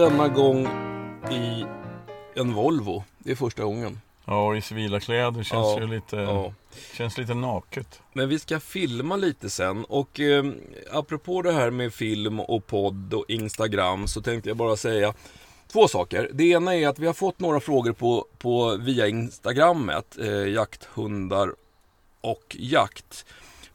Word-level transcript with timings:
Denna 0.00 0.28
gång 0.28 0.66
i 1.30 1.64
en 2.34 2.54
Volvo. 2.54 3.04
Det 3.18 3.30
är 3.30 3.36
första 3.36 3.64
gången. 3.64 4.00
Ja, 4.24 4.56
i 4.56 4.60
civila 4.62 5.00
kläder 5.00 5.42
känns 5.42 5.50
Ja, 5.50 5.80
ju 5.80 5.86
lite, 5.86 6.16
Ja. 6.16 6.54
känns 6.94 7.18
lite 7.18 7.34
naket. 7.34 8.02
Men 8.12 8.28
vi 8.28 8.38
ska 8.38 8.60
filma 8.60 9.16
lite 9.16 9.50
sen 9.50 9.84
och 9.84 10.20
eh, 10.20 10.44
apropå 10.92 11.42
det 11.42 11.52
här 11.52 11.70
med 11.70 11.94
film 11.94 12.40
och 12.40 12.66
podd 12.66 13.14
och 13.14 13.24
Instagram 13.28 14.06
så 14.08 14.22
tänkte 14.22 14.50
jag 14.50 14.56
bara 14.56 14.76
säga 14.76 15.14
två 15.72 15.88
saker. 15.88 16.30
Det 16.32 16.44
ena 16.44 16.76
är 16.76 16.88
att 16.88 16.98
vi 16.98 17.06
har 17.06 17.14
fått 17.14 17.40
några 17.40 17.60
frågor 17.60 17.92
på, 17.92 18.26
på 18.38 18.76
via 18.76 19.08
Instagrammet, 19.08 20.18
eh, 20.18 20.28
jakthundar 20.48 21.54
och 22.20 22.56
jakt. 22.58 23.26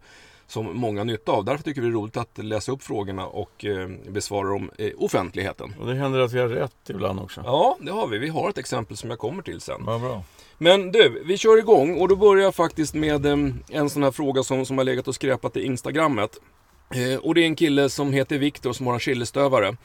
som 0.52 0.78
många 0.78 1.04
nytta 1.04 1.32
av. 1.32 1.46
Därför 1.46 1.64
tycker 1.64 1.82
vi 1.82 1.88
det 1.88 1.92
är 1.92 1.96
roligt 1.96 2.18
att 2.18 2.38
läsa 2.38 2.72
upp 2.72 2.84
frågorna 2.84 3.28
och 3.28 3.66
eh, 3.66 3.90
besvara 4.10 4.50
dem 4.50 4.72
i 4.78 4.94
offentligheten. 4.94 5.76
Och 5.80 5.88
det 5.88 5.96
händer 5.96 6.20
att 6.20 6.34
vi 6.34 6.40
har 6.40 6.48
rätt 6.48 6.90
ibland 6.90 7.20
också. 7.20 7.42
Ja, 7.46 7.78
det 7.82 7.92
har 7.92 8.08
vi. 8.08 8.18
Vi 8.18 8.30
har 8.30 8.50
ett 8.50 8.58
exempel 8.58 8.98
som 8.98 9.10
jag 9.10 9.20
kommer 9.20 9.44
till 9.44 9.62
sen. 9.62 9.86
Vad 9.86 10.02
bra. 10.02 10.24
Men 10.58 10.92
du, 10.92 11.24
vi 11.26 11.38
kör 11.38 11.58
igång 11.58 11.98
och 11.98 12.08
då 12.08 12.16
börjar 12.16 12.44
jag 12.44 12.56
faktiskt 12.56 12.94
med 12.94 13.26
eh, 13.26 13.38
en 13.70 13.90
sån 13.90 14.04
här 14.04 14.12
fråga 14.12 14.44
som, 14.44 14.66
som 14.66 14.78
har 14.78 14.86
legat 14.86 15.08
och 15.08 15.16
skräpat 15.16 15.58
i 15.58 15.66
Instagrammet. 15.66 16.38
Eh, 16.94 17.20
och 17.20 17.36
det 17.36 17.42
är 17.42 17.46
en 17.46 17.56
kille 17.56 17.90
som 17.90 18.14
heter 18.14 18.38
Viktor 18.38 18.74
som 18.74 18.88
har 18.88 18.94
en 18.94 19.00
chilistövare. 19.00 19.76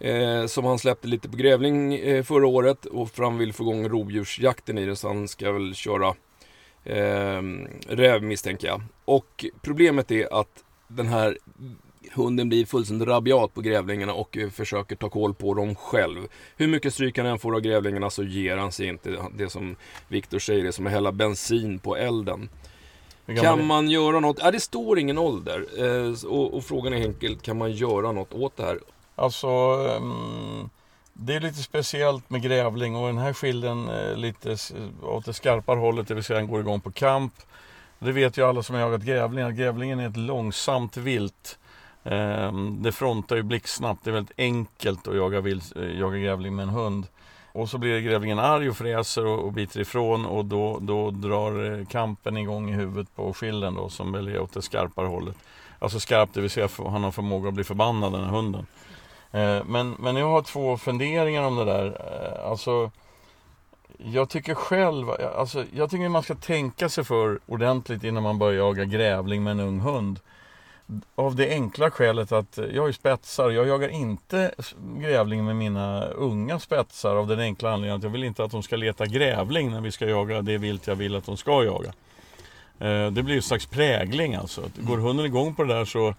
Eh, 0.00 0.46
som 0.46 0.64
han 0.64 0.78
släppte 0.78 1.08
lite 1.08 1.28
på 1.28 1.36
grävling 1.36 1.94
eh, 1.94 2.22
förra 2.22 2.46
året 2.46 2.86
och 2.86 3.10
fram 3.10 3.38
vill 3.38 3.52
få 3.52 3.62
igång 3.62 3.88
rovdjursjakten 3.88 4.78
i 4.78 4.86
det 4.86 4.96
så 4.96 5.08
han 5.08 5.28
ska 5.28 5.52
väl 5.52 5.74
köra 5.74 6.14
eh, 6.84 7.42
räv 7.88 8.22
misstänker 8.22 8.68
jag. 8.68 8.82
Och 9.04 9.44
problemet 9.62 10.10
är 10.10 10.40
att 10.40 10.64
den 10.88 11.06
här 11.06 11.38
hunden 12.14 12.48
blir 12.48 12.66
fullständigt 12.66 13.08
rabiat 13.08 13.54
på 13.54 13.60
grävlingarna 13.60 14.12
och 14.12 14.38
eh, 14.38 14.50
försöker 14.50 14.96
ta 14.96 15.08
koll 15.08 15.34
på 15.34 15.54
dem 15.54 15.74
själv. 15.74 16.18
Hur 16.56 16.68
mycket 16.68 16.94
stryk 16.94 17.18
han 17.18 17.26
än 17.26 17.38
får 17.38 17.54
av 17.54 17.60
grävlingarna 17.60 18.10
så 18.10 18.22
ger 18.22 18.56
han 18.56 18.72
sig 18.72 18.86
inte. 18.86 19.16
Det 19.36 19.50
som 19.50 19.76
Viktor 20.08 20.38
säger, 20.38 20.62
det 20.62 20.68
är 20.68 20.72
som 20.72 20.86
att 20.86 20.92
hälla 20.92 21.12
bensin 21.12 21.78
på 21.78 21.96
elden. 21.96 22.48
Kan 23.40 23.66
man 23.66 23.90
göra 23.90 24.20
något? 24.20 24.38
Ja, 24.40 24.50
det 24.50 24.60
står 24.60 24.98
ingen 24.98 25.18
ålder. 25.18 25.66
Eh, 25.78 26.26
och, 26.26 26.54
och 26.54 26.64
frågan 26.64 26.92
är 26.92 27.06
enkelt, 27.06 27.42
kan 27.42 27.58
man 27.58 27.72
göra 27.72 28.12
något 28.12 28.34
åt 28.34 28.56
det 28.56 28.62
här? 28.62 28.78
Alltså, 29.20 29.48
um, 29.76 30.70
det 31.12 31.34
är 31.34 31.40
lite 31.40 31.62
speciellt 31.62 32.30
med 32.30 32.42
grävling 32.42 32.96
och 32.96 33.06
den 33.06 33.18
här 33.18 33.32
skilden 33.32 33.88
är 33.88 34.16
lite 34.16 34.50
eh, 34.50 35.08
åt 35.08 35.24
det 35.24 35.32
skarpare 35.32 35.78
hållet, 35.78 36.08
det 36.08 36.14
vill 36.14 36.24
säga 36.24 36.38
den 36.38 36.48
går 36.48 36.60
igång 36.60 36.80
på 36.80 36.90
kamp. 36.92 37.34
Det 37.98 38.12
vet 38.12 38.38
ju 38.38 38.46
alla 38.46 38.62
som 38.62 38.74
har 38.74 38.82
jagat 38.82 39.02
grävling, 39.02 39.44
att 39.44 39.54
grävlingen 39.54 40.00
är 40.00 40.08
ett 40.08 40.16
långsamt 40.16 40.96
vilt. 40.96 41.58
Um, 42.02 42.82
Det 42.82 42.92
frontar 42.92 43.36
ju 43.36 43.42
blixtsnabbt, 43.42 44.04
det 44.04 44.10
är 44.10 44.14
väldigt 44.14 44.38
enkelt 44.38 45.08
att 45.08 45.16
jaga, 45.16 45.40
vilt, 45.40 45.76
eh, 45.76 45.98
jaga 45.98 46.18
grävling 46.18 46.56
med 46.56 46.62
en 46.62 46.68
hund. 46.68 47.06
Och 47.52 47.68
så 47.68 47.78
blir 47.78 48.00
grävlingen 48.00 48.38
arg 48.38 48.70
och 48.70 48.76
fräser 48.76 49.26
och, 49.26 49.44
och 49.44 49.52
biter 49.52 49.80
ifrån 49.80 50.26
och 50.26 50.44
då, 50.44 50.78
då 50.80 51.10
drar 51.10 51.84
kampen 51.84 52.36
igång 52.36 52.70
i 52.70 52.72
huvudet 52.72 53.16
på 53.16 53.32
skilden 53.34 53.74
då 53.74 53.88
som 53.88 54.12
väl 54.12 54.28
är 54.28 54.40
åt 54.40 54.52
det 54.52 54.62
skarpare 54.62 55.06
hållet. 55.06 55.36
Alltså 55.78 56.00
skarpt, 56.00 56.34
det 56.34 56.40
vill 56.40 56.50
säga 56.50 56.68
han 56.76 57.04
har 57.04 57.10
förmåga 57.10 57.48
att 57.48 57.54
bli 57.54 57.64
förbannad 57.64 58.12
den 58.12 58.24
här 58.24 58.30
hunden. 58.30 58.66
Eh, 59.32 59.64
men, 59.64 59.96
men 59.98 60.16
jag 60.16 60.28
har 60.28 60.42
två 60.42 60.76
funderingar 60.76 61.42
om 61.42 61.56
det 61.56 61.64
där. 61.64 61.86
Eh, 61.86 62.50
alltså, 62.50 62.90
jag 63.98 64.28
tycker 64.28 64.54
själv, 64.54 65.10
alltså, 65.36 65.64
jag 65.72 65.90
tycker 65.90 66.08
man 66.08 66.22
ska 66.22 66.34
tänka 66.34 66.88
sig 66.88 67.04
för 67.04 67.38
ordentligt 67.46 68.04
innan 68.04 68.22
man 68.22 68.38
börjar 68.38 68.58
jaga 68.58 68.84
grävling 68.84 69.42
med 69.42 69.50
en 69.50 69.60
ung 69.60 69.80
hund. 69.80 70.20
Av 71.14 71.36
det 71.36 71.50
enkla 71.50 71.90
skälet 71.90 72.32
att 72.32 72.58
jag 72.72 72.88
är 72.88 72.92
spetsar, 72.92 73.50
jag 73.50 73.66
jagar 73.66 73.88
inte 73.88 74.54
grävling 74.98 75.44
med 75.44 75.56
mina 75.56 76.04
unga 76.04 76.58
spetsar 76.58 77.16
av 77.16 77.26
den 77.26 77.40
enkla 77.40 77.70
anledningen 77.70 77.96
att 77.96 78.02
jag 78.02 78.10
vill 78.10 78.24
inte 78.24 78.44
att 78.44 78.50
de 78.50 78.62
ska 78.62 78.76
leta 78.76 79.06
grävling 79.06 79.70
när 79.70 79.80
vi 79.80 79.92
ska 79.92 80.06
jaga 80.06 80.42
det 80.42 80.58
vilt 80.58 80.86
jag 80.86 80.96
vill 80.96 81.16
att 81.16 81.26
de 81.26 81.36
ska 81.36 81.64
jaga. 81.64 81.92
Eh, 82.78 83.10
det 83.10 83.22
blir 83.22 83.30
ju 83.30 83.36
en 83.36 83.42
slags 83.42 83.66
prägling 83.66 84.34
alltså. 84.34 84.62
Går 84.76 84.96
hunden 84.96 85.26
igång 85.26 85.54
på 85.54 85.64
det 85.64 85.74
där 85.74 85.84
så 85.84 86.14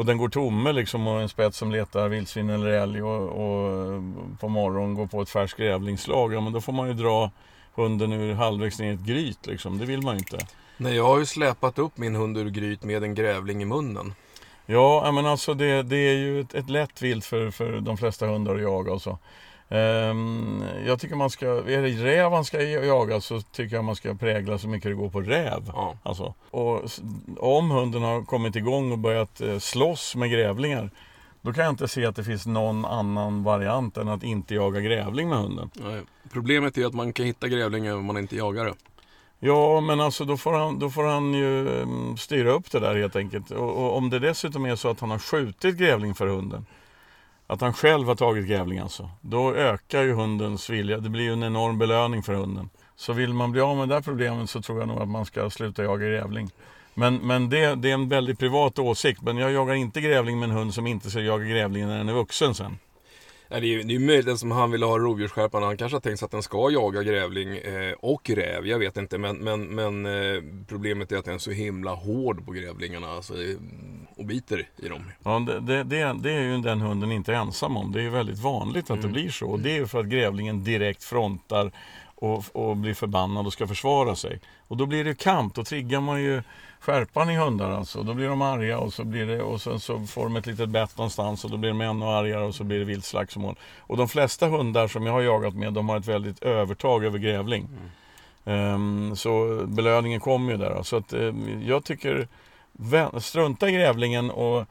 och 0.00 0.06
den 0.06 0.18
går 0.18 0.28
tomme 0.28 0.72
liksom 0.72 1.06
och 1.06 1.20
en 1.20 1.28
spets 1.28 1.58
som 1.58 1.72
letar 1.72 2.08
vildsvin 2.08 2.50
eller 2.50 2.66
älg 2.66 3.02
och, 3.02 3.22
och 3.22 4.02
på 4.40 4.48
morgonen 4.48 4.94
går 4.94 5.06
på 5.06 5.22
ett 5.22 5.30
färskt 5.30 5.58
grävlingslag. 5.58 6.34
Ja 6.34 6.40
men 6.40 6.52
då 6.52 6.60
får 6.60 6.72
man 6.72 6.88
ju 6.88 6.94
dra 6.94 7.30
hunden 7.74 8.12
ur 8.12 8.34
halvvägs 8.34 8.78
ner 8.78 8.90
i 8.90 8.94
ett 8.94 9.00
gryt 9.00 9.46
liksom. 9.46 9.78
Det 9.78 9.86
vill 9.86 10.02
man 10.02 10.14
ju 10.14 10.18
inte. 10.18 10.38
Nej, 10.76 10.96
jag 10.96 11.04
har 11.04 11.18
ju 11.18 11.26
släpat 11.26 11.78
upp 11.78 11.98
min 11.98 12.14
hund 12.14 12.38
ur 12.38 12.50
gryt 12.50 12.84
med 12.84 13.04
en 13.04 13.14
grävling 13.14 13.62
i 13.62 13.64
munnen. 13.64 14.14
Ja, 14.66 15.12
men 15.12 15.26
alltså 15.26 15.54
det, 15.54 15.82
det 15.82 15.96
är 15.96 16.16
ju 16.16 16.40
ett, 16.40 16.54
ett 16.54 16.70
lätt 16.70 17.02
vilt 17.02 17.24
för, 17.24 17.50
för 17.50 17.80
de 17.80 17.96
flesta 17.96 18.26
hundar 18.26 18.54
att 18.54 18.62
jaga 18.62 18.92
och 18.92 19.02
så. 19.02 19.18
Ehm, 19.70 20.64
jag 20.86 21.00
tycker 21.00 21.16
man 21.16 21.30
ska, 21.30 21.46
är 21.46 21.82
det 21.82 21.88
räv 21.88 22.30
man 22.30 22.44
ska 22.44 22.62
jaga 22.62 23.20
så 23.20 23.40
tycker 23.40 23.76
jag 23.76 23.84
man 23.84 23.96
ska 23.96 24.14
prägla 24.14 24.58
så 24.58 24.68
mycket 24.68 24.90
det 24.90 24.94
går 24.94 25.10
på 25.10 25.20
räv. 25.20 25.62
Ja. 25.66 25.96
Alltså, 26.02 26.34
och 26.50 26.84
om 27.38 27.70
hunden 27.70 28.02
har 28.02 28.22
kommit 28.22 28.56
igång 28.56 28.92
och 28.92 28.98
börjat 28.98 29.40
eh, 29.40 29.58
slåss 29.58 30.16
med 30.16 30.30
grävlingar 30.30 30.90
då 31.42 31.52
kan 31.52 31.64
jag 31.64 31.72
inte 31.72 31.88
se 31.88 32.06
att 32.06 32.16
det 32.16 32.24
finns 32.24 32.46
någon 32.46 32.84
annan 32.84 33.42
variant 33.42 33.96
än 33.96 34.08
att 34.08 34.22
inte 34.22 34.54
jaga 34.54 34.80
grävling 34.80 35.28
med 35.28 35.38
hunden. 35.38 35.70
Nej. 35.74 36.02
Problemet 36.32 36.78
är 36.78 36.86
att 36.86 36.94
man 36.94 37.12
kan 37.12 37.26
hitta 37.26 37.48
grävlingar 37.48 37.94
om 37.94 38.04
man 38.04 38.18
inte 38.18 38.36
jagar 38.36 38.64
det. 38.64 38.74
Ja, 39.38 39.80
men 39.80 40.00
alltså 40.00 40.24
då 40.24 40.36
får 40.36 40.52
han, 40.52 40.78
då 40.78 40.90
får 40.90 41.04
han 41.04 41.34
ju 41.34 41.82
mm, 41.82 42.16
styra 42.16 42.50
upp 42.50 42.70
det 42.70 42.80
där 42.80 42.94
helt 42.94 43.16
enkelt. 43.16 43.50
Och, 43.50 43.84
och 43.84 43.96
om 43.96 44.10
det 44.10 44.18
dessutom 44.18 44.66
är 44.66 44.76
så 44.76 44.88
att 44.88 45.00
han 45.00 45.10
har 45.10 45.18
skjutit 45.18 45.76
grävling 45.76 46.14
för 46.14 46.26
hunden, 46.26 46.66
att 47.50 47.60
han 47.60 47.72
själv 47.72 48.06
har 48.06 48.14
tagit 48.14 48.46
grävling 48.46 48.78
alltså, 48.78 49.10
då 49.20 49.54
ökar 49.54 50.02
ju 50.02 50.12
hundens 50.12 50.70
vilja. 50.70 50.98
Det 50.98 51.08
blir 51.08 51.22
ju 51.22 51.32
en 51.32 51.42
enorm 51.42 51.78
belöning 51.78 52.22
för 52.22 52.34
hunden. 52.34 52.70
Så 52.96 53.12
vill 53.12 53.34
man 53.34 53.52
bli 53.52 53.60
av 53.60 53.76
med 53.76 53.88
det 53.88 53.94
här 53.94 54.02
problemet 54.02 54.50
så 54.50 54.62
tror 54.62 54.78
jag 54.78 54.88
nog 54.88 55.02
att 55.02 55.08
man 55.08 55.24
ska 55.24 55.50
sluta 55.50 55.82
jaga 55.82 56.06
grävling. 56.06 56.50
Men, 56.94 57.16
men 57.16 57.50
det, 57.50 57.74
det 57.74 57.90
är 57.90 57.94
en 57.94 58.08
väldigt 58.08 58.38
privat 58.38 58.78
åsikt. 58.78 59.22
Men 59.22 59.36
jag 59.36 59.52
jagar 59.52 59.74
inte 59.74 60.00
grävling 60.00 60.38
med 60.38 60.50
en 60.50 60.56
hund 60.56 60.74
som 60.74 60.86
inte 60.86 61.10
ska 61.10 61.20
jaga 61.20 61.44
grävling 61.44 61.86
när 61.86 61.98
den 61.98 62.08
är 62.08 62.12
vuxen 62.12 62.54
sen. 62.54 62.78
Nej, 63.50 63.60
det 63.60 63.66
är 63.66 63.68
ju 63.68 63.82
det 63.82 63.94
är 63.94 63.98
möjligt 63.98 64.38
som 64.38 64.50
han 64.50 64.70
vill 64.70 64.82
ha 64.82 64.98
rovdjursskärpan. 64.98 65.62
Han 65.62 65.76
kanske 65.76 65.96
har 65.96 66.00
tänkt 66.00 66.18
sig 66.18 66.26
att 66.26 66.32
den 66.32 66.42
ska 66.42 66.70
jaga 66.70 67.02
grävling 67.02 67.56
eh, 67.56 67.92
och 67.92 68.30
räv. 68.30 68.66
Jag 68.66 68.78
vet 68.78 68.96
inte. 68.96 69.18
Men, 69.18 69.36
men, 69.36 69.62
men 69.62 70.06
eh, 70.06 70.42
problemet 70.68 71.12
är 71.12 71.16
att 71.16 71.24
den 71.24 71.34
är 71.34 71.38
så 71.38 71.50
himla 71.50 71.94
hård 71.94 72.46
på 72.46 72.52
grävlingarna. 72.52 73.08
Alltså, 73.08 73.34
och 74.16 74.24
biter 74.24 74.68
i 74.76 74.88
dem. 74.88 75.04
Ja, 75.24 75.38
det, 75.38 75.60
det, 75.60 75.82
det, 75.82 76.16
det 76.22 76.32
är 76.32 76.42
ju 76.42 76.58
den 76.58 76.80
hunden 76.80 77.12
inte 77.12 77.34
ensam 77.34 77.76
om. 77.76 77.92
Det 77.92 78.00
är 78.00 78.02
ju 78.02 78.10
väldigt 78.10 78.38
vanligt 78.38 78.90
att 78.90 79.02
det 79.02 79.08
blir 79.08 79.30
så. 79.30 79.46
Och 79.46 79.60
det 79.60 79.70
är 79.70 79.76
ju 79.76 79.86
för 79.86 80.00
att 80.00 80.06
grävlingen 80.06 80.64
direkt 80.64 81.04
frontar 81.04 81.72
och, 82.14 82.44
och 82.52 82.76
blir 82.76 82.94
förbannad 82.94 83.46
och 83.46 83.52
ska 83.52 83.66
försvara 83.66 84.16
sig. 84.16 84.40
Och 84.68 84.76
då 84.76 84.86
blir 84.86 85.04
det 85.04 85.14
kamp. 85.14 85.54
Då 85.54 85.64
triggar 85.64 86.00
man 86.00 86.22
ju 86.22 86.42
skärpan 86.80 87.30
i 87.30 87.36
hundar 87.36 87.70
alltså. 87.70 88.02
Då 88.02 88.14
blir 88.14 88.28
de 88.28 88.42
arga 88.42 88.78
och 88.78 88.92
så, 88.92 89.04
blir 89.04 89.26
det, 89.26 89.42
och 89.42 89.60
sen 89.60 89.80
så 89.80 90.06
får 90.06 90.24
de 90.24 90.36
ett 90.36 90.46
litet 90.46 90.68
bett 90.68 90.98
någonstans 90.98 91.44
och 91.44 91.50
då 91.50 91.56
blir 91.56 91.70
de 91.70 91.80
ännu 91.80 92.04
argare 92.04 92.44
och 92.44 92.54
så 92.54 92.64
blir 92.64 92.78
det 92.78 92.84
vilt 92.84 93.04
slagsmål. 93.04 93.58
Och 93.78 93.96
de 93.96 94.08
flesta 94.08 94.46
hundar 94.48 94.88
som 94.88 95.06
jag 95.06 95.12
har 95.12 95.20
jagat 95.20 95.54
med 95.54 95.72
de 95.72 95.88
har 95.88 95.96
ett 95.96 96.08
väldigt 96.08 96.42
övertag 96.42 97.04
över 97.04 97.18
grävling. 97.18 97.68
Ehm, 98.44 99.16
så 99.16 99.62
belöningen 99.66 100.20
kommer 100.20 100.52
ju 100.52 100.58
där. 100.58 100.82
Så 100.82 100.96
att, 100.96 101.12
um, 101.12 101.62
jag 101.66 101.84
tycker 101.84 102.28
strunta 103.20 103.68
i 103.68 103.72
grävlingen 103.72 104.30
och, 104.30 104.66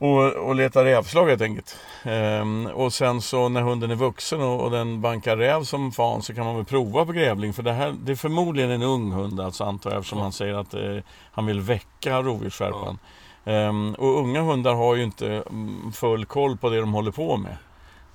och, 0.00 0.32
och 0.32 0.54
leta 0.54 0.84
rävslag 0.84 1.28
helt 1.28 1.42
enkelt. 1.42 1.76
Ehm, 2.04 2.66
och 2.66 2.92
sen 2.92 3.20
så 3.20 3.48
när 3.48 3.62
hunden 3.62 3.90
är 3.90 3.94
vuxen 3.94 4.40
och, 4.40 4.60
och, 4.60 4.70
den 4.70 5.00
bankar 5.00 5.36
räv 5.36 5.64
som 5.64 5.92
fan 5.92 6.22
så 6.22 6.34
kan 6.34 6.44
man 6.44 6.56
väl 6.56 6.64
prova 6.64 7.06
på 7.06 7.12
grävling. 7.12 7.52
För 7.52 7.62
det, 7.62 7.72
här, 7.72 7.94
det 8.04 8.12
är 8.12 8.16
förmodligen 8.16 8.70
en 8.70 8.82
ung 8.82 9.12
hund 9.12 9.40
alltså 9.40 9.64
antar 9.64 9.90
jag 9.90 9.98
eftersom 9.98 10.18
ja. 10.18 10.22
han 10.22 10.32
säger 10.32 10.54
att 10.54 10.74
eh, 10.74 10.96
han 11.32 11.46
vill 11.46 11.60
väcka 11.60 12.22
rovdjursskärpan. 12.22 12.98
Ja. 13.44 13.52
Ehm, 13.52 13.94
och 13.94 14.18
unga 14.18 14.42
hundar 14.42 14.74
har 14.74 14.94
ju 14.94 15.04
inte 15.04 15.26
mm, 15.50 15.92
full 15.92 16.26
koll 16.26 16.56
på 16.56 16.70
det 16.70 16.80
de 16.80 16.92
håller 16.94 17.10
på 17.10 17.36
med. 17.36 17.56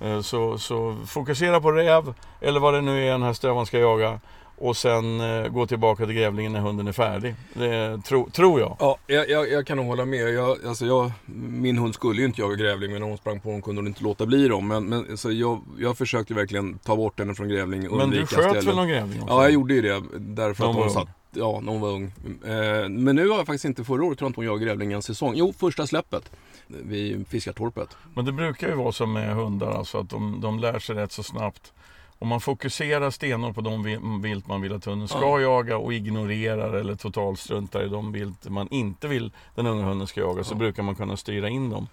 Ehm, 0.00 0.22
så, 0.22 0.58
så 0.58 0.96
fokusera 1.06 1.60
på 1.60 1.72
räv 1.72 2.14
eller 2.40 2.60
vad 2.60 2.74
det 2.74 2.80
nu 2.80 3.06
är 3.06 3.12
den 3.12 3.22
här 3.22 3.32
stövan 3.32 3.66
ska 3.66 3.78
jaga 3.78 4.20
och 4.58 4.76
sen 4.76 5.20
eh, 5.20 5.48
gå 5.48 5.66
tillbaka 5.66 6.06
till 6.06 6.14
grävlingen 6.14 6.52
när 6.52 6.60
hunden 6.60 6.88
är 6.88 6.92
färdig. 6.92 7.34
Det 7.54 8.00
tro, 8.04 8.30
tror 8.30 8.60
jag. 8.60 8.76
Ja, 8.80 8.98
jag, 9.06 9.30
jag, 9.30 9.50
jag, 9.50 9.66
kan 9.66 9.76
nog 9.76 9.86
hålla 9.86 10.04
med. 10.04 10.34
Jag, 10.34 10.66
alltså 10.66 10.86
jag, 10.86 11.10
min 11.50 11.78
hund 11.78 11.94
skulle 11.94 12.20
ju 12.20 12.26
inte 12.26 12.40
jaga 12.40 12.56
grävling 12.56 12.92
men 12.92 13.00
när 13.00 13.08
hon 13.08 13.18
sprang 13.18 13.40
på 13.40 13.48
honom 13.48 13.62
kunde 13.62 13.80
hon 13.80 13.86
inte 13.86 14.02
låta 14.04 14.26
bli 14.26 14.48
dem. 14.48 14.68
Men, 14.68 14.84
men 14.84 15.16
så 15.16 15.32
jag, 15.32 15.60
jag 15.78 15.98
försökte 15.98 16.34
verkligen 16.34 16.78
ta 16.78 16.96
bort 16.96 17.18
henne 17.18 17.34
från 17.34 17.48
grävling. 17.48 17.96
Men 17.96 18.10
du 18.10 18.26
sköt 18.26 18.28
ställen. 18.28 18.66
väl 18.66 18.76
någon 18.76 18.88
grävling 18.88 19.22
också? 19.22 19.34
Ja, 19.34 19.42
jag 19.42 19.52
gjorde 19.52 19.74
ju 19.74 19.82
det. 19.82 20.02
Därför 20.18 20.64
de 20.64 20.70
att 20.70 20.76
hon 20.76 20.90
satt 20.90 21.08
Ja, 21.38 21.60
när 21.62 21.72
hon 21.72 21.80
var 21.80 21.88
ung. 21.88 22.12
Eh, 22.44 22.88
men 22.88 23.16
nu 23.16 23.28
har 23.28 23.36
jag 23.36 23.46
faktiskt 23.46 23.64
inte 23.64 23.84
förra 23.84 24.04
året 24.04 24.18
tror 24.18 24.26
jag 24.26 24.30
inte 24.30 24.40
hon 24.40 24.46
jagade 24.46 24.64
grävling 24.64 24.92
en 24.92 25.02
säsong. 25.02 25.32
Jo, 25.36 25.54
första 25.58 25.86
släppet 25.86 26.30
vid 26.66 27.28
Fiskartorpet. 27.28 27.96
Men 28.14 28.24
det 28.24 28.32
brukar 28.32 28.68
ju 28.68 28.74
vara 28.74 28.92
som 28.92 29.12
med 29.12 29.34
hundar, 29.34 29.70
alltså 29.70 29.98
att 29.98 30.10
de, 30.10 30.40
de 30.40 30.58
lär 30.58 30.78
sig 30.78 30.96
rätt 30.96 31.12
så 31.12 31.22
snabbt. 31.22 31.72
Om 32.18 32.28
man 32.28 32.40
fokuserar 32.40 33.10
stenhårt 33.10 33.54
på 33.54 33.60
de 33.60 33.82
vilt 34.22 34.46
man 34.46 34.62
vill 34.62 34.72
att 34.72 34.84
hunden 34.84 35.08
ska 35.08 35.20
ja. 35.20 35.40
jaga 35.40 35.76
och 35.76 35.94
ignorerar 35.94 36.72
eller 36.72 36.94
totalstruntar 36.94 37.82
i 37.82 37.88
de 37.88 38.12
vilt 38.12 38.48
man 38.48 38.68
inte 38.70 39.08
vill 39.08 39.32
den 39.54 39.66
unga 39.66 39.84
hunden 39.84 40.06
ska 40.06 40.20
jaga 40.20 40.40
ja. 40.40 40.44
så 40.44 40.54
brukar 40.54 40.82
man 40.82 40.94
kunna 40.94 41.16
styra 41.16 41.48
in 41.48 41.70
dem. 41.70 41.88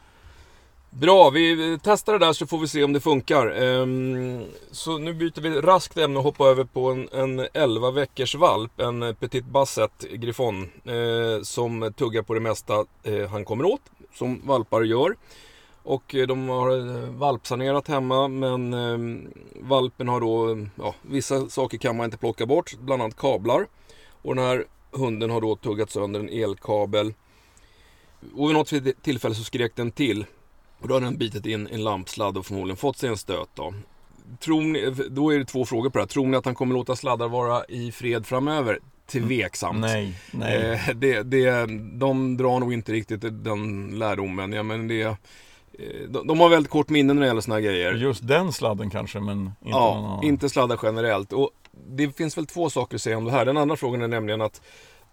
Bra, 1.00 1.30
vi 1.30 1.78
testar 1.84 2.14
det 2.14 2.20
där 2.20 2.34
så 2.34 2.48
får 2.48 2.60
vi 2.60 2.68
se 2.68 2.84
om 2.84 2.94
det 2.94 3.00
funkar. 3.00 3.48
Ehm, 3.48 4.46
så 4.72 4.98
nu 4.98 5.14
byter 5.14 5.42
vi 5.42 5.62
raskt 5.62 5.98
ämne 5.98 6.18
och 6.18 6.24
hoppar 6.24 6.48
över 6.48 6.64
på 6.64 6.92
en, 6.92 7.10
en 7.12 7.48
11 7.54 7.92
veckors 7.92 8.36
valp, 8.36 8.80
en 8.80 9.16
Petit 9.20 9.46
Basset 9.46 10.06
Griffon, 10.12 10.64
eh, 10.64 11.42
som 11.44 11.94
tuggar 11.98 12.22
på 12.22 12.34
det 12.34 12.40
mesta 12.40 12.86
eh, 13.04 13.30
han 13.30 13.46
kommer 13.46 13.66
åt, 13.66 13.82
som 14.14 14.42
valpar 14.44 14.82
gör. 14.82 15.16
Och 15.84 16.16
eh, 16.16 16.28
de 16.28 16.50
har 16.50 16.70
eh, 16.70 17.10
valpsanerat 17.10 17.88
hemma 17.88 18.28
men 18.28 18.74
eh, 18.74 19.32
valpen 19.62 20.08
har 20.08 20.20
då, 20.22 20.66
ja, 20.76 20.96
vissa 21.02 21.50
saker 21.50 21.78
kan 21.78 21.98
man 21.98 22.06
inte 22.06 22.18
plocka 22.18 22.46
bort, 22.46 22.74
bland 22.80 23.02
annat 23.02 23.18
kablar. 23.18 23.68
Och 24.22 24.36
den 24.36 24.46
här 24.46 24.66
hunden 24.92 25.30
har 25.30 25.42
då 25.42 25.56
tuggat 25.56 25.92
sönder 25.92 26.20
en 26.20 26.30
elkabel. 26.30 27.14
Och 28.36 28.50
vid 28.50 28.56
något 28.56 28.74
tillfälle 29.02 29.36
så 29.36 29.44
skrek 29.44 29.76
den 29.76 29.92
till. 29.92 30.26
Och 30.80 30.88
då 30.88 30.94
har 30.94 31.02
den 31.02 31.18
bitit 31.18 31.46
in 31.46 31.68
en 31.68 31.84
lampsladd 31.84 32.38
och 32.38 32.46
förmodligen 32.46 32.78
fått 32.78 32.98
sig 32.98 33.10
en 33.10 33.18
stöt 33.18 33.50
då. 33.56 33.74
Tror 34.40 34.62
ni, 34.62 34.94
då 35.10 35.34
är 35.34 35.40
det 35.40 35.46
två 35.46 35.66
frågor 35.66 35.90
på 35.90 35.98
det 35.98 36.04
här. 36.04 36.08
Tror 36.08 36.28
ni 36.28 36.38
att 36.38 36.46
han 36.46 36.56
kommer 36.56 36.76
låta 36.76 36.96
sladdar 36.96 37.28
vara 37.28 37.66
i 37.66 37.92
fred 37.92 38.26
framöver? 38.26 38.80
Tveksamt. 39.08 39.80
Nej, 39.80 40.20
nej. 40.32 40.72
Eh, 40.72 40.96
det, 40.96 41.24
det, 41.24 41.66
de 42.00 42.38
drar 42.38 42.60
nog 42.60 42.74
inte 42.74 42.92
riktigt 42.92 43.22
den 43.22 43.92
lärdomen. 44.00 44.54
Ja, 44.54 44.64
men 44.64 44.88
det, 44.88 45.18
de, 46.10 46.28
de 46.28 46.40
har 46.40 46.50
väldigt 46.50 46.72
kort 46.72 46.90
minne 46.90 47.14
när 47.14 47.22
det 47.22 47.28
gäller 47.28 47.42
här 47.52 47.60
grejer. 47.60 47.94
Just 47.94 48.28
den 48.28 48.54
sladden 48.54 48.90
kanske, 48.90 49.20
men 49.20 49.38
inte 49.40 49.54
Ja, 49.70 49.80
någon 49.96 50.06
annan. 50.06 50.24
inte 50.24 50.50
sladdar 50.50 50.80
generellt. 50.84 51.34
Och 51.34 51.50
det 51.88 52.18
finns 52.18 52.38
väl 52.38 52.46
två 52.46 52.70
saker 52.70 52.96
att 52.96 53.02
säga 53.02 53.18
om 53.18 53.26
det 53.26 53.32
här. 53.32 53.46
Den 53.46 53.58
andra 53.58 53.76
frågan 53.76 54.02
är 54.02 54.08
nämligen 54.08 54.42
att 54.42 54.62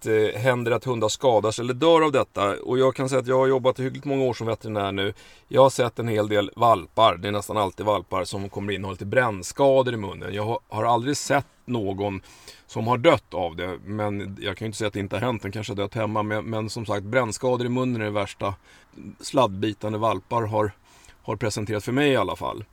det 0.03 0.35
eh, 0.35 0.41
händer 0.41 0.73
att 0.73 0.85
hundar 0.85 1.09
skadas 1.09 1.59
eller 1.59 1.75
dör 1.75 2.03
av 2.03 2.13
detta. 2.13 2.57
Och 2.57 2.79
jag 2.79 2.95
kan 2.95 3.09
säga 3.09 3.21
att 3.21 3.27
jag 3.27 3.39
har 3.39 3.47
jobbat 3.47 3.81
i 3.81 3.83
hyggligt 3.83 4.05
många 4.05 4.25
år 4.25 4.35
som 4.35 4.47
veterinär 4.47 4.93
nu. 4.93 5.15
Jag 5.49 5.63
har 5.63 5.71
sett 5.71 5.99
en 5.99 6.09
hel 6.09 6.29
del 6.29 6.51
valpar, 6.57 7.17
det 7.17 7.29
är 7.29 7.33
nästan 7.33 7.57
alltid 7.57 7.87
valpar, 7.87 8.25
som 8.25 8.49
kommer 8.49 8.73
in 8.73 8.85
och 8.85 8.89
har 8.89 8.95
lite 8.95 9.07
brännskador 9.07 9.95
i 9.95 9.97
munnen. 9.97 10.35
Jag 10.35 10.61
har 10.69 10.85
aldrig 10.85 11.17
sett 11.17 11.47
någon 11.65 12.21
som 12.67 12.87
har 12.87 12.99
dött 12.99 13.35
av 13.35 13.57
det. 13.57 13.79
Men 13.85 14.37
jag 14.41 14.57
kan 14.57 14.65
ju 14.65 14.67
inte 14.67 14.79
säga 14.79 14.89
att 14.89 14.95
det 14.95 15.01
inte 15.01 15.17
har 15.17 15.21
hänt, 15.21 15.43
den 15.43 15.53
kanske 15.53 15.73
har 15.73 15.77
dött 15.77 15.95
hemma. 15.95 16.23
Men, 16.23 16.45
men 16.45 16.71
som 16.71 16.87
sagt, 16.87 17.05
brännskador 17.05 17.67
i 17.67 17.69
munnen 17.69 18.01
är 18.01 18.05
det 18.05 18.11
värsta 18.11 18.55
sladdbitande 19.21 19.99
valpar 19.99 20.43
har, 20.43 20.73
har 21.23 21.37
presenterat 21.37 21.85
för 21.85 21.93
mig 21.93 22.11
i 22.11 22.17
alla 22.17 22.37
fall. 22.37 22.65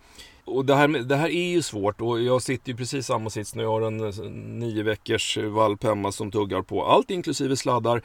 Och 0.48 0.66
det 0.66 0.76
här, 0.76 0.88
det 0.88 1.16
här 1.16 1.30
är 1.30 1.50
ju 1.50 1.62
svårt 1.62 2.02
och 2.02 2.22
jag 2.22 2.42
sitter 2.42 2.72
ju 2.72 2.78
precis 2.78 3.06
samma 3.06 3.30
sits 3.30 3.56
när 3.56 3.64
jag 3.64 3.70
har 3.70 3.82
en 3.82 4.00
eh, 4.00 4.32
nio 4.32 4.84
veckors 4.84 5.38
valp 5.38 5.84
hemma 5.84 6.12
som 6.12 6.32
tuggar 6.32 6.62
på 6.62 6.86
allt 6.86 7.12
inklusive 7.12 7.56
sladdar. 7.56 8.02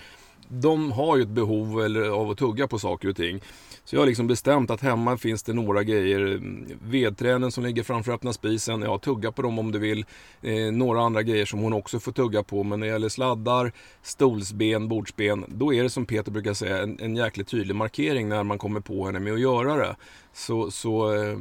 De 0.55 0.93
har 0.93 1.17
ju 1.17 1.23
ett 1.23 1.29
behov 1.29 1.83
eller, 1.83 2.09
av 2.09 2.31
att 2.31 2.39
tugga 2.39 2.69
på 2.69 2.79
saker 2.79 3.09
och 3.09 3.17
ting. 3.17 3.41
Så 3.85 3.97
jag 3.97 4.01
har 4.01 4.07
liksom 4.07 4.27
bestämt 4.27 4.71
att 4.71 4.81
hemma 4.81 5.17
finns 5.17 5.43
det 5.43 5.53
några 5.53 5.83
grejer. 5.83 6.21
Mm, 6.21 6.67
vedträden 6.83 7.53
som 7.53 7.65
ligger 7.65 7.83
framför 7.83 8.13
öppna 8.13 8.33
spisen, 8.33 8.83
ja 8.83 8.99
tugga 8.99 9.33
på 9.33 9.43
dem 9.43 9.59
om 9.59 9.73
du 9.73 9.79
vill. 9.79 10.05
Eh, 10.43 10.73
några 10.73 11.01
andra 11.01 11.23
grejer 11.23 11.47
som 11.47 11.61
hon 11.61 11.73
också 11.73 12.01
får 12.01 12.13
tugga 12.13 12.43
på. 12.43 12.63
Men 12.63 12.81
när 12.81 12.87
det 12.87 12.93
gäller 12.93 13.09
sladdar, 13.09 13.73
stolsben, 14.03 14.89
bordsben, 14.89 15.45
då 15.49 15.75
är 15.75 15.83
det 15.83 15.91
som 15.91 16.07
Peter 16.07 16.33
brukar 16.33 16.55
säga 16.55 16.83
en, 16.83 16.99
en 17.01 17.17
jäkligt 17.17 17.49
tydlig 17.49 17.77
markering 17.77 18.29
när 18.29 18.43
man 18.43 18.59
kommer 18.59 18.81
på 18.81 19.07
henne 19.07 19.21
med 19.21 19.33
att 19.33 19.41
göra 19.41 19.77
det. 19.77 19.97
Så, 20.33 20.71
så 20.71 21.15
eh, 21.15 21.39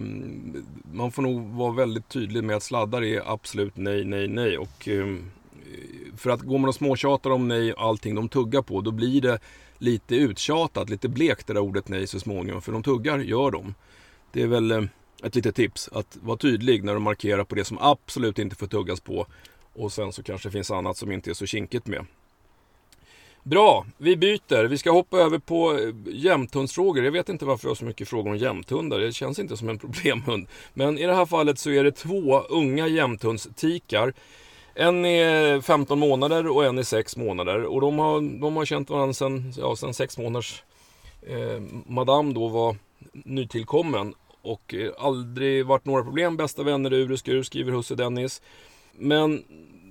man 0.93 1.11
får 1.11 1.21
nog 1.21 1.41
vara 1.41 1.73
väldigt 1.73 2.09
tydlig 2.09 2.43
med 2.43 2.55
att 2.55 2.63
sladdar 2.63 3.03
är 3.03 3.33
absolut 3.33 3.77
nej, 3.77 4.05
nej, 4.05 4.27
nej. 4.27 4.57
Och, 4.57 4.87
eh, 4.87 5.15
för 6.17 6.29
att 6.29 6.41
går 6.41 6.57
man 6.57 6.67
och 6.67 6.75
småtjatar 6.75 7.29
om 7.29 7.47
nej 7.47 7.73
allting 7.77 8.15
de 8.15 8.29
tuggar 8.29 8.61
på, 8.61 8.81
då 8.81 8.91
blir 8.91 9.21
det 9.21 9.39
lite 9.77 10.15
uttjatat, 10.15 10.89
lite 10.89 11.09
blekt 11.09 11.47
det 11.47 11.53
där 11.53 11.61
ordet 11.61 11.87
nej 11.87 12.07
så 12.07 12.19
småningom. 12.19 12.61
För 12.61 12.71
de 12.71 12.83
tuggar, 12.83 13.19
gör 13.19 13.51
de. 13.51 13.73
Det 14.31 14.41
är 14.41 14.47
väl 14.47 14.71
eh, 14.71 14.83
ett 15.23 15.35
litet 15.35 15.55
tips 15.55 15.89
att 15.93 16.17
vara 16.21 16.37
tydlig 16.37 16.83
när 16.83 16.93
du 16.93 16.99
markerar 16.99 17.43
på 17.43 17.55
det 17.55 17.65
som 17.65 17.77
absolut 17.81 18.39
inte 18.39 18.55
får 18.55 18.67
tuggas 18.67 18.99
på. 18.99 19.27
Och 19.73 19.93
sen 19.93 20.13
så 20.13 20.24
kanske 20.24 20.50
det 20.50 20.53
finns 20.53 20.71
annat 20.71 20.97
som 20.97 21.12
inte 21.12 21.29
är 21.29 21.33
så 21.33 21.45
kinkigt 21.45 21.88
med. 21.88 22.05
Bra, 23.43 23.86
vi 23.97 24.17
byter. 24.17 24.63
Vi 24.63 24.77
ska 24.77 24.91
hoppa 24.91 25.17
över 25.17 25.39
på 25.39 25.77
eh, 25.77 25.93
jämthundsfrågor. 26.05 27.03
Jag 27.03 27.12
vet 27.12 27.29
inte 27.29 27.45
varför 27.45 27.65
jag 27.65 27.69
har 27.69 27.75
så 27.75 27.86
mycket 27.86 28.07
frågor 28.07 28.31
om 28.31 28.38
jämthundar. 28.38 29.00
Det 29.00 29.12
känns 29.12 29.39
inte 29.39 29.57
som 29.57 29.69
en 29.69 29.79
problemhund. 29.79 30.47
Men 30.74 30.97
i 30.97 31.05
det 31.05 31.15
här 31.15 31.25
fallet 31.25 31.59
så 31.59 31.69
är 31.69 31.83
det 31.83 31.91
två 31.91 32.39
unga 32.39 32.88
jämthundstikar 32.88 34.13
en 34.81 35.05
är 35.05 35.61
15 35.61 35.97
eh, 35.97 36.07
månader 36.07 36.47
och 36.47 36.65
en 36.65 36.77
är 36.77 36.83
6 36.83 37.17
månader. 37.17 37.63
Och 37.63 37.81
de 37.81 38.00
har, 38.00 38.39
de 38.41 38.55
har 38.55 38.65
känt 38.65 38.89
varandra 38.89 39.13
sedan, 39.13 39.53
ja, 39.57 39.75
sen 39.75 39.93
6 39.93 40.17
månaders 40.17 40.63
eh, 41.21 41.61
Madame 41.88 42.33
då 42.33 42.47
var 42.47 42.75
nytillkommen. 43.13 44.13
Och 44.41 44.73
eh, 44.73 44.91
aldrig 44.97 45.65
varit 45.65 45.85
några 45.85 46.03
problem. 46.03 46.38
Bästa 46.38 46.63
vänner 46.63 46.93
ur 46.93 47.11
och 47.11 47.19
skur, 47.19 47.43
skriver 47.43 47.71
husse 47.71 47.95
Dennis. 47.95 48.41
Men 48.91 49.43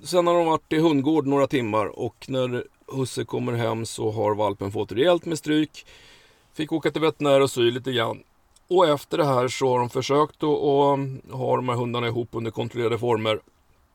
sen 0.05 0.27
har 0.27 0.35
de 0.35 0.47
varit 0.47 0.73
i 0.73 0.79
hundgård 0.79 1.27
några 1.27 1.47
timmar 1.47 1.87
och 1.99 2.27
när 2.29 2.65
husse 2.87 3.25
kommer 3.25 3.53
hem 3.53 3.87
så 3.87 4.11
har 4.11 4.35
valpen 4.35 4.73
fått 4.73 4.93
rejält 4.93 5.25
med 5.25 5.39
stryk. 5.39 5.87
Fick 6.55 6.73
åka 6.73 6.91
till 6.91 7.03
veterinär 7.03 7.41
och 7.41 7.51
sy 7.51 7.71
lite 7.71 7.93
grann. 7.93 8.23
Och 8.69 8.89
efter 8.89 9.19
det 9.19 9.25
här 9.25 9.49
så 9.49 9.69
har 9.69 9.79
de 9.79 9.91
försökt 9.91 10.43
att 10.43 10.59
ha 11.31 11.57
de 11.57 11.69
här 11.69 11.77
hundarna 11.77 12.07
ihop 12.07 12.29
under 12.33 12.51
kontrollerade 12.51 12.99
former. 12.99 13.41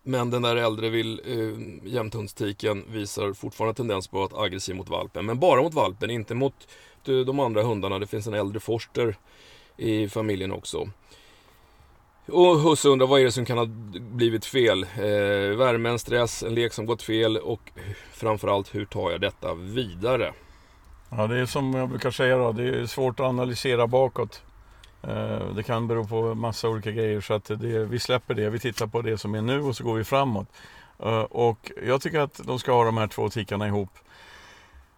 Men 0.08 0.30
den 0.30 0.42
där 0.42 0.56
äldre 0.56 0.90
vill, 0.90 1.22
eh, 1.26 1.94
jämthundstiken 1.94 2.84
visar 2.88 3.34
fortfarande 3.34 3.74
tendens 3.74 4.08
på 4.08 4.24
att 4.24 4.32
vara 4.32 4.44
aggressiv 4.44 4.76
mot 4.76 4.90
valpen. 4.90 5.26
Men 5.26 5.40
bara 5.40 5.62
mot 5.62 5.74
valpen, 5.74 6.10
inte 6.10 6.36
mot 6.36 6.68
eh, 7.08 7.18
de 7.18 7.40
andra 7.40 7.64
hundarna. 7.64 8.00
Det 8.00 8.08
finns 8.08 8.28
en 8.28 8.34
äldre 8.34 8.60
forster 8.60 9.16
i 9.78 10.10
familjen 10.10 10.52
också. 10.52 10.90
Och 12.28 12.60
husse 12.60 12.90
undrar 12.90 13.08
vad 13.08 13.20
är 13.20 13.26
det 13.26 13.32
som 13.32 13.46
kan 13.46 13.58
ha 13.58 13.66
blivit 14.00 14.46
fel? 14.46 14.84
Eh, 14.84 15.58
värmen, 15.58 16.00
stress, 16.00 16.44
en 16.44 16.56
lek 16.56 16.74
som 16.74 16.86
gått 16.86 17.02
fel 17.02 17.38
och 17.38 17.72
framförallt 18.12 18.76
hur 18.76 18.86
tar 18.86 19.12
jag 19.12 19.22
detta 19.22 19.54
vidare? 19.54 20.34
Ja, 21.10 21.28
det 21.28 21.40
är 21.40 21.46
som 21.46 21.74
jag 21.74 21.90
brukar 21.90 22.12
säga 22.12 22.38
då, 22.38 22.52
det 22.52 22.64
är 22.64 22.86
svårt 22.86 23.20
att 23.20 23.26
analysera 23.26 23.88
bakåt. 23.88 24.44
Eh, 25.08 25.48
det 25.56 25.64
kan 25.64 25.88
bero 25.88 26.08
på 26.08 26.36
massa 26.36 26.70
olika 26.70 26.92
grejer 26.92 27.22
så 27.22 27.34
att 27.34 27.46
det, 27.46 27.86
vi 27.86 28.00
släpper 28.00 28.34
det. 28.34 28.50
Vi 28.50 28.60
tittar 28.60 28.88
på 28.88 29.02
det 29.02 29.18
som 29.18 29.36
är 29.36 29.42
nu 29.42 29.62
och 29.62 29.76
så 29.76 29.84
går 29.84 29.96
vi 29.96 30.04
framåt. 30.04 30.48
Eh, 31.00 31.20
och 31.20 31.72
jag 31.86 32.02
tycker 32.02 32.20
att 32.20 32.42
de 32.44 32.60
ska 32.60 32.72
ha 32.72 32.84
de 32.84 32.98
här 32.98 33.08
två 33.08 33.30
tikarna 33.30 33.68
ihop 33.68 33.90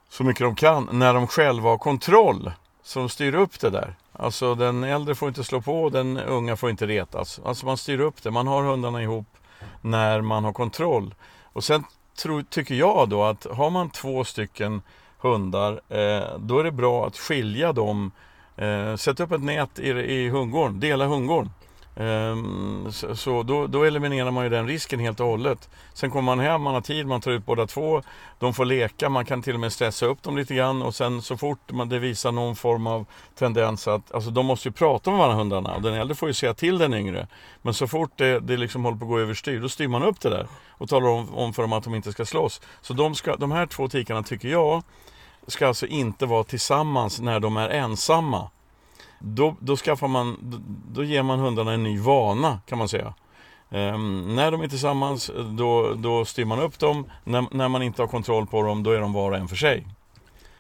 så 0.10 0.24
mycket 0.24 0.40
de 0.40 0.56
kan 0.56 0.90
när 0.92 1.14
de 1.14 1.28
själva 1.28 1.70
har 1.70 1.78
kontroll. 1.78 2.52
som 2.84 3.10
styr 3.10 3.36
upp 3.36 3.60
det 3.60 3.70
där. 3.70 3.96
Alltså 4.14 4.56
den 4.56 4.84
äldre 4.84 5.16
får 5.16 5.28
inte 5.28 5.44
slå 5.44 5.62
på, 5.62 5.84
och 5.84 5.92
den 5.92 6.18
unga 6.18 6.56
får 6.56 6.70
inte 6.70 6.88
retas. 6.88 7.40
Alltså 7.46 7.66
man 7.66 7.78
styr 7.78 8.00
upp 8.00 8.24
det. 8.24 8.32
Man 8.32 8.48
har 8.48 8.64
hundarna 8.64 9.04
ihop 9.04 9.28
när 9.82 10.22
man 10.22 10.44
har 10.44 10.54
kontroll. 10.54 11.16
Och 11.44 11.64
sen 11.64 11.84
tror, 12.18 12.42
tycker 12.42 12.76
jag 12.76 13.10
då 13.10 13.24
att 13.24 13.48
har 13.52 13.70
man 13.70 13.90
två 13.90 14.24
stycken 14.24 14.82
hundar, 15.18 15.82
eh, 15.90 16.38
då 16.38 16.60
är 16.60 16.64
det 16.64 16.72
bra 16.72 17.08
att 17.08 17.18
skilja 17.18 17.74
dem 17.74 18.12
Eh, 18.58 18.96
sätt 18.96 19.20
upp 19.20 19.32
ett 19.32 19.44
nät 19.44 19.80
i, 19.80 19.90
i 19.90 20.30
hundgården, 20.30 20.80
dela 20.80 21.06
hundgården. 21.06 21.52
Ehm, 22.00 22.92
så, 22.92 23.16
så 23.16 23.44
då, 23.44 23.68
då, 23.68 23.84
eliminerar 23.84 24.32
man 24.32 24.44
ju 24.44 24.50
den 24.50 24.68
risken 24.68 25.00
helt 25.00 25.20
och 25.20 25.26
hållet. 25.26 25.70
Sen 25.94 26.12
kommer 26.12 26.36
man 26.36 26.40
hem, 26.40 26.62
man 26.62 26.74
har 26.74 26.82
tid, 26.82 27.08
man 27.08 27.22
tar 27.22 27.32
ut 27.32 27.46
båda 27.46 27.68
två. 27.68 28.02
De 28.40 28.54
får 28.54 28.66
leka, 28.66 29.10
man 29.10 29.26
kan 29.26 29.42
till 29.42 29.54
och 29.54 29.60
med 29.60 29.74
stressa 29.74 30.06
upp 30.06 30.24
dem 30.24 30.38
lite 30.38 30.56
grann 30.56 30.82
och 30.82 30.96
sen 30.96 31.22
så 31.22 31.38
fort 31.38 31.72
man, 31.72 31.90
det 31.90 32.00
visar 32.00 32.32
någon 32.32 32.56
form 32.56 32.88
av 32.88 33.06
tendens 33.36 33.88
att, 33.88 34.12
alltså 34.12 34.30
de 34.30 34.46
måste 34.46 34.68
ju 34.68 34.72
prata 34.72 35.10
med 35.10 35.20
varandra 35.20 35.38
hundarna 35.38 35.76
och 35.76 35.82
den 35.82 35.94
äldre 35.94 36.16
får 36.16 36.28
ju 36.28 36.34
säga 36.34 36.54
till 36.54 36.78
den 36.78 36.94
yngre. 36.94 37.28
Men 37.62 37.74
så 37.74 37.88
fort 37.88 38.12
det, 38.16 38.40
det 38.40 38.58
liksom 38.58 38.86
håller 38.86 38.98
på 38.98 39.06
att 39.06 39.10
gå 39.10 39.20
överstyr, 39.20 39.60
då 39.60 39.70
styr 39.70 39.88
man 39.88 40.04
upp 40.04 40.22
det 40.22 40.30
där 40.30 40.48
och 40.70 40.90
talar 40.90 41.08
om, 41.10 41.36
om 41.36 41.54
för 41.54 41.62
dem 41.62 41.74
att 41.74 41.84
de 41.84 41.96
inte 41.96 42.12
ska 42.12 42.26
slåss. 42.26 42.62
Så 42.82 42.94
de, 42.94 43.16
ska, 43.16 43.36
de 43.36 43.52
här 43.52 43.66
två 43.66 43.88
tikarna 43.88 44.24
tycker 44.24 44.48
jag 44.48 44.84
ska 45.48 45.68
alltså 45.68 45.88
inte 45.88 46.25
vara 46.25 46.44
tillsammans 46.44 47.20
när 47.20 47.39
de 47.39 47.58
är 47.58 47.70
ensamma. 47.70 48.50
Då, 49.20 49.56
då, 49.60 49.75
skaffar 49.77 50.08
man, 50.08 50.38
då, 50.42 50.58
då 50.94 51.04
ger 51.04 51.24
man 51.24 51.39
hundarna 51.39 51.74
en 51.74 51.84
ny 51.84 52.00
vana 52.00 52.60
kan 52.66 52.77
man 52.77 52.89
säga. 52.89 53.13
Um, 53.70 54.36
när 54.36 54.51
de 54.51 54.62
är 54.62 54.68
tillsammans 54.68 55.32
då, 55.58 55.94
då 55.94 56.25
styr 56.25 56.46
man 56.46 56.60
upp 56.60 56.80
dem. 56.80 57.06
När, 57.24 57.46
när 57.51 57.68
man 57.68 57.84
inte 57.84 58.01
har 58.01 58.08
kontroll 58.08 58.48
på 58.48 58.62
dem 58.62 58.84
då 58.84 58.92
är 58.92 59.00
de 59.00 59.13
var 59.13 59.32
och 59.32 59.38
en 59.38 59.48
för 59.48 59.56
sig. 59.56 59.88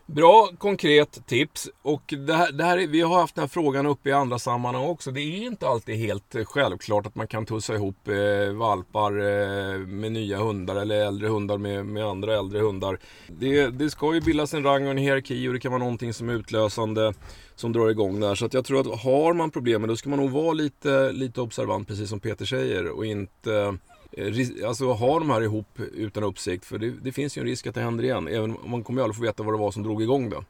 Bra 0.09 0.49
konkret 0.57 1.27
tips. 1.27 1.69
Och 1.81 2.13
det 2.27 2.33
här, 2.33 2.51
det 2.51 2.63
här 2.63 2.87
vi 2.87 3.01
har 3.01 3.19
haft 3.19 3.35
den 3.35 3.41
här 3.41 3.47
frågan 3.47 3.85
uppe 3.85 4.09
i 4.09 4.11
andra 4.11 4.39
sammanhang 4.39 4.85
också. 4.85 5.11
Det 5.11 5.21
är 5.21 5.45
inte 5.45 5.67
alltid 5.67 5.95
helt 5.95 6.35
eh, 6.35 6.45
självklart 6.45 7.05
att 7.05 7.15
man 7.15 7.27
kan 7.27 7.45
tussa 7.45 7.75
ihop 7.75 8.07
eh, 8.07 8.53
valpar 8.53 9.11
eh, 9.11 9.77
med 9.77 10.11
nya 10.11 10.37
hundar 10.37 10.75
eller 10.75 10.95
äldre 10.95 11.27
hundar 11.27 11.57
med, 11.57 11.85
med 11.85 12.05
andra 12.05 12.37
äldre 12.37 12.59
hundar. 12.59 12.99
Det, 13.27 13.67
det 13.67 13.89
ska 13.89 14.13
ju 14.13 14.21
bildas 14.21 14.53
en 14.53 14.63
rang 14.63 14.85
och 14.85 14.91
en 14.91 14.97
hierarki 14.97 15.47
och 15.47 15.53
det 15.53 15.59
kan 15.59 15.71
vara 15.71 15.83
någonting 15.83 16.13
som 16.13 16.29
är 16.29 16.33
utlösande 16.33 17.13
som 17.55 17.73
drar 17.73 17.89
igång 17.89 18.19
där. 18.19 18.35
Så 18.35 18.45
att 18.45 18.53
jag 18.53 18.65
tror 18.65 18.79
att 18.79 19.01
har 19.01 19.33
man 19.33 19.51
problem 19.51 19.87
då 19.87 19.95
ska 19.95 20.09
man 20.09 20.19
nog 20.19 20.31
vara 20.31 20.53
lite, 20.53 21.11
lite 21.11 21.41
observant 21.41 21.87
precis 21.87 22.09
som 22.09 22.19
Peter 22.19 22.45
säger 22.45 22.87
och 22.87 23.05
inte 23.05 23.37
Eh, 23.51 23.73
Eh, 24.11 24.67
alltså 24.67 24.93
ha 24.93 25.19
de 25.19 25.29
här 25.29 25.41
ihop 25.41 25.79
utan 25.93 26.23
uppsikt. 26.23 26.65
För 26.65 26.77
det, 26.77 26.89
det, 26.89 27.11
finns 27.11 27.37
ju 27.37 27.39
en 27.39 27.47
risk 27.47 27.67
att 27.67 27.75
det 27.75 27.81
händer 27.81 28.03
igen. 28.03 28.27
Även 28.27 28.57
om 28.57 28.71
man 28.71 28.83
kommer 28.83 29.01
ju 29.01 29.03
aldrig 29.03 29.17
få 29.17 29.23
veta 29.23 29.43
vad 29.43 29.53
det 29.53 29.57
var 29.59 29.71
som 29.71 29.83
drog 29.83 30.01
igång 30.01 30.29
det. 30.29 30.43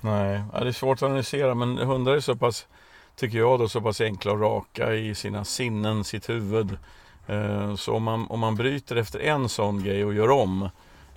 Nej, 0.00 0.42
det 0.52 0.68
är 0.68 0.72
svårt 0.72 0.98
att 0.98 1.02
analysera 1.02 1.54
men 1.54 1.78
hundar 1.78 2.12
är 2.12 2.20
så 2.20 2.36
pass, 2.36 2.66
tycker 3.16 3.38
jag 3.38 3.58
då, 3.58 3.68
så 3.68 3.80
pass 3.80 4.00
enkla 4.00 4.32
och 4.32 4.40
raka 4.40 4.94
i 4.94 5.14
sina 5.14 5.44
sinnen, 5.44 6.04
sitt 6.04 6.28
huvud. 6.28 6.78
Eh, 7.26 7.74
så 7.74 7.94
om 7.94 8.02
man, 8.02 8.26
om 8.26 8.40
man 8.40 8.54
bryter 8.54 8.96
efter 8.96 9.18
en 9.18 9.48
sån 9.48 9.82
grej 9.82 10.04
och 10.04 10.14
gör 10.14 10.30
om 10.30 10.62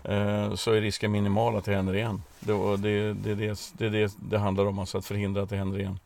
eh, 0.03 0.53
så 0.53 0.71
är 0.71 0.81
risken 0.81 1.11
minimal 1.11 1.55
att 1.55 1.65
det 1.65 1.75
händer 1.75 1.95
igen. 1.95 2.21
Det, 2.39 2.77
det, 2.77 3.13
det, 3.13 3.35
det, 3.35 3.59
det, 3.77 3.89
det, 3.89 4.13
det 4.17 4.37
handlar 4.37 4.65
om, 4.65 4.79
alltså 4.79 4.97
att 4.97 5.05
förhindra 5.05 5.41
att 5.43 5.49
det 5.49 5.57
händer 5.57 5.79
igen. 5.79 5.99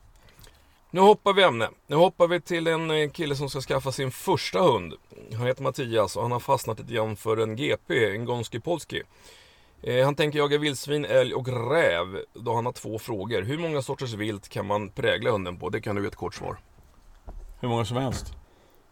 Nu 0.92 1.02
hoppar 1.02 1.34
vi 1.34 1.44
ämne. 1.44 1.70
Nu 1.88 1.96
hoppar 1.96 2.28
vi 2.28 2.42
till 2.42 2.68
en 2.68 2.92
eh, 2.92 3.10
kille 3.10 3.36
som 3.36 3.50
ska 3.50 3.62
skaffa 3.62 3.92
sin 3.92 4.12
första 4.12 4.62
hund. 4.62 4.94
Han 5.38 5.48
heter 5.48 5.64
Mattias 5.64 6.16
och 6.16 6.22
han 6.22 6.32
har 6.32 6.40
fastnat 6.40 6.80
lite 6.80 6.94
grann 6.94 7.16
för 7.16 7.38
en 7.38 7.56
GP, 7.56 8.16
en 8.16 8.26
Gonski 8.26 8.60
Polski. 8.60 9.02
Eh, 9.82 10.06
han 10.06 10.16
tänker 10.16 10.40
jaga 10.40 10.58
vildsvin, 10.58 11.06
älg 11.06 11.34
och 11.34 11.48
räv. 11.48 12.24
Då 12.34 12.56
han 12.56 12.66
har 12.66 12.74
två 12.74 13.00
frågor. 13.00 13.42
Hur 13.42 13.58
många 13.58 13.82
sorters 13.82 14.14
vilt 14.14 14.50
kan 14.50 14.66
man 14.66 14.90
prägla 14.90 15.32
hunden 15.32 15.58
på? 15.60 15.70
Det 15.70 15.82
kan 15.82 15.96
du 15.96 16.02
ge 16.02 16.08
ett 16.08 16.16
kort 16.16 16.36
svar. 16.36 16.58
Hur 17.60 17.70
många 17.70 17.86
som 17.86 17.98
helst. 17.98 18.34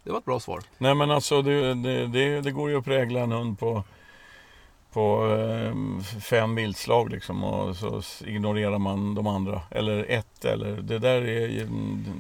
Det 0.04 0.12
var 0.12 0.20
ett 0.20 0.26
bra 0.26 0.40
svar. 0.40 0.64
Nej 0.78 0.96
men 0.96 1.12
alltså 1.12 1.42
det, 1.42 1.74
det, 1.74 2.08
det, 2.08 2.42
det 2.42 2.52
går 2.52 2.70
ju 2.70 2.78
att 2.78 2.86
prägla 2.86 3.20
en 3.20 3.32
hund 3.32 3.60
på 3.60 3.84
på 4.94 5.38
eh, 5.40 6.04
fem 6.20 6.56
viltslag 6.56 7.10
liksom 7.10 7.44
och 7.44 7.76
så 7.76 8.02
ignorerar 8.26 8.78
man 8.78 9.16
de 9.16 9.28
andra. 9.28 9.62
Eller 9.72 10.06
ett 10.10 10.46
eller 10.46 10.82
det 10.82 11.00
där 11.00 11.28
är, 11.28 11.68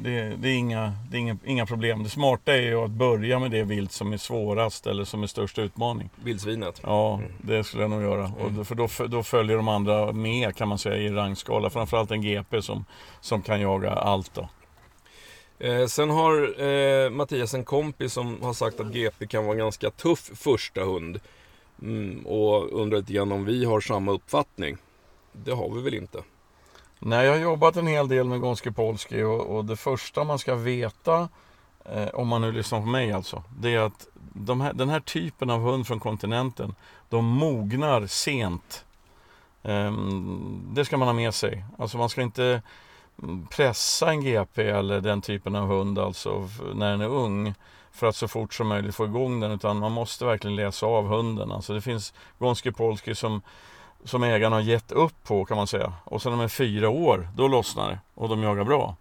det, 0.03 0.35
det 0.35 0.49
är, 0.49 0.55
inga, 0.55 0.93
det 1.09 1.17
är 1.17 1.19
inga, 1.19 1.37
inga 1.45 1.65
problem. 1.65 2.03
Det 2.03 2.09
smarta 2.09 2.53
är 2.53 2.61
ju 2.61 2.83
att 2.83 2.91
börja 2.91 3.39
med 3.39 3.51
det 3.51 3.63
vilt 3.63 3.91
som 3.91 4.13
är 4.13 4.17
svårast 4.17 4.87
eller 4.87 5.03
som 5.03 5.23
är 5.23 5.27
störst 5.27 5.59
utmaning. 5.59 6.09
Vildsvinet? 6.23 6.81
Ja, 6.83 7.21
det 7.41 7.63
skulle 7.63 7.83
jag 7.83 7.89
nog 7.89 8.01
göra. 8.01 8.31
Mm. 8.39 8.59
Och 8.59 8.67
för 8.67 8.75
då, 8.75 8.87
då 9.07 9.23
följer 9.23 9.57
de 9.57 9.67
andra 9.67 10.11
med 10.11 10.55
kan 10.55 10.67
man 10.67 10.77
säga 10.77 10.97
i 10.97 11.09
rangskala. 11.09 11.69
Framförallt 11.69 12.11
en 12.11 12.21
GP 12.21 12.61
som, 12.61 12.85
som 13.21 13.41
kan 13.41 13.61
jaga 13.61 13.91
allt 13.91 14.33
då. 14.33 14.49
Eh, 15.59 15.85
sen 15.85 16.09
har 16.09 16.61
eh, 16.61 17.09
Mattias 17.09 17.53
en 17.53 17.65
kompis 17.65 18.13
som 18.13 18.41
har 18.41 18.53
sagt 18.53 18.79
att 18.79 18.93
GP 18.93 19.27
kan 19.27 19.45
vara 19.45 19.53
en 19.53 19.59
ganska 19.59 19.89
tuff 19.89 20.31
första 20.35 20.83
hund. 20.83 21.19
Mm, 21.81 22.25
och 22.25 22.81
undrar 22.81 22.97
lite 22.97 23.13
grann 23.13 23.31
om 23.31 23.45
vi 23.45 23.65
har 23.65 23.81
samma 23.81 24.11
uppfattning. 24.11 24.77
Det 25.31 25.51
har 25.51 25.69
vi 25.69 25.81
väl 25.81 25.93
inte? 25.93 26.23
Nej, 26.99 27.25
jag 27.25 27.33
har 27.33 27.39
jobbat 27.39 27.75
en 27.75 27.87
hel 27.87 28.07
del 28.07 28.27
med 28.27 28.41
Gonski 28.41 28.71
Polski 28.71 29.23
och, 29.23 29.57
och, 29.57 29.65
det 29.65 29.75
första 29.75 30.23
man 30.23 30.39
ska 30.39 30.55
veta, 30.55 31.29
eh, 31.85 32.07
om 32.07 32.27
man 32.27 32.41
nu 32.41 32.51
lyssnar 32.51 32.79
på 32.79 32.85
mig 32.85 33.11
alltså, 33.11 33.43
det 33.59 33.73
är 33.73 33.79
att 33.79 34.07
de 34.33 34.61
här, 34.61 34.73
den 34.73 34.89
här 34.89 34.99
typen 34.99 35.49
av 35.49 35.61
hund 35.61 35.87
från 35.87 35.99
kontinenten, 35.99 36.75
de 37.09 37.25
mognar 37.25 38.07
sent. 38.07 38.85
Eh, 39.63 39.91
det 40.71 40.85
ska 40.85 40.97
man 40.97 41.07
ha 41.07 41.13
med 41.13 41.33
sig. 41.33 41.65
Alltså 41.77 41.97
man 41.97 42.09
ska 42.09 42.21
inte 42.21 42.61
mm, 43.23 43.47
pressa 43.47 44.11
en 44.11 44.21
GP 44.21 44.69
eller 44.69 45.01
den 45.01 45.21
typen 45.21 45.55
av 45.55 45.67
hund 45.67 45.99
alltså 45.99 46.49
när 46.73 46.91
den 46.91 47.01
är 47.01 47.09
ung 47.09 47.53
för 47.97 48.07
att 48.07 48.15
så 48.15 48.27
fort 48.27 48.53
som 48.53 48.67
möjligt 48.67 48.95
få 48.95 49.05
igång 49.05 49.39
den 49.39 49.51
utan 49.51 49.77
man 49.77 49.91
måste 49.91 50.25
verkligen 50.25 50.55
läsa 50.55 50.85
av 50.85 51.07
hunden. 51.07 51.51
Alltså 51.51 51.73
det 51.73 51.81
finns 51.81 52.13
Gonski 52.39 52.71
Polski 52.71 53.15
som, 53.15 53.41
som 54.03 54.23
ägarna 54.23 54.55
har 54.55 54.61
gett 54.61 54.91
upp 54.91 55.23
på 55.23 55.45
kan 55.45 55.57
man 55.57 55.67
säga. 55.67 55.93
Och 56.03 56.21
sen 56.21 56.31
när 56.31 56.37
de 56.37 56.43
är 56.43 56.47
fyra 56.47 56.89
år, 56.89 57.29
då 57.35 57.47
lossnar 57.47 57.89
det 57.89 57.99
och 58.13 58.29
de 58.29 58.43
jagar 58.43 58.63
bra. 58.63 58.95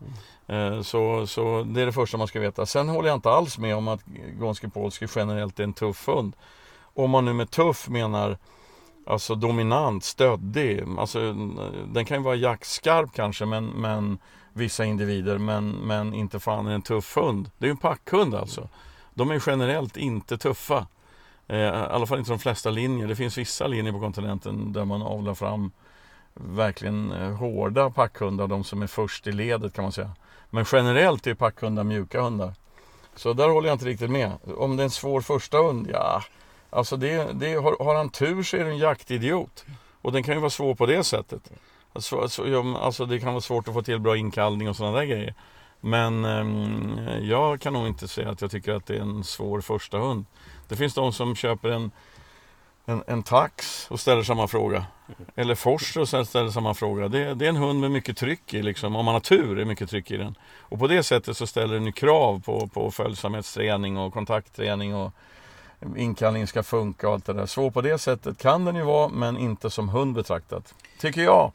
Mm. 0.47 0.85
Så, 0.85 1.27
så 1.27 1.63
det 1.63 1.83
är 1.83 1.87
det 1.87 1.93
första 1.93 2.17
man 2.17 2.29
ska 2.29 2.41
veta. 2.41 2.67
Sen 2.67 2.89
håller 2.89 3.09
jag 3.09 3.17
inte 3.17 3.31
alls 3.31 3.59
med 3.59 3.77
om 3.77 3.89
att 3.89 4.01
Gonski 4.39 4.69
Polski 4.69 5.07
generellt 5.15 5.61
är 5.61 5.65
en 5.65 5.73
tuff 5.73 6.09
hund. 6.09 6.37
Om 6.95 7.11
man 7.11 7.25
nu 7.25 7.33
med 7.33 7.51
tuff 7.51 7.89
menar 7.89 8.39
Alltså 9.09 9.35
dominant, 9.35 10.05
stöddig. 10.05 10.85
Alltså, 10.99 11.33
den 11.87 12.05
kan 12.05 12.17
ju 12.17 12.23
vara 12.23 12.35
jaktskarp 12.35 13.13
kanske 13.15 13.47
men, 13.47 13.67
men 13.67 14.19
vissa 14.57 14.85
individer 14.85 15.39
men, 15.39 15.71
men 15.71 16.15
inte 16.15 16.41
fan 16.41 16.67
en 16.67 16.83
tuff 16.83 17.17
hund. 17.17 17.51
Det 17.59 17.65
är 17.65 17.69
ju 17.69 17.71
en 17.71 17.77
packhund 17.77 18.35
alltså. 18.35 18.69
De 19.15 19.31
är 19.31 19.43
generellt 19.47 19.97
inte 19.97 20.39
tuffa. 20.39 20.87
Eh, 21.49 21.59
I 21.59 21.67
alla 21.67 22.07
fall 22.07 22.19
inte 22.19 22.31
de 22.31 22.39
flesta 22.39 22.71
linjer. 22.71 23.09
Det 23.09 23.17
finns 23.17 23.39
vissa 23.39 23.67
linjer 23.67 23.93
på 23.93 24.01
kontinenten 24.01 24.73
där 24.73 24.85
man 24.85 25.03
avlar 25.03 25.35
fram 25.35 25.71
verkligen 26.35 27.13
eh, 27.13 27.33
hårda 27.33 27.91
packhundar. 27.91 28.47
De 28.47 28.65
som 28.65 28.83
är 28.83 28.87
först 28.87 29.27
i 29.27 29.33
ledet 29.33 29.73
kan 29.73 29.83
man 29.83 29.93
säga. 29.93 30.11
Men 30.51 30.65
generellt 30.73 31.27
är 31.27 31.35
packhundar 31.35 31.85
mjuka 31.85 32.21
hundar. 32.21 32.55
Så 33.15 33.33
där 33.33 33.49
håller 33.49 33.69
jag 33.69 33.75
inte 33.75 33.85
riktigt 33.85 34.11
med. 34.11 34.33
Om 34.57 34.77
det 34.77 34.83
är 34.83 34.85
en 34.85 34.91
svår 34.91 35.21
första 35.21 35.59
hund, 35.59 35.89
ja. 35.93 36.23
Alltså 36.71 36.97
det, 36.97 37.33
det, 37.33 37.55
har, 37.55 37.85
har 37.85 37.95
han 37.95 38.09
tur 38.09 38.43
så 38.43 38.57
är 38.57 38.65
det 38.65 38.71
en 38.71 38.79
jaktidiot. 38.79 39.65
Och 40.03 40.13
den 40.13 40.23
kan 40.23 40.35
ju 40.35 40.41
vara 40.41 40.51
svår 40.51 40.75
på 40.75 40.87
det 40.87 41.05
sättet. 41.05 41.51
Alltså, 41.97 42.21
alltså, 42.21 42.63
alltså 42.81 43.07
det 43.07 43.21
kan 43.21 43.33
vara 43.33 43.41
svårt 43.41 43.69
att 43.69 43.75
få 43.75 43.83
till 43.83 43.99
bra 43.99 44.17
inkallning 44.17 44.69
och 44.69 44.77
sådana 44.77 44.97
där 44.97 45.05
grejer. 45.05 45.35
Men 45.81 46.25
eh, 46.25 47.19
jag 47.19 47.61
kan 47.61 47.73
nog 47.73 47.87
inte 47.87 48.09
säga 48.09 48.31
att 48.31 48.41
jag 48.41 48.51
tycker 48.51 48.73
att 48.73 48.87
det 48.87 48.97
är 48.97 49.01
en 49.01 49.25
svår 49.25 49.61
första 49.61 49.99
hund. 49.99 50.25
Det 50.69 50.77
finns 50.77 50.95
de 50.95 51.13
som 51.13 51.37
köper 51.37 51.71
en, 51.71 51.91
en, 52.85 53.03
en 53.07 53.23
tax 53.23 53.87
och 53.91 54.01
ställer 54.01 54.23
samma 54.23 54.49
fråga. 54.49 54.87
Eller 55.35 55.55
Forster 55.55 56.01
och 56.01 56.09
ställer 56.09 56.51
samma 56.51 56.75
fråga. 56.75 57.09
Det, 57.09 57.35
det, 57.35 57.45
är 57.45 57.49
en 57.49 57.57
hund 57.57 57.81
med 57.81 57.91
mycket 57.91 58.17
tryck 58.17 58.55
i. 58.55 58.63
Liksom. 58.63 58.97
Om 58.97 59.05
man 59.05 59.15
har 59.15 59.21
tur 59.21 59.59
är 59.59 59.65
mycket 59.65 59.91
tryck 59.91 60.11
i 60.11 60.17
den. 60.17 60.35
Och 60.61 60.79
på 60.79 60.87
det 60.87 61.03
sättet 61.03 61.37
så 61.37 61.47
ställer 61.47 61.75
den 61.75 61.93
krav 61.93 62.43
på, 62.43 62.67
på 62.67 62.91
följsamhetsträning 62.91 63.99
och 63.99 64.13
kontaktträning. 64.13 64.95
Och 64.95 65.13
inkallningen 65.97 66.47
ska 66.47 66.63
funka 66.63 67.09
och 67.09 67.15
allt 67.15 67.25
det 67.25 67.33
där. 67.33 67.47
Så 67.47 67.71
på 67.71 67.81
det 67.81 67.99
sättet 67.99 68.39
kan 68.39 68.65
den 68.65 68.77
ju 68.77 68.83
vara, 68.83 69.09
men 69.09 69.39
inte 69.39 69.71
som 69.71 69.89
hund 69.89 70.15
betraktat. 70.15 70.75
Tycker 70.99 71.23
jag. 71.23 71.53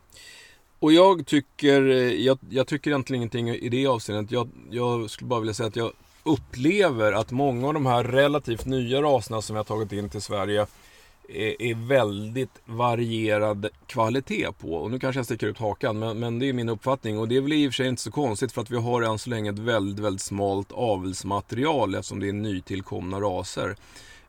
Och 0.80 0.94
jag 0.94 1.26
tycker, 1.26 1.90
eh, 1.90 1.96
jag, 1.98 2.38
jag 2.50 2.68
tycker 2.68 2.92
egentligen 2.92 3.22
ingenting 3.22 3.50
i 3.50 3.70
det 3.70 3.88
avseendet. 3.88 4.32
Jag, 4.32 4.50
jag 4.70 5.10
skulle 5.10 5.28
bara 5.28 5.40
vilja 5.40 5.54
säga 5.54 5.68
att 5.68 5.76
jag 5.76 5.92
upplever 6.24 7.14
att 7.14 7.32
många 7.32 7.68
av 7.68 7.74
de 7.74 7.86
här 7.86 8.04
relativt 8.04 8.66
nya 8.66 9.02
raserna 9.02 9.42
som 9.42 9.54
vi 9.54 9.58
har 9.58 9.64
tagit 9.64 9.92
in 9.92 10.10
till 10.10 10.22
Sverige 10.22 10.68
är, 11.30 11.62
är 11.62 11.88
väldigt 11.88 12.62
varierad 12.66 13.68
kvalitet 13.88 14.48
på. 14.60 14.74
Och 14.74 14.92
nu 14.92 15.00
kanske 15.00 15.20
jag 15.20 15.26
sticker 15.26 15.48
ut 15.48 15.58
hakan, 15.58 16.00
men, 16.00 16.20
men 16.20 16.40
det 16.40 16.50
är 16.50 16.54
min 16.54 16.70
uppfattning. 16.70 17.20
Och 17.20 17.28
det 17.28 17.38
är 17.38 17.42
väl 17.42 17.54
i 17.54 17.68
och 17.68 17.72
för 17.72 17.76
sig 17.76 17.88
inte 17.88 18.02
så 18.02 18.12
konstigt 18.12 18.52
för 18.52 18.62
att 18.62 18.72
vi 18.72 18.78
har 18.78 19.02
än 19.02 19.20
så 19.20 19.30
länge 19.30 19.50
ett 19.50 19.60
väldigt, 19.60 20.00
väldigt 20.00 20.22
smalt 20.22 20.72
avelsmaterial 20.72 21.96
eftersom 21.96 22.20
det 22.20 22.30
är 22.30 22.34
nytillkomna 22.34 23.20
raser. 23.20 23.76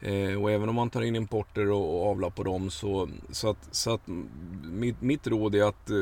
Eh, 0.03 0.43
och 0.43 0.51
även 0.51 0.69
om 0.69 0.75
man 0.75 0.91
tar 0.91 1.03
in 1.03 1.17
importer 1.17 1.71
och, 1.71 2.01
och 2.01 2.11
avlar 2.11 2.31
på 2.31 2.43
dem 2.43 2.71
så, 2.71 3.09
så 3.31 3.51
att, 3.51 3.69
så 3.71 3.95
att 3.95 4.01
mitt, 4.63 5.01
mitt 5.01 5.27
råd 5.27 5.55
är 5.55 5.65
att 5.65 5.91
eh, 5.91 5.97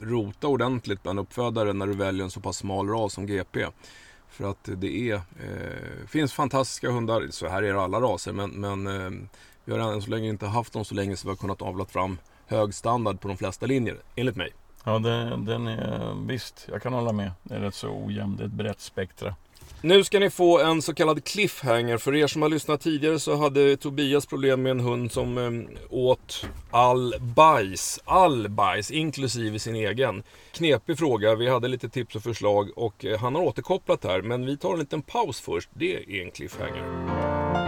rota 0.00 0.46
ordentligt 0.46 1.02
bland 1.02 1.18
uppfödare 1.18 1.72
när 1.72 1.86
du 1.86 1.94
väljer 1.94 2.24
en 2.24 2.30
så 2.30 2.40
pass 2.40 2.56
smal 2.56 2.88
ras 2.88 3.12
som 3.12 3.26
GP. 3.26 3.66
För 4.28 4.50
att 4.50 4.68
det 4.76 5.10
är, 5.10 5.14
eh, 5.14 6.06
finns 6.06 6.32
fantastiska 6.32 6.90
hundar, 6.90 7.26
så 7.30 7.48
här 7.48 7.62
är 7.62 7.72
det 7.72 7.80
alla 7.80 8.00
raser, 8.00 8.32
men, 8.32 8.50
men 8.50 8.86
eh, 8.86 9.28
vi 9.64 9.72
har 9.72 9.92
än 9.92 10.02
så 10.02 10.10
länge 10.10 10.28
inte 10.28 10.46
haft 10.46 10.72
dem 10.72 10.84
så 10.84 10.94
länge 10.94 11.16
så 11.16 11.28
vi 11.28 11.30
har 11.30 11.36
kunnat 11.36 11.62
avla 11.62 11.84
fram 11.84 12.18
hög 12.46 12.74
standard 12.74 13.20
på 13.20 13.28
de 13.28 13.36
flesta 13.36 13.66
linjer, 13.66 13.96
enligt 14.16 14.36
mig. 14.36 14.52
Ja, 14.84 14.98
det, 14.98 15.36
den 15.36 15.66
är 15.66 16.14
visst, 16.26 16.66
jag 16.68 16.82
kan 16.82 16.92
hålla 16.92 17.12
med. 17.12 17.32
Det 17.42 17.54
är 17.54 17.60
rätt 17.60 17.74
så 17.74 17.88
ojämn, 17.88 18.36
det 18.36 18.42
är 18.42 18.46
ett 18.46 18.52
brett 18.52 18.80
spektra. 18.80 19.34
Nu 19.82 20.04
ska 20.04 20.18
ni 20.18 20.30
få 20.30 20.60
en 20.60 20.82
så 20.82 20.94
kallad 20.94 21.24
cliffhanger. 21.24 21.98
För 21.98 22.14
er 22.14 22.26
som 22.26 22.42
har 22.42 22.48
lyssnat 22.48 22.80
tidigare 22.80 23.18
så 23.18 23.36
hade 23.36 23.76
Tobias 23.76 24.26
problem 24.26 24.62
med 24.62 24.70
en 24.70 24.80
hund 24.80 25.12
som 25.12 25.38
eh, 25.38 25.80
åt 25.90 26.46
all 26.70 27.14
bajs. 27.20 28.00
All 28.04 28.48
bajs, 28.48 28.90
inklusive 28.90 29.58
sin 29.58 29.74
egen. 29.74 30.22
Knepig 30.52 30.98
fråga. 30.98 31.34
Vi 31.34 31.48
hade 31.48 31.68
lite 31.68 31.88
tips 31.88 32.16
och 32.16 32.22
förslag 32.22 32.70
och 32.76 33.04
eh, 33.04 33.18
han 33.20 33.34
har 33.34 33.42
återkopplat 33.42 34.04
här. 34.04 34.22
Men 34.22 34.46
vi 34.46 34.56
tar 34.56 34.72
en 34.72 34.78
liten 34.78 35.02
paus 35.02 35.40
först. 35.40 35.70
Det 35.74 35.96
är 35.96 36.22
en 36.24 36.30
cliffhanger. 36.30 37.67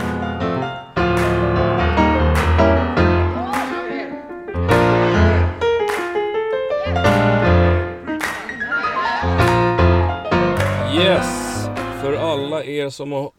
Alla 12.61 12.71
er 12.71 12.91
som 12.91 13.13
har 13.13 13.33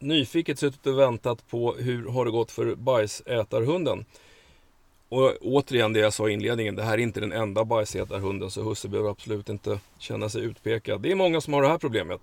nyfiket 0.00 0.58
suttit 0.58 0.86
och 0.86 0.98
väntat 0.98 1.48
på 1.48 1.74
hur 1.74 2.08
har 2.08 2.24
det 2.24 2.30
gått 2.30 2.50
för 2.50 2.74
bajsätarhunden. 2.74 4.04
Och 5.08 5.32
återigen 5.40 5.92
det 5.92 6.00
jag 6.00 6.12
sa 6.12 6.28
i 6.28 6.32
inledningen, 6.32 6.74
det 6.76 6.82
här 6.82 6.92
är 6.92 6.98
inte 6.98 7.20
den 7.20 7.32
enda 7.32 7.64
bajsätarhunden 7.64 8.50
så 8.50 8.62
husse 8.62 8.88
behöver 8.88 9.10
absolut 9.10 9.48
inte 9.48 9.80
känna 9.98 10.28
sig 10.28 10.42
utpekad. 10.42 11.00
Det 11.00 11.10
är 11.10 11.14
många 11.14 11.40
som 11.40 11.52
har 11.52 11.62
det 11.62 11.68
här 11.68 11.78
problemet. 11.78 12.20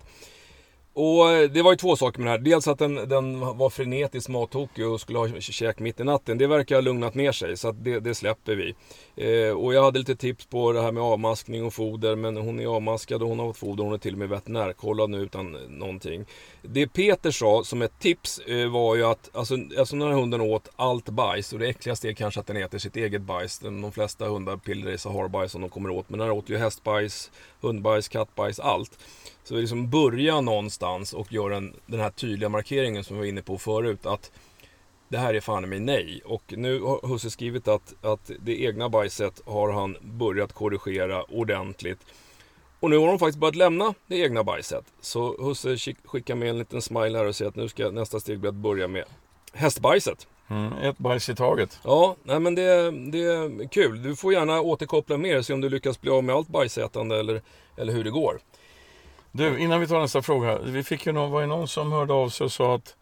Och 0.94 1.30
eh, 1.30 1.50
det 1.50 1.62
var 1.62 1.72
ju 1.72 1.76
två 1.76 1.96
saker 1.96 2.18
med 2.18 2.26
det 2.26 2.30
här. 2.30 2.38
Dels 2.38 2.68
att 2.68 2.78
den, 2.78 2.94
den 2.94 3.40
var 3.40 3.70
frenetiskt 3.70 4.28
mattokig 4.28 4.88
och 4.88 5.00
skulle 5.00 5.18
ha 5.18 5.28
käk 5.40 5.78
mitt 5.78 6.00
i 6.00 6.04
natten. 6.04 6.38
Det 6.38 6.46
verkar 6.46 6.74
ha 6.74 6.82
lugnat 6.82 7.14
ner 7.14 7.32
sig 7.32 7.56
så 7.56 7.72
det, 7.72 8.00
det, 8.00 8.14
släpper 8.14 8.54
vi. 8.54 8.74
Eh, 9.16 9.50
och 9.50 9.74
jag 9.74 9.82
hade 9.82 9.98
lite 9.98 10.16
tips 10.16 10.46
på 10.46 10.72
det 10.72 10.82
här 10.82 10.92
med 10.92 11.02
avmaskning 11.02 11.64
och 11.64 11.74
foder. 11.74 12.16
Men 12.16 12.36
hon 12.36 12.60
är 12.60 12.66
avmaskad 12.66 13.22
och 13.22 13.28
hon 13.28 13.38
har 13.38 13.46
fått 13.46 13.56
foder. 13.56 13.84
Hon 13.84 13.92
är 13.92 13.98
till 13.98 14.12
och 14.12 14.18
med 14.18 14.28
veterinärkollad 14.28 15.10
nu 15.10 15.18
utan 15.18 15.52
någonting. 15.68 16.24
Det 16.68 16.86
Peter 16.86 17.30
sa 17.30 17.64
som 17.64 17.82
ett 17.82 17.98
tips 17.98 18.38
eh, 18.38 18.68
var 18.68 18.96
ju 18.96 19.04
att 19.04 19.30
alltså, 19.36 19.54
alltså 19.54 19.74
eftersom 19.76 19.98
den 19.98 20.08
här 20.08 20.14
hunden 20.14 20.40
åt 20.40 20.68
allt 20.76 21.08
bajs. 21.08 21.52
Och 21.52 21.58
det 21.58 21.68
äckligaste 21.68 22.08
är 22.08 22.12
kanske 22.12 22.40
att 22.40 22.46
den 22.46 22.56
äter 22.56 22.78
sitt 22.78 22.96
eget 22.96 23.22
bajs. 23.22 23.58
De 23.58 23.92
flesta 23.92 24.28
hundar 24.28 24.56
pillrar 24.56 24.90
i 24.90 24.98
saharbajs 24.98 25.52
som 25.52 25.60
de 25.60 25.70
kommer 25.70 25.90
åt. 25.90 26.10
Men 26.10 26.18
den 26.18 26.28
här 26.28 26.34
åt 26.34 26.48
ju 26.48 26.56
hästbajs, 26.56 27.30
hundbajs, 27.60 28.08
kattbajs, 28.08 28.60
allt. 28.60 28.98
Så 29.44 29.54
liksom 29.54 29.90
börja 29.90 30.40
någonstans 30.40 31.12
och 31.12 31.32
gör 31.32 31.50
den, 31.50 31.74
den 31.86 32.00
här 32.00 32.10
tydliga 32.10 32.48
markeringen 32.48 33.04
som 33.04 33.16
vi 33.16 33.20
var 33.20 33.26
inne 33.26 33.42
på 33.42 33.58
förut. 33.58 34.06
Att 34.06 34.30
det 35.08 35.18
här 35.18 35.34
är 35.34 35.40
fan 35.40 35.68
mig 35.68 35.80
nej. 35.80 36.22
Och 36.24 36.54
nu 36.56 36.80
har 36.80 37.08
Husse 37.08 37.30
skrivit 37.30 37.68
att, 37.68 37.94
att 38.04 38.30
det 38.40 38.62
egna 38.62 38.88
bajset 38.88 39.40
har 39.46 39.72
han 39.72 39.96
börjat 40.00 40.52
korrigera 40.52 41.22
ordentligt. 41.22 42.00
Och 42.84 42.90
nu 42.90 42.98
har 42.98 43.06
de 43.06 43.18
faktiskt 43.18 43.38
börjat 43.38 43.54
lämna 43.54 43.94
det 44.06 44.16
egna 44.16 44.44
bajset. 44.44 44.84
Så 45.00 45.36
Husse 45.42 45.76
skickar 46.04 46.34
med 46.34 46.48
en 46.48 46.58
liten 46.58 46.82
smile 46.82 47.18
här 47.18 47.26
och 47.26 47.36
säger 47.36 47.48
att 47.48 47.56
nu 47.56 47.68
ska 47.68 47.90
nästa 47.90 48.20
steg 48.20 48.40
bli 48.40 48.48
att 48.48 48.54
börja 48.54 48.88
med 48.88 49.04
hästbajset. 49.52 50.26
Mm, 50.48 50.72
ett 50.72 50.98
bajs 50.98 51.28
i 51.28 51.34
taget. 51.34 51.80
Ja, 51.84 52.16
nej 52.22 52.40
men 52.40 52.54
det, 52.54 52.90
det 52.90 53.22
är 53.22 53.68
kul. 53.68 54.02
Du 54.02 54.16
får 54.16 54.32
gärna 54.32 54.60
återkoppla 54.60 55.16
mer 55.16 55.38
och 55.38 55.46
se 55.46 55.52
om 55.52 55.60
du 55.60 55.68
lyckas 55.68 56.00
bli 56.00 56.10
av 56.10 56.24
med 56.24 56.34
allt 56.34 56.48
bajsätande 56.48 57.20
eller, 57.20 57.42
eller 57.76 57.92
hur 57.92 58.04
det 58.04 58.10
går. 58.10 58.38
Du, 59.32 59.58
innan 59.58 59.80
vi 59.80 59.86
tar 59.86 60.00
nästa 60.00 60.22
fråga. 60.22 60.58
Vi 60.58 60.82
fick 60.82 61.06
ju 61.06 61.12
någon, 61.12 61.30
var 61.30 61.40
det 61.40 61.46
någon 61.46 61.68
som 61.68 61.92
hörde 61.92 62.12
av 62.12 62.28
sig 62.28 62.44
och 62.44 62.52
sa 62.52 62.74
att 62.74 62.96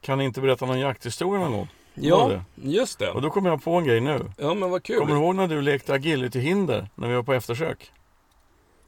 kan 0.00 0.18
ni 0.18 0.24
inte 0.24 0.40
berätta 0.40 0.66
någon 0.66 0.80
jakthistoria 0.80 1.40
någon 1.40 1.52
gång? 1.52 1.68
Ja, 1.94 2.28
det? 2.28 2.70
just 2.70 2.98
det. 2.98 3.10
Och 3.10 3.22
då 3.22 3.30
kommer 3.30 3.50
jag 3.50 3.64
på 3.64 3.74
en 3.74 3.84
grej 3.84 4.00
nu. 4.00 4.30
Ja, 4.38 4.54
men 4.54 4.70
vad 4.70 4.82
kul. 4.82 4.98
Kommer 4.98 5.14
du 5.14 5.20
ihåg 5.20 5.34
när 5.34 5.48
du 5.48 5.62
lekte 5.62 5.94
agility-hinder 5.94 6.88
när 6.94 7.08
vi 7.08 7.14
var 7.14 7.22
på 7.22 7.32
eftersök? 7.32 7.92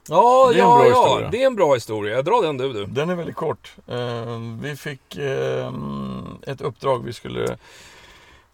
Ja, 0.09 0.49
det 0.53 0.59
är 0.59 0.59
ja, 0.59 0.85
ja. 0.85 0.89
Historia. 0.89 1.29
Det 1.29 1.43
är 1.43 1.47
en 1.47 1.55
bra 1.55 1.73
historia. 1.73 2.15
Jag 2.15 2.25
drar 2.25 2.41
den 2.41 2.57
du, 2.57 2.73
du. 2.73 2.85
Den 2.85 3.09
är 3.09 3.15
väldigt 3.15 3.35
kort. 3.35 3.73
Uh, 3.91 4.57
vi 4.61 4.75
fick 4.75 5.17
uh, 5.17 5.71
ett 6.47 6.61
uppdrag. 6.61 7.05
Vi 7.05 7.13
skulle 7.13 7.57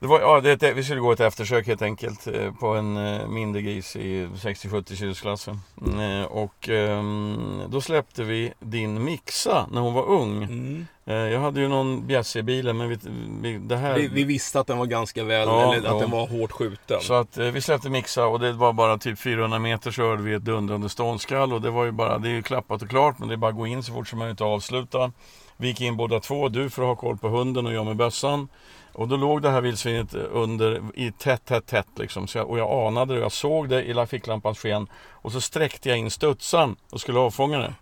det 0.05 0.09
var, 0.09 0.19
ja, 0.19 0.41
det, 0.41 0.73
vi 0.73 0.83
skulle 0.83 0.99
gå 0.99 1.11
ett 1.11 1.19
eftersök 1.19 1.67
helt 1.67 1.81
enkelt 1.81 2.27
eh, 2.27 2.53
på 2.53 2.67
en 2.67 2.97
eh, 2.97 3.27
mindre 3.27 3.61
gris 3.61 3.95
i 3.95 4.25
60-70 4.25 4.95
kilosklassen. 4.95 5.59
Mm, 5.85 6.21
eh, 6.21 6.25
och 6.25 6.69
ehm, 6.69 7.61
då 7.67 7.81
släppte 7.81 8.23
vi 8.23 8.53
din 8.59 9.03
Mixa 9.03 9.67
när 9.71 9.81
hon 9.81 9.93
var 9.93 10.05
ung. 10.05 10.43
Mm. 10.43 10.85
Jag 11.05 11.39
hade 11.39 11.59
ju 11.61 11.67
någon 11.67 12.07
bjässe 12.07 12.39
i 12.39 12.43
bilen 12.43 12.77
men 12.77 12.89
vi, 12.89 12.97
vi, 13.41 13.57
det 13.57 13.77
här... 13.77 13.95
Vi, 13.95 14.07
vi, 14.07 14.23
visste 14.23 14.59
att 14.59 14.67
den 14.67 14.77
var 14.77 14.85
ganska 14.85 15.23
väl, 15.23 15.47
ja, 15.47 15.73
eller 15.73 15.89
att 15.89 15.95
ja. 15.95 16.01
den 16.01 16.11
var 16.11 16.27
hårt 16.27 16.51
skjuten. 16.51 17.01
Så 17.01 17.13
att 17.13 17.37
vi 17.37 17.61
släppte 17.61 17.89
Mixa 17.89 18.25
och 18.25 18.39
det 18.39 18.51
var 18.51 18.73
bara 18.73 18.97
typ 18.97 19.19
400 19.19 19.59
meter 19.59 19.91
så 19.91 20.01
hörde 20.01 20.23
vi 20.23 20.33
ett 20.33 20.45
dundrande 20.45 20.89
ståndskall 20.89 21.53
och 21.53 21.61
det 21.61 21.71
var 21.71 21.85
ju 21.85 21.91
bara, 21.91 22.17
det 22.17 22.29
är 22.29 22.33
ju 22.33 22.43
klappat 22.43 22.81
och 22.81 22.89
klart 22.89 23.19
men 23.19 23.27
det 23.27 23.35
är 23.35 23.37
bara 23.37 23.51
att 23.51 23.57
gå 23.57 23.67
in 23.67 23.83
så 23.83 23.93
fort 23.93 24.07
som 24.07 24.19
möjligt 24.19 24.41
och 24.41 24.47
avsluta. 24.47 25.11
Vi 25.57 25.67
gick 25.67 25.81
in 25.81 25.97
båda 25.97 26.19
två, 26.19 26.49
du 26.49 26.69
för 26.69 26.81
att 26.81 26.87
ha 26.87 26.95
koll 26.95 27.17
på 27.17 27.27
hunden 27.27 27.65
och 27.65 27.73
jag 27.73 27.85
med 27.85 27.95
bössan. 27.95 28.47
Och 28.95 29.07
då 29.07 29.15
låg 29.15 29.41
det 29.41 29.49
här 29.49 29.61
vildsvinet 29.61 30.13
under 30.13 30.81
i 30.93 31.11
tätt, 31.11 31.45
tätt, 31.45 31.65
tätt 31.65 31.87
liksom. 31.95 32.27
Jag, 32.35 32.49
och 32.49 32.59
jag 32.59 32.87
anade 32.87 33.13
det, 33.13 33.19
jag 33.19 33.31
såg 33.31 33.69
det 33.69 33.83
i 33.83 34.05
ficklampans 34.05 34.59
sken. 34.59 34.87
Och 35.09 35.31
så 35.31 35.41
sträckte 35.41 35.89
jag 35.89 35.97
in 35.97 36.11
studsan 36.11 36.75
och 36.89 37.01
skulle 37.01 37.19
avfånga 37.19 37.59
det. 37.59 37.73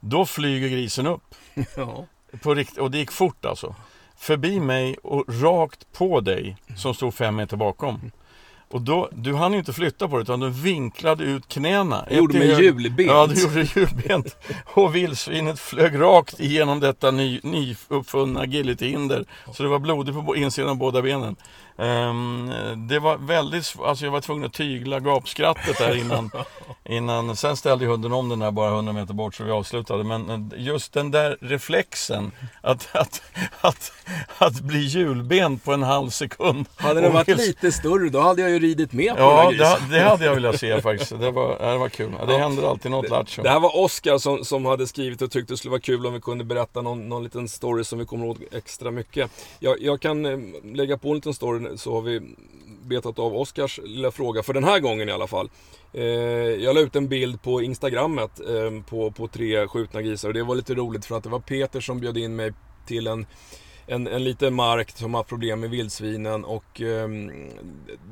Då 0.00 0.26
flyger 0.26 0.68
grisen 0.68 1.06
upp. 1.06 1.34
Ja. 1.76 2.06
På 2.42 2.54
rikt 2.54 2.78
och 2.78 2.90
det 2.90 2.98
gick 2.98 3.12
fort 3.12 3.44
alltså. 3.44 3.74
Förbi 4.16 4.60
mig 4.60 4.96
och 5.02 5.42
rakt 5.42 5.92
på 5.92 6.20
dig 6.20 6.56
som 6.76 6.94
stod 6.94 7.14
fem 7.14 7.36
meter 7.36 7.56
bakom. 7.56 8.10
Och 8.72 8.80
då, 8.80 9.08
du 9.12 9.34
hann 9.34 9.52
ju 9.52 9.58
inte 9.58 9.72
flytta 9.72 10.08
på 10.08 10.16
det 10.16 10.22
utan 10.22 10.40
du 10.40 10.50
vinklade 10.50 11.24
ut 11.24 11.48
knäna. 11.48 12.04
Jag 12.08 12.18
gjorde 12.18 12.38
mig 12.38 12.62
hjulbent. 12.62 13.10
Ja, 13.10 13.26
du 13.26 13.42
gjorde 13.42 13.62
hjulbent. 13.74 14.36
Och 14.64 14.94
vildsvinet 14.94 15.60
flög 15.60 16.00
rakt 16.00 16.40
igenom 16.40 16.80
detta 16.80 17.10
ny, 17.10 17.40
nyuppfunna 17.42 18.40
agilityhinder. 18.40 19.24
Så 19.52 19.62
det 19.62 19.68
var 19.68 19.78
blodigt 19.78 20.26
på 20.26 20.36
insidan 20.36 20.70
av 20.70 20.76
båda 20.76 21.02
benen. 21.02 21.36
Um, 21.80 22.52
det 22.88 22.98
var 22.98 23.16
väldigt, 23.16 23.74
alltså 23.84 24.04
jag 24.04 24.12
var 24.12 24.20
tvungen 24.20 24.44
att 24.44 24.52
tygla 24.52 25.00
gapskrattet 25.00 25.78
där 25.78 25.96
innan, 25.96 26.30
innan. 26.84 27.36
Sen 27.36 27.56
ställde 27.56 27.86
hunden 27.86 28.12
om 28.12 28.28
den 28.28 28.38
där 28.38 28.50
bara 28.50 28.70
100 28.70 28.92
meter 28.92 29.14
bort 29.14 29.34
så 29.34 29.44
vi 29.44 29.50
avslutade. 29.50 30.04
Men 30.04 30.52
just 30.56 30.92
den 30.92 31.10
där 31.10 31.38
reflexen 31.40 32.32
att, 32.60 32.88
att, 32.92 33.22
att, 33.60 33.92
att 34.38 34.60
bli 34.60 34.78
hjulbent 34.78 35.64
på 35.64 35.72
en 35.72 35.82
halv 35.82 36.10
sekund. 36.10 36.66
Hade 36.76 37.00
den 37.00 37.12
varit 37.12 37.28
lite 37.28 37.72
större 37.72 38.08
då 38.08 38.20
hade 38.20 38.42
jag 38.42 38.50
ju 38.50 38.58
ridit 38.58 38.92
med 38.92 39.16
på 39.16 39.22
ja, 39.22 39.50
den 39.50 39.58
Ja, 39.58 39.78
det, 39.88 39.96
det, 39.96 40.02
hade 40.02 40.24
jag 40.24 40.34
velat 40.34 40.60
se 40.60 40.82
faktiskt. 40.82 41.10
Det 41.20 41.30
var, 41.30 41.72
det 41.72 41.78
var 41.78 41.88
kul. 41.88 42.12
Det 42.26 42.38
händer 42.38 42.70
alltid 42.70 42.90
något 42.90 43.10
lattjo. 43.10 43.42
Det 43.42 43.50
här 43.50 43.60
var 43.60 43.76
Oskar 43.76 44.18
som, 44.18 44.44
som 44.44 44.64
hade 44.64 44.86
skrivit 44.86 45.22
och 45.22 45.30
tyckte 45.30 45.52
det 45.52 45.56
skulle 45.56 45.70
vara 45.70 45.80
kul 45.80 46.06
om 46.06 46.12
vi 46.12 46.20
kunde 46.20 46.44
berätta 46.44 46.82
någon, 46.82 47.08
någon 47.08 47.24
liten 47.24 47.48
story 47.48 47.84
som 47.84 47.98
vi 47.98 48.04
kommer 48.04 48.26
ihåg 48.26 48.44
extra 48.52 48.90
mycket. 48.90 49.30
Jag, 49.58 49.82
jag 49.82 50.00
kan 50.00 50.26
eh, 50.26 50.38
lägga 50.64 50.98
på 50.98 51.08
en 51.08 51.14
liten 51.14 51.34
story 51.34 51.69
så 51.76 51.94
har 51.94 52.02
vi 52.02 52.20
betat 52.82 53.18
av 53.18 53.36
Oskars 53.36 53.80
lilla 53.84 54.10
fråga 54.10 54.42
för 54.42 54.52
den 54.52 54.64
här 54.64 54.80
gången 54.80 55.08
i 55.08 55.12
alla 55.12 55.26
fall. 55.26 55.50
Eh, 55.92 56.04
jag 56.64 56.74
la 56.74 56.80
ut 56.80 56.96
en 56.96 57.08
bild 57.08 57.42
på 57.42 57.62
Instagrammet 57.62 58.40
eh, 58.40 58.82
på, 58.88 59.10
på 59.10 59.28
tre 59.28 59.66
skjutna 59.66 60.02
grisar 60.02 60.28
och 60.28 60.34
det 60.34 60.42
var 60.42 60.54
lite 60.54 60.74
roligt 60.74 61.04
för 61.04 61.16
att 61.16 61.22
det 61.22 61.30
var 61.30 61.40
Peter 61.40 61.80
som 61.80 62.00
bjöd 62.00 62.18
in 62.18 62.36
mig 62.36 62.52
till 62.86 63.06
en 63.06 63.26
en, 63.86 64.06
en 64.06 64.24
liten 64.24 64.54
mark 64.54 64.90
som 64.90 65.14
har 65.14 65.22
problem 65.22 65.60
med 65.60 65.70
vildsvinen 65.70 66.44
och 66.44 66.80
eh, 66.80 67.08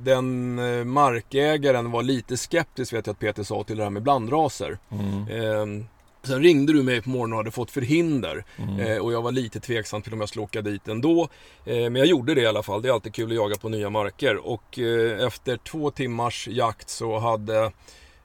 den 0.03 0.55
markägaren 0.91 1.91
var 1.91 2.03
lite 2.03 2.37
skeptisk 2.37 2.93
vet 2.93 3.07
jag 3.07 3.15
att 3.15 3.21
Peter 3.21 3.43
sa 3.43 3.65
till 3.65 3.77
det 3.77 3.83
här 3.83 3.91
med 3.91 4.03
blandraser. 4.03 4.79
Mm. 4.91 5.85
Sen 6.23 6.43
ringde 6.43 6.73
du 6.73 6.83
mig 6.83 7.03
på 7.03 7.11
morgonen 7.11 7.33
och 7.33 7.39
hade 7.39 7.51
fått 7.51 7.71
förhinder. 7.71 8.45
Mm. 8.57 8.81
Eh, 8.81 8.99
och 8.99 9.13
jag 9.13 9.23
var 9.23 9.33
lite 9.33 9.61
tveksam 9.61 10.03
till 10.03 10.13
om 10.13 10.21
jag 10.21 10.29
skulle 10.29 10.43
åka 10.43 10.63
dit 10.63 10.89
ändå. 10.89 11.29
Eh, 11.65 11.77
men 11.77 11.97
jag 11.97 12.07
gjorde 12.07 12.35
det 12.35 12.41
i 12.41 12.47
alla 12.47 12.63
fall. 12.63 12.83
Det 12.83 12.89
är 12.89 12.93
alltid 12.93 13.15
kul 13.15 13.31
att 13.31 13.37
jaga 13.37 13.57
på 13.57 13.69
nya 13.69 13.91
marker. 13.91 14.37
Och 14.37 14.79
eh, 14.79 15.27
efter 15.27 15.57
två 15.57 15.91
timmars 15.91 16.49
jakt 16.49 16.89
så 16.89 17.19
hade 17.19 17.65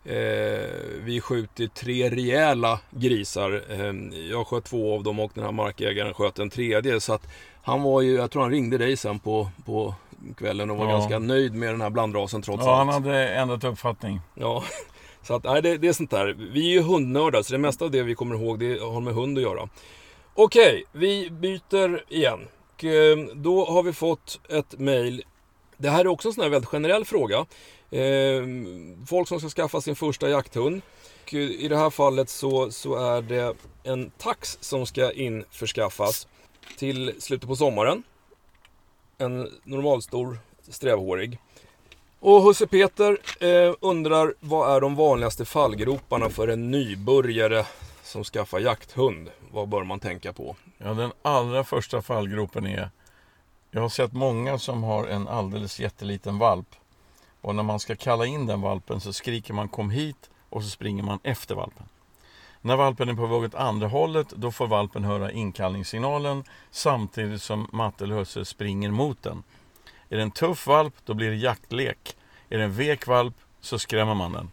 eh, 0.05 0.69
vi 1.03 1.21
skjutit 1.21 1.73
tre 1.73 2.09
rejäla 2.09 2.79
grisar. 2.91 3.63
Eh, 3.69 4.19
jag 4.29 4.47
sköt 4.47 4.63
två 4.63 4.95
av 4.95 5.03
dem 5.03 5.19
och 5.19 5.31
den 5.35 5.43
här 5.43 5.51
markägaren 5.51 6.13
sköt 6.13 6.39
en 6.39 6.49
tredje. 6.49 6.99
Så 6.99 7.13
att 7.13 7.27
han 7.61 7.81
var 7.83 8.01
ju, 8.01 8.15
jag 8.15 8.31
tror 8.31 8.41
han 8.41 8.51
ringde 8.51 8.77
dig 8.77 8.97
sen 8.97 9.19
på, 9.19 9.49
på 9.65 9.95
kvällen 10.37 10.69
och 10.69 10.77
var 10.77 10.85
ja. 10.85 10.91
ganska 10.91 11.19
nöjd 11.19 11.53
med 11.53 11.69
den 11.69 11.81
här 11.81 11.89
blandrasen 11.89 12.41
trots 12.41 12.65
ja, 12.65 12.75
allt. 12.75 12.87
Ja, 12.87 12.93
han 12.93 13.03
hade 13.03 13.29
ändrat 13.29 13.63
uppfattning. 13.63 14.21
Ja, 14.35 14.63
så 15.23 15.35
att, 15.35 15.43
nej, 15.43 15.61
det, 15.61 15.77
det, 15.77 15.87
är 15.87 15.93
sånt 15.93 16.11
där. 16.11 16.35
Vi 16.53 16.69
är 16.69 16.73
ju 16.73 16.81
hundnördar, 16.81 17.41
så 17.41 17.53
det 17.53 17.59
mesta 17.59 17.85
av 17.85 17.91
det 17.91 18.03
vi 18.03 18.15
kommer 18.15 18.35
ihåg, 18.35 18.59
det 18.59 18.79
har 18.81 19.01
med 19.01 19.13
hund 19.13 19.37
att 19.37 19.43
göra. 19.43 19.69
Okej, 20.33 20.83
vi 20.91 21.29
byter 21.29 22.13
igen. 22.13 22.39
Och, 22.73 22.83
eh, 22.83 23.17
då 23.33 23.65
har 23.65 23.83
vi 23.83 23.93
fått 23.93 24.39
ett 24.49 24.79
mail. 24.79 25.23
Det 25.77 25.89
här 25.89 25.99
är 25.99 26.07
också 26.07 26.27
en 26.27 26.33
sån 26.33 26.43
här 26.43 26.49
väldigt 26.49 26.69
generell 26.69 27.05
fråga. 27.05 27.45
Eh, 27.91 28.43
folk 29.07 29.27
som 29.27 29.39
ska 29.39 29.49
skaffa 29.49 29.81
sin 29.81 29.95
första 29.95 30.29
jakthund. 30.29 30.81
Och 31.23 31.33
eh, 31.33 31.39
I 31.39 31.67
det 31.67 31.77
här 31.77 31.89
fallet 31.89 32.29
så, 32.29 32.71
så 32.71 32.95
är 32.95 33.21
det 33.21 33.55
en 33.83 34.09
tax 34.09 34.57
som 34.61 34.85
ska 34.85 35.11
införskaffas 35.11 36.27
till 36.77 37.13
slutet 37.19 37.49
på 37.49 37.55
sommaren. 37.55 38.03
En 39.17 39.49
normalstor 39.63 40.39
strävhårig. 40.69 41.37
Och 42.25 42.41
Husse 42.41 42.67
Peter 42.67 43.17
eh, 43.39 43.73
undrar 43.79 44.33
vad 44.39 44.75
är 44.75 44.81
de 44.81 44.95
vanligaste 44.95 45.45
fallgroparna 45.45 46.29
för 46.29 46.47
en 46.47 46.71
nybörjare 46.71 47.65
som 48.03 48.23
skaffar 48.23 48.59
jakthund, 48.59 49.29
vad 49.51 49.67
bör 49.67 49.83
man 49.83 49.99
tänka 49.99 50.33
på? 50.33 50.55
Ja, 50.77 50.93
den 50.93 51.11
allra 51.21 51.63
första 51.63 52.01
fallgropen 52.01 52.67
är 52.67 52.89
Jag 53.71 53.81
har 53.81 53.89
sett 53.89 54.13
många 54.13 54.57
som 54.57 54.83
har 54.83 55.07
en 55.07 55.27
alldeles 55.27 55.79
jätteliten 55.79 56.37
valp 56.37 56.75
och 57.41 57.55
när 57.55 57.63
man 57.63 57.79
ska 57.79 57.95
kalla 57.95 58.25
in 58.25 58.45
den 58.45 58.61
valpen 58.61 58.99
så 58.99 59.13
skriker 59.13 59.53
man 59.53 59.69
kom 59.69 59.89
hit 59.89 60.29
och 60.49 60.63
så 60.63 60.69
springer 60.69 61.03
man 61.03 61.19
efter 61.23 61.55
valpen. 61.55 61.85
När 62.61 62.75
valpen 62.75 63.09
är 63.09 63.13
på 63.13 63.27
väg 63.27 63.43
åt 63.43 63.55
andra 63.55 63.87
hållet 63.87 64.29
då 64.29 64.51
får 64.51 64.67
valpen 64.67 65.03
höra 65.03 65.31
inkallningssignalen 65.31 66.43
samtidigt 66.71 67.41
som 67.41 67.67
matte 67.71 68.03
eller 68.03 68.15
husse 68.15 68.45
springer 68.45 68.91
mot 68.91 69.23
den. 69.23 69.43
Är 70.13 70.17
det 70.17 70.23
en 70.23 70.31
tuff 70.31 70.67
valp 70.67 70.93
då 71.05 71.13
blir 71.13 71.29
det 71.29 71.35
jaktlek. 71.35 72.15
Är 72.49 72.57
det 72.57 72.63
en 72.63 72.73
vek 72.73 73.07
valp 73.07 73.33
så 73.61 73.79
skrämmer 73.79 74.13
man 74.13 74.31
den. 74.33 74.51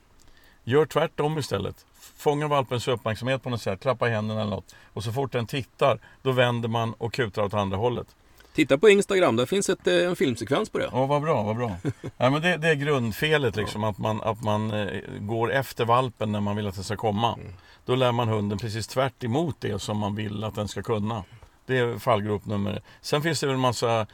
Gör 0.64 0.86
tvärtom 0.86 1.38
istället. 1.38 1.86
Fånga 2.16 2.48
valpens 2.48 2.88
uppmärksamhet 2.88 3.42
på 3.42 3.50
något 3.50 3.62
sätt, 3.62 3.80
klappa 3.80 4.08
i 4.08 4.10
händerna 4.10 4.40
eller 4.40 4.50
något. 4.50 4.74
Och 4.92 5.04
så 5.04 5.12
fort 5.12 5.32
den 5.32 5.46
tittar, 5.46 6.00
då 6.22 6.32
vänder 6.32 6.68
man 6.68 6.92
och 6.92 7.12
kutar 7.12 7.42
åt 7.42 7.54
andra 7.54 7.76
hållet. 7.76 8.06
Titta 8.54 8.78
på 8.78 8.88
Instagram, 8.88 9.36
där 9.36 9.46
finns 9.46 9.68
ett, 9.68 9.86
eh, 9.86 9.94
en 9.94 10.16
filmsekvens 10.16 10.70
på 10.70 10.78
det. 10.78 10.88
Ja, 10.92 11.06
vad 11.06 11.22
bra, 11.22 11.42
vad 11.42 11.56
bra. 11.56 11.76
ja, 12.16 12.30
men 12.30 12.42
det, 12.42 12.56
det 12.56 12.68
är 12.68 12.74
grundfelet 12.74 13.56
liksom, 13.56 13.84
att 13.84 13.98
man, 13.98 14.22
att 14.22 14.42
man 14.42 14.70
eh, 14.70 15.00
går 15.20 15.52
efter 15.52 15.84
valpen 15.84 16.32
när 16.32 16.40
man 16.40 16.56
vill 16.56 16.66
att 16.66 16.74
den 16.74 16.84
ska 16.84 16.96
komma. 16.96 17.34
Mm. 17.34 17.52
Då 17.84 17.94
lär 17.94 18.12
man 18.12 18.28
hunden 18.28 18.58
precis 18.58 18.86
tvärt 18.86 19.24
emot 19.24 19.56
det 19.58 19.78
som 19.78 19.98
man 19.98 20.14
vill 20.14 20.44
att 20.44 20.54
den 20.54 20.68
ska 20.68 20.82
kunna. 20.82 21.24
Det 21.66 21.78
är 21.78 21.98
fallgrop 21.98 22.46
nummer 22.46 22.82
Sen 23.00 23.22
finns 23.22 23.40
det 23.40 23.46
väl 23.46 23.54
en 23.54 23.60
massa 23.60 24.06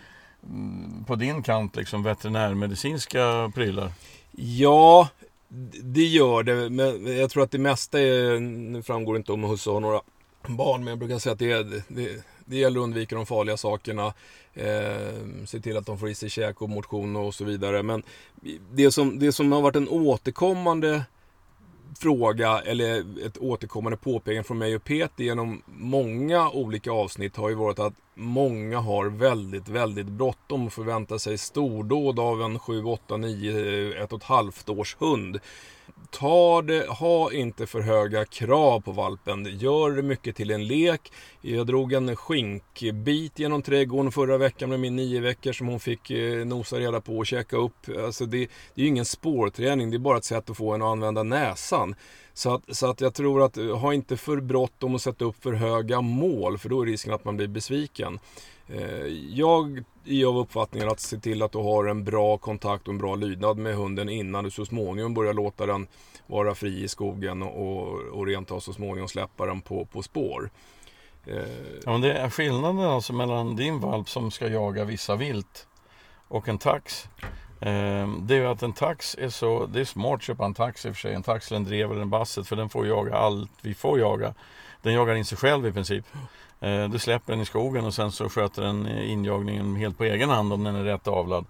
på 1.07 1.17
din 1.17 1.43
kant 1.43 1.77
liksom 1.77 2.03
veterinärmedicinska 2.03 3.53
prylar. 3.55 3.93
Ja, 4.37 5.09
det 5.83 6.05
gör 6.05 6.43
det. 6.43 6.71
Men 6.71 7.17
jag 7.17 7.31
tror 7.31 7.43
att 7.43 7.51
det 7.51 7.59
mesta 7.59 8.01
är, 8.01 8.41
nu 8.41 8.83
framgår 8.83 9.17
inte 9.17 9.33
om 9.33 9.45
husse 9.45 9.71
har 9.71 9.81
några 9.81 10.01
barn, 10.47 10.85
men 10.85 10.89
jag 10.89 10.99
brukar 10.99 11.19
säga 11.19 11.33
att 11.33 11.39
det, 11.39 11.83
det, 11.89 12.25
det 12.45 12.57
gäller 12.57 12.81
att 12.81 12.85
undvika 12.85 13.17
de 13.17 13.27
farliga 13.27 13.57
sakerna. 13.57 14.13
Eh, 14.55 15.45
se 15.47 15.61
till 15.61 15.77
att 15.77 15.87
de 15.87 15.99
får 15.99 16.09
i 16.09 16.15
sig 16.15 16.31
käk 16.31 16.63
och 16.63 16.71
motion 16.71 17.17
och 17.17 17.35
så 17.35 17.45
vidare. 17.45 17.83
Men 17.83 18.03
det 18.73 18.91
som, 18.91 19.19
det 19.19 19.33
som 19.33 19.53
har 19.53 19.61
varit 19.61 19.77
en 19.77 19.89
återkommande 19.89 21.03
fråga 21.97 22.61
eller 22.61 23.05
ett 23.27 23.39
återkommande 23.39 23.97
påpekande 23.97 24.45
från 24.45 24.59
mig 24.59 24.77
och 24.77 24.85
Peter 24.85 25.25
genom 25.25 25.63
många 25.67 26.51
olika 26.51 26.93
avsnitt 26.93 27.37
har 27.37 27.49
ju 27.49 27.55
varit 27.55 27.79
att 27.79 27.95
många 28.15 28.79
har 28.79 29.07
väldigt, 29.07 29.69
väldigt 29.69 30.07
bråttom 30.07 30.67
och 30.67 30.73
förväntar 30.73 31.19
sig 31.19 31.39
stordåd 31.39 32.21
av 32.21 32.43
en 32.43 32.59
7, 32.59 32.85
8, 32.85 33.17
9, 33.17 34.03
ett 34.03 34.13
och 34.13 34.19
ett 34.19 34.25
halvt 34.25 34.69
års 34.69 34.97
hund. 34.99 35.41
Ta 36.11 36.63
det, 36.63 36.87
ha 36.89 37.33
inte 37.33 37.67
för 37.67 37.81
höga 37.81 38.25
krav 38.25 38.81
på 38.81 38.93
valpen. 38.93 39.59
Gör 39.59 39.91
det 39.91 40.03
mycket 40.03 40.37
till 40.37 40.51
en 40.51 40.67
lek. 40.67 41.13
Jag 41.41 41.67
drog 41.67 41.93
en 41.93 42.17
skinkbit 42.17 43.39
genom 43.39 43.63
trädgården 43.63 44.13
förra 44.13 44.39
veckan 44.39 44.71
med 44.71 44.81
min 44.81 44.97
nio 44.97 45.21
veckor 45.21 45.53
som 45.53 45.67
hon 45.67 45.81
fick 45.81 46.11
eh, 46.11 46.47
nosa 46.47 46.77
reda 46.77 47.01
på 47.01 47.19
och 47.19 47.27
käka 47.27 47.57
upp. 47.57 47.89
Alltså 48.05 48.27
det, 48.27 48.39
det 48.75 48.81
är 48.81 48.83
ju 48.83 48.89
ingen 48.89 49.05
spårträning, 49.05 49.91
det 49.91 49.97
är 49.97 49.99
bara 49.99 50.19
ett 50.19 50.25
sätt 50.25 50.51
att 50.51 50.57
få 50.57 50.75
en 50.75 50.83
att 50.83 50.89
använda 50.89 51.23
näsan. 51.23 51.95
Så 52.35 52.55
att, 52.55 52.77
så 52.77 52.91
att 52.91 53.01
jag 53.01 53.15
tror 53.15 53.43
att 53.43 53.57
eh, 53.57 53.79
ha 53.79 53.95
inte 53.95 54.17
för 54.17 54.41
bråttom 54.41 54.95
att 54.95 55.03
sätta 55.03 55.25
upp 55.25 55.43
för 55.43 55.53
höga 55.53 56.01
mål 56.01 56.59
för 56.59 56.69
då 56.69 56.83
är 56.83 56.87
risken 56.87 57.13
att 57.13 57.25
man 57.25 57.37
blir 57.37 57.49
besviken. 57.49 58.19
Eh, 58.69 59.07
jag 59.31 59.85
är 60.05 60.27
av 60.27 60.39
uppfattningen 60.39 60.89
att 60.89 61.01
se 61.01 61.19
till 61.19 61.43
att 61.43 61.53
du 61.53 61.59
har 61.59 61.85
en 61.85 62.05
bra 62.05 62.39
kontakt 62.39 62.89
och 62.89 62.93
en 62.95 62.99
bra 62.99 63.15
lydnad 63.15 63.59
med 63.59 63.75
hunden 63.75 64.09
innan 64.09 64.45
du 64.45 64.51
så 64.51 64.67
småningom 64.67 65.15
börjar 65.15 65.35
låta 65.35 65.67
den 65.67 65.87
vara 66.27 66.55
fri 66.55 66.85
i 66.85 66.89
skogen 66.89 67.43
och, 67.43 67.93
och 67.93 68.27
rent 68.27 68.51
av 68.51 68.61
så 68.61 68.73
småningom 68.73 69.09
släppa 69.09 69.47
den 69.47 69.61
på, 69.61 69.85
på 69.85 70.03
spår. 70.03 70.51
Eh, 71.27 71.37
ja, 71.85 71.93
men 71.93 72.01
det 72.01 72.13
är 72.13 72.31
skillnaden 72.31 72.81
alltså 72.81 73.13
mellan 73.13 73.57
din 73.57 73.81
valp 73.81 74.09
som 74.09 74.31
ska 74.31 74.49
jaga 74.49 74.85
vissa 74.85 75.17
vilt 75.17 75.67
och 76.29 76.49
en 76.49 76.59
tax. 76.59 77.09
Eh, 77.61 78.09
det 78.21 78.35
är 78.35 78.39
ju 78.39 78.47
att 78.47 78.63
en 78.63 78.73
tax 78.73 79.17
är 79.19 79.29
så, 79.29 79.67
det 79.67 79.81
är 79.81 79.85
smart 79.85 80.15
att 80.15 80.23
köpa 80.23 80.45
en 80.45 80.55
tax 80.55 80.87
i 80.87 80.91
och 80.91 80.95
för 80.95 81.01
sig, 81.01 81.15
en 81.15 81.23
tax 81.23 81.51
eller 81.51 81.57
en 81.57 81.65
drev 81.65 81.91
eller 81.91 82.03
en 82.03 82.11
basset 82.11 82.47
för 82.47 82.57
den 82.57 82.69
får 82.69 82.87
jaga 82.87 83.17
allt 83.17 83.51
vi 83.61 83.75
får 83.75 83.99
jaga. 83.99 84.35
Den 84.83 84.95
jagar 84.95 85.15
in 85.15 85.25
sig 85.25 85.39
själv 85.39 85.67
i 85.67 85.73
princip. 85.73 86.05
Eh, 86.67 86.89
du 86.89 86.99
släpper 86.99 87.33
den 87.33 87.43
i 87.43 87.47
skogen 87.47 87.85
och 87.85 87.95
sen 87.95 88.13
så 88.13 88.29
sköter 88.29 88.63
den 88.63 88.89
injagningen 88.89 89.77
helt 89.77 89.99
på 89.99 90.05
egen 90.05 90.31
hand 90.31 90.53
om 90.53 90.65
den 90.65 90.75
är 90.75 90.85
rätt 90.85 91.09
avlad. 91.09 91.45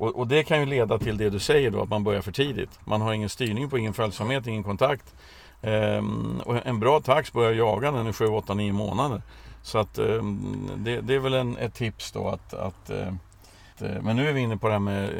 Och, 0.00 0.16
och, 0.16 0.26
det 0.26 0.42
kan 0.42 0.60
ju 0.60 0.66
leda 0.66 0.98
till 0.98 1.16
det 1.16 1.30
du 1.30 1.38
säger 1.38 1.70
då, 1.70 1.82
att 1.82 1.88
man 1.88 2.04
börjar 2.04 2.22
för 2.22 2.32
tidigt. 2.32 2.70
Man 2.84 3.00
har 3.00 3.12
ingen 3.12 3.28
styrning 3.28 3.70
på, 3.70 3.78
ingen 3.78 3.92
följsamhet, 3.92 4.46
ingen 4.46 4.62
kontakt. 4.62 5.14
Ehm, 5.62 6.40
och 6.44 6.66
en 6.66 6.80
bra 6.80 7.00
tax 7.00 7.32
börjar 7.32 7.52
jaga 7.52 7.92
den 7.92 8.06
är 8.06 8.12
7, 8.12 8.26
8, 8.26 8.54
9 8.54 8.72
månader. 8.72 9.22
Så 9.62 9.78
att 9.78 9.98
ehm, 9.98 10.70
det, 10.76 11.00
det, 11.00 11.14
är 11.14 11.18
väl 11.18 11.34
en, 11.34 11.56
ett 11.56 11.74
tips 11.74 12.12
då 12.12 12.28
att, 12.28 12.54
att 12.54 12.90
eh, 12.90 13.12
men 14.02 14.16
nu 14.16 14.28
är 14.28 14.32
vi 14.32 14.40
inne 14.40 14.56
på 14.56 14.66
det 14.66 14.72
här 14.72 14.80
med, 14.80 15.10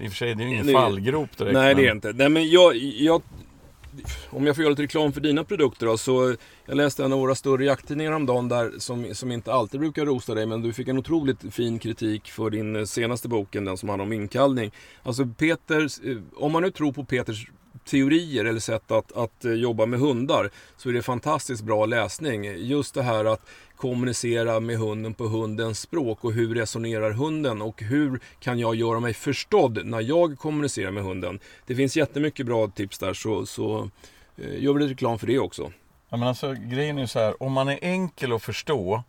i 0.00 0.06
och 0.06 0.10
för 0.10 0.16
sig 0.16 0.34
det 0.34 0.44
är 0.44 0.48
ju 0.48 0.54
ingen 0.54 0.72
fallgrop 0.72 1.38
direkt. 1.38 1.54
Nej 1.54 1.74
men... 1.74 1.76
det 1.76 1.88
är 1.88 1.92
inte. 1.92 2.12
Nej 2.12 2.28
men 2.28 2.50
jag, 2.50 2.76
jag 2.76 3.22
om 4.30 4.46
jag 4.46 4.56
får 4.56 4.62
göra 4.62 4.70
lite 4.70 4.82
reklam 4.82 5.12
för 5.12 5.20
dina 5.20 5.44
produkter 5.44 5.86
då, 5.86 5.98
så 5.98 6.36
jag 6.66 6.76
läste 6.76 7.04
en 7.04 7.12
av 7.12 7.18
våra 7.18 7.34
större 7.34 7.64
jakttidningar 7.64 8.10
häromdagen 8.10 8.48
där 8.48 8.72
som, 8.78 9.14
som 9.14 9.32
inte 9.32 9.52
alltid 9.52 9.80
brukar 9.80 10.06
rosa 10.06 10.34
dig, 10.34 10.46
men 10.46 10.62
du 10.62 10.72
fick 10.72 10.88
en 10.88 10.98
otroligt 10.98 11.54
fin 11.54 11.78
kritik 11.78 12.30
för 12.30 12.50
din 12.50 12.86
senaste 12.86 13.28
boken, 13.28 13.64
den 13.64 13.76
som 13.76 13.88
handlar 13.88 14.06
om 14.06 14.12
inkallning. 14.12 14.70
Alltså 15.02 15.26
Peter, 15.26 16.08
eh, 16.10 16.16
om 16.36 16.52
man 16.52 16.62
nu 16.62 16.70
tror 16.70 16.92
på 16.92 17.04
Peters 17.04 17.46
teorier 17.84 18.44
eller 18.44 18.60
sätt 18.60 18.90
att, 18.90 19.12
att 19.12 19.44
eh, 19.44 19.52
jobba 19.52 19.86
med 19.86 20.00
hundar 20.00 20.50
så 20.76 20.88
är 20.88 20.92
det 20.92 21.02
fantastiskt 21.02 21.62
bra 21.62 21.86
läsning. 21.86 22.44
Just 22.44 22.94
det 22.94 23.02
här 23.02 23.24
att 23.24 23.48
kommunicera 23.76 24.60
med 24.60 24.78
hunden 24.78 25.14
på 25.14 25.24
hundens 25.24 25.80
språk 25.80 26.24
och 26.24 26.32
hur 26.32 26.54
resonerar 26.54 27.10
hunden 27.10 27.62
och 27.62 27.82
hur 27.82 28.20
kan 28.40 28.58
jag 28.58 28.74
göra 28.74 29.00
mig 29.00 29.14
förstådd 29.14 29.86
när 29.86 30.00
jag 30.00 30.38
kommunicerar 30.38 30.90
med 30.90 31.02
hunden. 31.02 31.40
Det 31.66 31.74
finns 31.74 31.96
jättemycket 31.96 32.46
bra 32.46 32.68
tips 32.68 32.98
där 32.98 33.14
så, 33.14 33.46
så 33.46 33.90
eh, 34.36 34.62
gör 34.62 34.72
vi 34.72 34.80
lite 34.80 34.92
reklam 34.92 35.18
för 35.18 35.26
det 35.26 35.38
också. 35.38 35.72
Ja, 36.08 36.16
men 36.16 36.28
alltså, 36.28 36.52
grejen 36.52 36.98
är 36.98 37.06
så 37.06 37.18
här, 37.18 37.42
om 37.42 37.52
man 37.52 37.68
är 37.68 37.78
enkel 37.82 38.32
att 38.32 38.42
förstå 38.42 39.02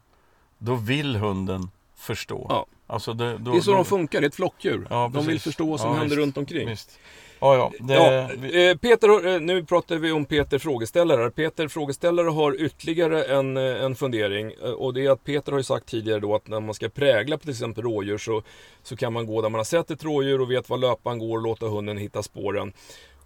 då 0.58 0.76
vill 0.76 1.16
hunden 1.16 1.70
förstå. 1.98 2.46
Ja. 2.50 2.66
Alltså 2.88 3.14
det, 3.14 3.38
då, 3.38 3.52
det 3.52 3.58
är 3.58 3.62
så 3.62 3.72
då... 3.72 3.78
de 3.78 3.86
funkar, 3.86 4.22
det 4.22 4.26
är 4.26 4.30
ett 4.30 4.36
flockdjur. 4.36 4.88
Ja, 4.90 5.12
de 5.14 5.26
vill 5.26 5.40
förstå 5.40 5.66
vad 5.66 5.80
som 5.80 5.90
ja, 5.90 5.96
händer 5.96 6.16
visst, 6.16 6.26
runt 6.26 6.38
omkring. 6.38 6.70
Visst. 6.70 7.00
Ja, 7.40 7.56
ja, 7.56 7.72
det... 7.80 7.94
ja, 7.94 8.70
eh, 8.70 8.78
Peter, 8.78 9.28
eh, 9.28 9.42
nu 9.42 9.66
pratar 9.66 9.96
vi 9.96 10.12
om 10.12 10.26
Peter 10.26 10.60
Frågeställare. 10.60 11.32
Peter 11.32 11.68
Frågeställare 11.68 12.30
har 12.30 12.62
ytterligare 12.62 13.24
en, 13.24 13.58
eh, 13.58 13.84
en 13.84 13.96
fundering. 13.96 14.52
Och 14.78 14.94
det 14.94 15.06
är 15.06 15.12
att 15.12 15.24
Peter 15.24 15.52
har 15.52 15.60
ju 15.60 15.64
sagt 15.64 15.86
tidigare 15.86 16.20
då 16.20 16.36
att 16.36 16.48
när 16.48 16.60
man 16.60 16.74
ska 16.74 16.90
prägla 16.90 17.38
på 17.38 17.42
till 17.42 17.52
exempel 17.52 17.84
rådjur 17.84 18.18
så, 18.18 18.44
så 18.84 18.96
kan 18.96 19.14
man 19.14 19.26
gå 19.26 19.42
där 19.42 19.50
man 19.50 19.60
har 19.60 19.66
sett 19.66 19.92
ett 19.92 20.04
rådjur 20.04 20.42
och 20.42 20.52
vet 20.52 20.70
var 20.70 20.78
löpan 20.78 21.20
går 21.20 21.38
och 21.38 21.44
låta 21.44 21.66
hunden 21.66 21.98
hitta 21.98 22.24
spåren. 22.24 22.74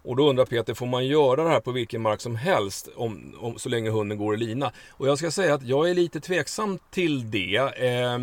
Och 0.04 0.16
då 0.16 0.30
undrar 0.30 0.44
Peter, 0.44 0.74
får 0.74 0.86
man 0.86 1.06
göra 1.06 1.44
det 1.44 1.50
här 1.50 1.60
på 1.60 1.70
vilken 1.70 2.02
mark 2.02 2.20
som 2.20 2.36
helst 2.36 2.88
om, 2.96 3.34
om, 3.40 3.58
så 3.58 3.68
länge 3.68 3.90
hunden 3.90 4.18
går 4.18 4.34
i 4.34 4.36
lina? 4.36 4.72
Och 4.90 5.08
jag 5.08 5.18
ska 5.18 5.30
säga 5.30 5.54
att 5.54 5.62
jag 5.62 5.90
är 5.90 5.94
lite 5.94 6.20
tveksam 6.20 6.78
till 6.90 7.30
det. 7.30 7.56
Eh, 7.56 8.18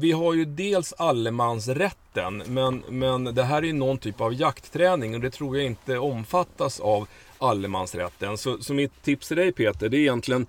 vi 0.00 0.12
har 0.12 0.34
ju 0.34 0.44
dels 0.44 0.92
allemansrätten, 0.92 2.42
men, 2.46 2.82
men 2.88 3.24
det 3.24 3.42
här 3.42 3.64
är 3.64 3.72
någon 3.72 3.98
typ 3.98 4.20
av 4.20 4.34
jaktträning 4.34 5.14
och 5.14 5.20
det 5.20 5.30
tror 5.30 5.56
jag 5.56 5.66
inte 5.66 5.98
omfattas 5.98 6.80
av 6.80 7.08
allemansrätten. 7.38 8.38
Så, 8.38 8.58
så 8.62 8.74
mitt 8.74 9.02
tips 9.02 9.28
till 9.28 9.36
dig 9.36 9.52
Peter, 9.52 9.88
det 9.88 9.96
är 9.96 10.00
egentligen 10.00 10.46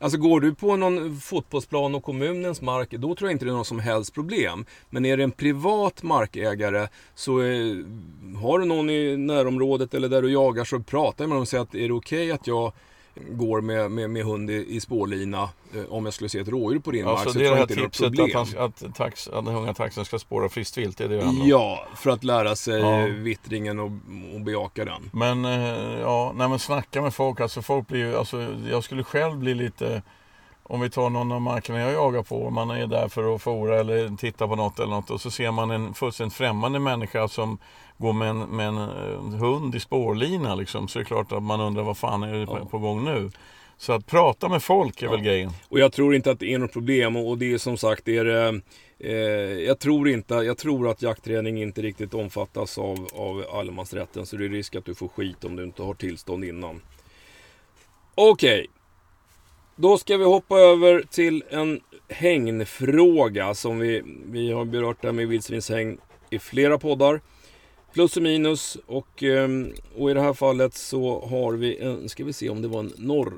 Alltså 0.00 0.18
går 0.18 0.40
du 0.40 0.54
på 0.54 0.76
någon 0.76 1.20
fotbollsplan 1.20 1.94
och 1.94 2.02
kommunens 2.02 2.60
mark, 2.60 2.90
då 2.90 3.14
tror 3.14 3.30
jag 3.30 3.34
inte 3.34 3.44
det 3.44 3.50
är 3.50 3.56
något 3.56 3.66
som 3.66 3.78
helst 3.78 4.14
problem. 4.14 4.64
Men 4.90 5.04
är 5.04 5.16
det 5.16 5.22
en 5.22 5.30
privat 5.30 6.02
markägare 6.02 6.88
så 7.14 7.38
är, 7.38 7.84
har 8.40 8.58
du 8.58 8.64
någon 8.64 8.90
i 8.90 9.16
närområdet 9.16 9.94
eller 9.94 10.08
där 10.08 10.22
du 10.22 10.32
jagar 10.32 10.64
så 10.64 10.80
prata 10.80 11.26
med 11.26 11.36
dem 11.36 11.42
och 11.42 11.48
säg 11.48 11.60
att 11.60 11.74
är 11.74 11.88
det 11.88 11.94
okej 11.94 12.18
okay 12.24 12.30
att 12.30 12.46
jag 12.46 12.72
går 13.30 13.60
med, 13.60 13.90
med, 13.90 14.10
med 14.10 14.24
hund 14.24 14.50
i, 14.50 14.76
i 14.76 14.80
spårlina 14.80 15.48
eh, 15.74 15.82
om 15.88 16.04
jag 16.04 16.14
skulle 16.14 16.28
se 16.28 16.38
ett 16.38 16.48
rådjur 16.48 16.80
på 16.80 16.90
din 16.90 17.00
ja, 17.00 17.12
mark. 17.12 17.24
Så, 17.24 17.32
så 17.32 17.38
det 17.38 17.46
är 17.46 17.50
det 17.50 17.56
här 17.56 17.62
inte 17.62 17.74
tipset 17.74 18.20
att, 18.20 18.32
han, 18.32 18.64
att, 18.64 18.94
tax, 18.94 19.28
att 19.28 19.44
den 19.44 19.54
unga 19.54 19.74
taxen 19.74 20.04
ska 20.04 20.18
spåra 20.18 20.48
friskt 20.48 20.78
vilt? 20.78 21.00
Är 21.00 21.08
det 21.08 21.16
det 21.16 21.32
ja, 21.44 21.86
för 21.96 22.10
att 22.10 22.24
lära 22.24 22.56
sig 22.56 22.80
Ja. 22.80 23.06
vittringen 23.06 23.78
och, 23.78 23.90
och 24.34 24.40
bejaka 24.40 24.84
den. 24.84 25.10
Men 25.12 25.44
eh, 25.44 26.00
ja, 26.00 26.32
nej 26.36 26.48
men 26.48 26.58
snacka 26.58 27.02
med 27.02 27.14
folk. 27.14 27.40
Alltså 27.40 27.62
folk 27.62 27.88
blir 27.88 27.98
ju, 27.98 28.16
alltså 28.16 28.56
jag 28.70 28.84
skulle 28.84 29.04
själv 29.04 29.36
bli 29.36 29.54
lite 29.54 30.02
om 30.68 30.80
vi 30.80 30.90
tar 30.90 31.10
någon 31.10 31.32
av 31.32 31.40
markerna 31.40 31.80
jag 31.80 31.92
jagar 31.92 32.22
på, 32.22 32.50
man 32.50 32.70
är 32.70 32.86
där 32.86 33.08
för 33.08 33.34
att 33.34 33.42
fora 33.42 33.80
eller 33.80 34.16
titta 34.16 34.48
på 34.48 34.56
något 34.56 34.78
eller 34.78 34.90
något 34.90 35.10
och 35.10 35.20
så 35.20 35.30
ser 35.30 35.50
man 35.50 35.70
en 35.70 35.94
fullständigt 35.94 36.34
främmande 36.36 36.78
människa 36.78 37.28
som 37.28 37.58
går 37.96 38.12
med 38.12 38.28
en, 38.28 38.38
med 38.38 38.68
en 38.68 38.78
eh, 38.78 39.38
hund 39.40 39.74
i 39.74 39.80
spårlina 39.80 40.54
liksom, 40.54 40.88
så 40.88 40.98
är 40.98 41.02
det 41.02 41.06
klart 41.06 41.32
att 41.32 41.42
man 41.42 41.60
undrar 41.60 41.82
vad 41.82 41.96
fan 41.98 42.22
är 42.22 42.32
det 42.34 42.46
på, 42.46 42.58
Ja. 42.62 42.64
på 42.64 42.78
gång 42.78 43.04
nu? 43.04 43.30
Så 43.80 43.92
att 43.92 44.06
prata 44.06 44.48
med 44.48 44.62
folk 44.62 45.02
är 45.02 45.06
Ja. 45.06 45.12
väl 45.12 45.20
grejen. 45.20 45.50
Och 45.68 45.78
jag 45.78 45.92
tror 45.92 46.14
inte 46.14 46.30
att 46.30 46.40
det 46.40 46.52
är 46.54 46.58
något 46.58 46.72
problem 46.72 47.16
och 47.16 47.38
det 47.38 47.52
är 47.52 47.58
som 47.58 47.76
sagt, 47.76 48.04
det 48.04 48.16
är, 48.16 48.54
eh, 48.98 49.12
jag, 49.66 49.78
tror 49.78 50.08
inte, 50.08 50.34
jag 50.34 50.58
tror 50.58 50.88
att 50.88 51.02
jaktträning 51.02 51.62
inte 51.62 51.82
riktigt 51.82 52.14
omfattas 52.14 52.78
av, 52.78 53.08
av 53.14 53.44
allemansrätten 53.52 54.26
så 54.26 54.36
det 54.36 54.44
är 54.44 54.48
risk 54.48 54.74
att 54.76 54.84
du 54.84 54.94
får 54.94 55.08
skit 55.08 55.44
om 55.44 55.56
du 55.56 55.64
inte 55.64 55.82
har 55.82 55.94
tillstånd 55.94 56.44
innan. 56.44 56.80
Okej. 58.14 58.66
Då 59.80 59.98
ska 59.98 60.16
vi 60.16 60.24
hoppa 60.24 60.58
över 60.58 61.02
till 61.10 61.44
en 61.50 61.80
hägnfråga 62.08 63.54
som 63.54 63.78
vi, 63.78 64.02
vi 64.26 64.52
har 64.52 64.64
berört 64.64 65.02
där 65.02 65.12
med 65.12 65.28
vildsvinshägn 65.28 65.98
i 66.30 66.38
flera 66.38 66.78
poddar. 66.78 67.20
Plus 67.92 68.16
och 68.16 68.22
minus 68.22 68.78
och, 68.86 69.22
ehm, 69.22 69.72
och 69.96 70.10
i 70.10 70.14
det 70.14 70.20
här 70.20 70.32
fallet 70.32 70.74
så 70.74 71.26
har 71.26 71.52
vi 71.52 71.78
en, 71.78 72.08
ska 72.08 72.24
vi 72.24 72.32
se 72.32 72.48
om 72.48 72.62
det 72.62 72.68
var 72.68 72.80
en 72.80 72.92
norr, 72.96 73.32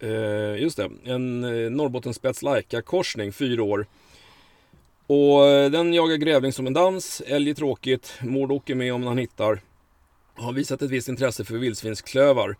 eh, 0.00 0.62
just 0.62 0.76
det, 0.76 0.90
en 1.04 1.44
eh, 1.44 1.70
Norrbottenspets 1.70 2.42
korsning 2.84 3.32
fyra 3.32 3.62
år. 3.62 3.86
Och 5.06 5.46
eh, 5.46 5.70
den 5.70 5.94
jagar 5.94 6.16
grävling 6.16 6.52
som 6.52 6.66
en 6.66 6.72
dans, 6.72 7.22
älg 7.26 7.50
är 7.50 7.54
tråkigt, 7.54 8.14
Mård 8.22 8.52
åker 8.52 8.74
med 8.74 8.94
om 8.94 9.02
han 9.02 9.18
hittar. 9.18 9.60
Har 10.34 10.52
visat 10.52 10.82
ett 10.82 10.90
visst 10.90 11.08
intresse 11.08 11.44
för 11.44 11.54
vildsvinsklövar. 11.54 12.56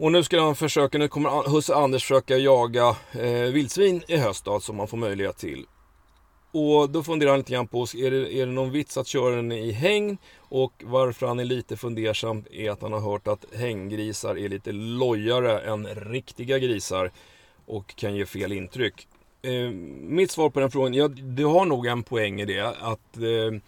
Och 0.00 0.12
nu 0.12 0.24
ska 0.24 0.40
han 0.40 0.56
försöka, 0.56 0.98
nu 0.98 1.08
kommer 1.08 1.48
husse 1.50 1.74
Anders 1.74 2.02
försöka 2.02 2.36
jaga 2.36 2.96
eh, 3.12 3.52
vildsvin 3.52 4.02
i 4.08 4.16
höst 4.16 4.44
då, 4.44 4.60
som 4.60 4.76
man 4.76 4.88
får 4.88 4.96
möjlighet 4.96 5.36
till. 5.36 5.66
Och 6.52 6.90
då 6.90 7.02
funderar 7.02 7.30
han 7.30 7.38
lite 7.38 7.52
grann 7.52 7.66
på, 7.66 7.82
är 7.82 8.10
det, 8.10 8.34
är 8.34 8.46
det 8.46 8.52
någon 8.52 8.70
vits 8.70 8.96
att 8.96 9.06
köra 9.06 9.36
den 9.36 9.52
i 9.52 9.70
häng? 9.70 10.18
Och 10.38 10.72
varför 10.84 11.26
han 11.26 11.40
är 11.40 11.44
lite 11.44 11.76
fundersam 11.76 12.44
är 12.50 12.70
att 12.70 12.82
han 12.82 12.92
har 12.92 13.00
hört 13.00 13.28
att 13.28 13.44
hänggrisar 13.54 14.38
är 14.38 14.48
lite 14.48 14.72
lojare 14.72 15.60
än 15.60 15.86
riktiga 15.86 16.58
grisar 16.58 17.10
och 17.66 17.96
kan 17.96 18.16
ge 18.16 18.26
fel 18.26 18.52
intryck. 18.52 19.08
Eh, 19.42 19.70
mitt 20.00 20.30
svar 20.30 20.50
på 20.50 20.60
den 20.60 20.70
frågan, 20.70 20.94
ja, 20.94 21.08
du 21.08 21.44
har 21.44 21.64
nog 21.64 21.86
en 21.86 22.02
poäng 22.02 22.40
i 22.40 22.44
det. 22.44 22.68
Att 22.68 23.16
eh, 23.16 23.60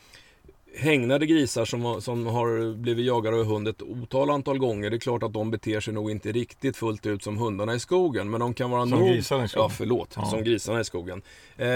hägnade 0.76 1.26
grisar 1.26 1.64
som, 1.64 2.02
som 2.02 2.26
har 2.26 2.74
blivit 2.74 3.06
jagade 3.06 3.36
av 3.36 3.44
hund 3.44 3.68
ett 3.68 3.82
otal 3.82 4.30
antal 4.30 4.58
gånger. 4.58 4.90
Det 4.90 4.96
är 4.96 4.98
klart 4.98 5.22
att 5.22 5.32
de 5.32 5.50
beter 5.50 5.80
sig 5.80 5.94
nog 5.94 6.10
inte 6.10 6.32
riktigt 6.32 6.76
fullt 6.76 7.06
ut 7.06 7.22
som 7.22 7.38
hundarna 7.38 7.74
i 7.74 7.80
skogen. 7.80 8.30
Men 8.30 8.40
de 8.40 8.54
kan 8.54 8.70
vara 8.70 8.82
som 8.82 8.98
nog... 8.98 9.08
grisarna 9.08 9.44
i 9.44 9.48
skogen? 9.48 9.68
Ja, 9.70 9.74
förlåt. 9.76 10.12
Ja. 10.16 10.24
Som 10.24 10.44
grisarna 10.44 10.80
i 10.80 10.84
skogen. 10.84 11.22
Eh, 11.56 11.66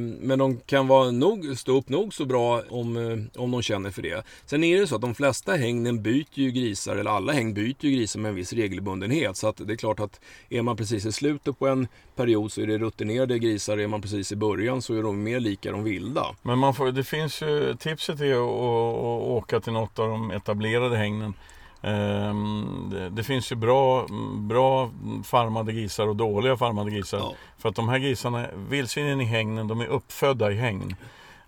men 0.00 0.38
de 0.38 0.56
kan 0.66 0.86
vara 0.86 1.10
nog, 1.10 1.58
stå 1.58 1.78
upp 1.78 1.88
nog 1.88 2.14
så 2.14 2.24
bra 2.24 2.62
om, 2.68 2.96
eh, 2.96 3.40
om 3.42 3.50
de 3.50 3.62
känner 3.62 3.90
för 3.90 4.02
det. 4.02 4.24
Sen 4.46 4.64
är 4.64 4.80
det 4.80 4.86
så 4.86 4.94
att 4.94 5.00
de 5.00 5.14
flesta 5.14 5.52
hängnen 5.52 6.02
byter 6.02 6.26
ju 6.34 6.50
grisar, 6.50 6.96
eller 6.96 7.10
alla 7.10 7.32
häng 7.32 7.54
byter 7.54 7.76
ju 7.80 7.90
grisar 7.90 8.20
med 8.20 8.28
en 8.28 8.34
viss 8.34 8.52
regelbundenhet. 8.52 9.36
Så 9.36 9.48
att 9.48 9.56
det 9.56 9.72
är 9.72 9.76
klart 9.76 10.00
att 10.00 10.20
är 10.50 10.62
man 10.62 10.76
precis 10.76 11.06
i 11.06 11.12
slutet 11.12 11.58
på 11.58 11.68
en 11.68 11.88
period 12.16 12.52
så 12.52 12.60
är 12.60 12.66
det 12.66 12.78
rutinerade 12.78 13.38
grisar. 13.38 13.78
Är 13.78 13.86
man 13.86 14.02
precis 14.02 14.32
i 14.32 14.36
början 14.36 14.82
så 14.82 14.94
är 14.94 15.02
de 15.02 15.22
mer 15.22 15.40
lika 15.40 15.72
de 15.72 15.84
vilda. 15.84 16.26
Men 16.42 16.58
man 16.58 16.74
får, 16.74 16.92
det 16.92 17.04
finns 17.04 17.42
ju, 17.42 17.76
tipset 17.78 18.20
är 18.20 18.31
att 18.34 19.28
åka 19.28 19.60
till 19.60 19.72
något 19.72 19.98
av 19.98 20.08
de 20.08 20.30
etablerade 20.30 20.96
hängnen. 20.96 21.34
Ehm, 21.82 22.94
det, 23.10 23.22
finns 23.22 23.52
ju 23.52 23.56
bra, 23.56 24.06
bra 24.36 24.90
farmade 25.24 25.72
grisar 25.72 26.08
och 26.08 26.16
dåliga 26.16 26.56
farmade 26.56 26.90
grisar. 26.90 27.18
Ja. 27.18 27.32
För 27.58 27.68
att 27.68 27.74
de 27.74 27.88
här 27.88 27.98
grisarna, 27.98 28.46
vildsvinen 28.68 29.20
i 29.20 29.24
hängnen, 29.24 29.68
de 29.68 29.80
är 29.80 29.86
uppfödda 29.86 30.52
i 30.52 30.54
hägn. 30.54 30.96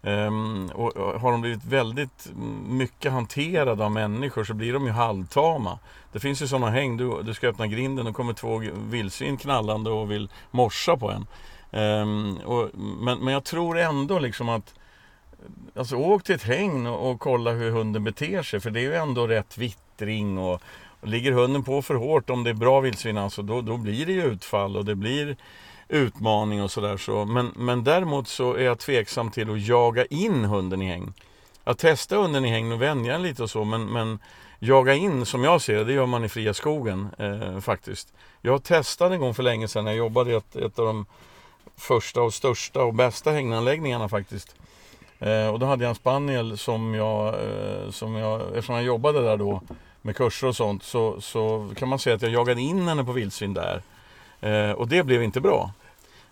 Um, 0.06 0.70
och 0.74 1.20
har 1.20 1.32
de 1.32 1.40
blivit 1.40 1.64
väldigt 1.64 2.32
mycket 2.68 3.12
hanterade 3.12 3.84
av 3.84 3.90
människor 3.90 4.44
så 4.44 4.54
blir 4.54 4.72
de 4.72 4.86
ju 4.86 4.92
halvtama. 4.92 5.78
Det 6.12 6.20
finns 6.20 6.42
ju 6.42 6.46
sådana 6.46 6.70
häng, 6.70 6.96
du, 6.96 7.22
du 7.22 7.34
ska 7.34 7.48
öppna 7.48 7.66
grinden 7.66 8.06
och 8.06 8.16
kommer 8.16 8.32
två 8.32 8.62
vildsvin 8.74 9.36
knallande 9.36 9.90
och 9.90 10.10
vill 10.10 10.28
morsa 10.50 10.96
på 10.96 11.10
en. 11.10 11.26
Um, 11.80 12.36
och, 12.36 12.70
men, 12.74 13.18
men 13.18 13.32
jag 13.34 13.44
tror 13.44 13.78
ändå 13.78 14.18
liksom 14.18 14.48
att 14.48 14.74
Alltså 15.76 15.96
åk 15.96 16.24
till 16.24 16.34
ett 16.34 16.42
hägn 16.42 16.86
och, 16.86 17.10
och 17.10 17.20
kolla 17.20 17.50
hur 17.50 17.70
hunden 17.70 18.04
beter 18.04 18.42
sig 18.42 18.60
för 18.60 18.70
det 18.70 18.80
är 18.80 18.82
ju 18.82 18.94
ändå 18.94 19.26
rätt 19.26 19.58
vittring 19.58 20.38
och, 20.38 20.62
och 21.00 21.08
ligger 21.08 21.32
hunden 21.32 21.64
på 21.64 21.82
för 21.82 21.94
hårt 21.94 22.30
om 22.30 22.44
det 22.44 22.50
är 22.50 22.54
bra 22.54 22.80
vildsvin 22.80 23.18
alltså 23.18 23.42
då, 23.42 23.60
då 23.60 23.76
blir 23.76 24.06
det 24.06 24.12
ju 24.12 24.24
utfall 24.24 24.76
och 24.76 24.84
det 24.84 24.94
blir 24.94 25.36
utmaning 25.88 26.62
och 26.62 26.70
sådär. 26.70 26.96
Så. 26.96 27.24
Men, 27.24 27.52
men 27.56 27.84
däremot 27.84 28.28
så 28.28 28.54
är 28.54 28.64
jag 28.64 28.78
tveksam 28.78 29.30
till 29.30 29.50
att 29.50 29.66
jaga 29.66 30.04
in 30.04 30.44
hunden 30.44 30.82
i 30.82 30.86
häng. 30.86 31.12
Att 31.64 31.78
testa 31.78 32.16
hunden 32.16 32.44
i 32.44 32.48
häng 32.48 32.72
och 32.72 32.82
vänja 32.82 33.12
den 33.12 33.22
lite 33.22 33.42
och 33.42 33.50
så 33.50 33.64
men, 33.64 33.84
men 33.84 34.18
jaga 34.58 34.94
in 34.94 35.26
som 35.26 35.44
jag 35.44 35.62
ser 35.62 35.76
det, 35.76 35.84
det 35.84 35.92
gör 35.92 36.06
man 36.06 36.24
i 36.24 36.28
fria 36.28 36.54
skogen 36.54 37.08
eh, 37.18 37.60
faktiskt. 37.60 38.12
Jag 38.40 38.64
testade 38.64 39.14
en 39.14 39.20
gång 39.20 39.34
för 39.34 39.42
länge 39.42 39.68
sedan 39.68 39.84
när 39.84 39.90
jag 39.90 39.98
jobbade 39.98 40.30
i 40.30 40.34
ett, 40.34 40.56
ett 40.56 40.78
av 40.78 40.86
de 40.86 41.06
första 41.76 42.22
och 42.22 42.34
största 42.34 42.82
och 42.82 42.94
bästa 42.94 43.30
hägnanläggningarna 43.30 44.08
faktiskt. 44.08 44.56
Eh, 45.24 45.48
och 45.48 45.58
då 45.58 45.66
hade 45.66 45.84
jag 45.84 45.88
en 45.88 45.94
spaniel 45.94 46.58
som 46.58 46.94
jag, 46.94 47.28
eh, 47.28 47.90
som 47.90 48.14
jag, 48.14 48.40
eftersom 48.40 48.74
jag 48.74 48.84
jobbade 48.84 49.22
där 49.22 49.36
då 49.36 49.60
med 50.02 50.16
kurser 50.16 50.46
och 50.46 50.56
sånt 50.56 50.82
så, 50.82 51.20
så 51.20 51.70
kan 51.76 51.88
man 51.88 51.98
säga 51.98 52.16
att 52.16 52.22
jag 52.22 52.30
jagade 52.30 52.60
in 52.60 52.88
henne 52.88 53.04
på 53.04 53.12
vildsvin 53.12 53.54
där. 53.54 53.82
Eh, 54.40 54.70
och 54.70 54.88
det 54.88 55.02
blev 55.02 55.22
inte 55.22 55.40
bra. 55.40 55.72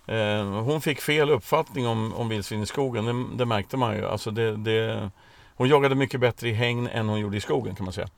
Eh, 0.06 0.44
hon 0.44 0.80
fick 0.80 1.00
fel 1.00 1.30
uppfattning 1.30 1.86
om, 1.86 2.14
om 2.14 2.28
vildsvin 2.28 2.62
i 2.62 2.66
skogen, 2.66 3.04
det, 3.04 3.36
det 3.36 3.46
märkte 3.46 3.76
man 3.76 3.96
ju. 3.96 4.06
Alltså 4.06 4.30
det, 4.30 4.56
det, 4.56 5.10
hon 5.54 5.68
jagade 5.68 5.94
mycket 5.94 6.20
bättre 6.20 6.48
i 6.48 6.52
hägn 6.52 6.88
än 6.92 7.08
hon 7.08 7.20
gjorde 7.20 7.36
i 7.36 7.40
skogen 7.40 7.74
kan 7.74 7.84
man 7.84 7.92
säga. 7.92 8.08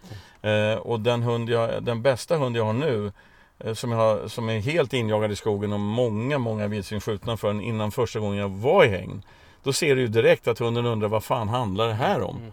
Eh, 0.43 0.79
och 0.79 1.01
den, 1.01 1.23
hund 1.23 1.51
jag, 1.51 1.83
den 1.83 2.03
bästa 2.03 2.37
hund 2.37 2.57
jag 2.57 2.65
har 2.65 2.73
nu 2.73 3.13
eh, 3.59 3.75
som, 3.75 3.93
jag 3.93 3.99
har, 3.99 4.29
som 4.29 4.49
är 4.49 4.61
helt 4.61 4.93
injagad 4.93 5.33
i 5.33 5.37
skogen 5.37 5.73
och 5.73 5.81
många, 5.81 6.39
många 6.39 6.67
vildsvin 6.67 7.01
skjutna 7.01 7.37
för 7.37 7.49
den 7.49 7.61
innan 7.61 7.91
första 7.91 8.21
gången 8.21 8.39
jag 8.39 8.49
var 8.49 8.85
i 8.85 8.89
hägn. 8.89 9.23
Då 9.65 9.73
ser 9.73 9.97
du 9.97 10.01
ju 10.03 10.09
direkt 10.09 10.49
att 10.49 10.59
hunden 10.59 10.87
undrar 10.87 11.09
vad 11.09 11.25
fan 11.25 11.49
handlar 11.49 11.89
det 11.89 11.95
här 11.95 12.23
om? 12.23 12.53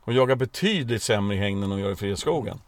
Hon 0.00 0.14
jagar 0.14 0.36
betydligt 0.36 1.02
sämre 1.02 1.36
i 1.36 1.38
hägn 1.38 1.62
än 1.62 1.70
hon 1.70 1.80
gör 1.80 1.92
i 1.92 1.96
fria 1.96 2.16
skogen. 2.16 2.60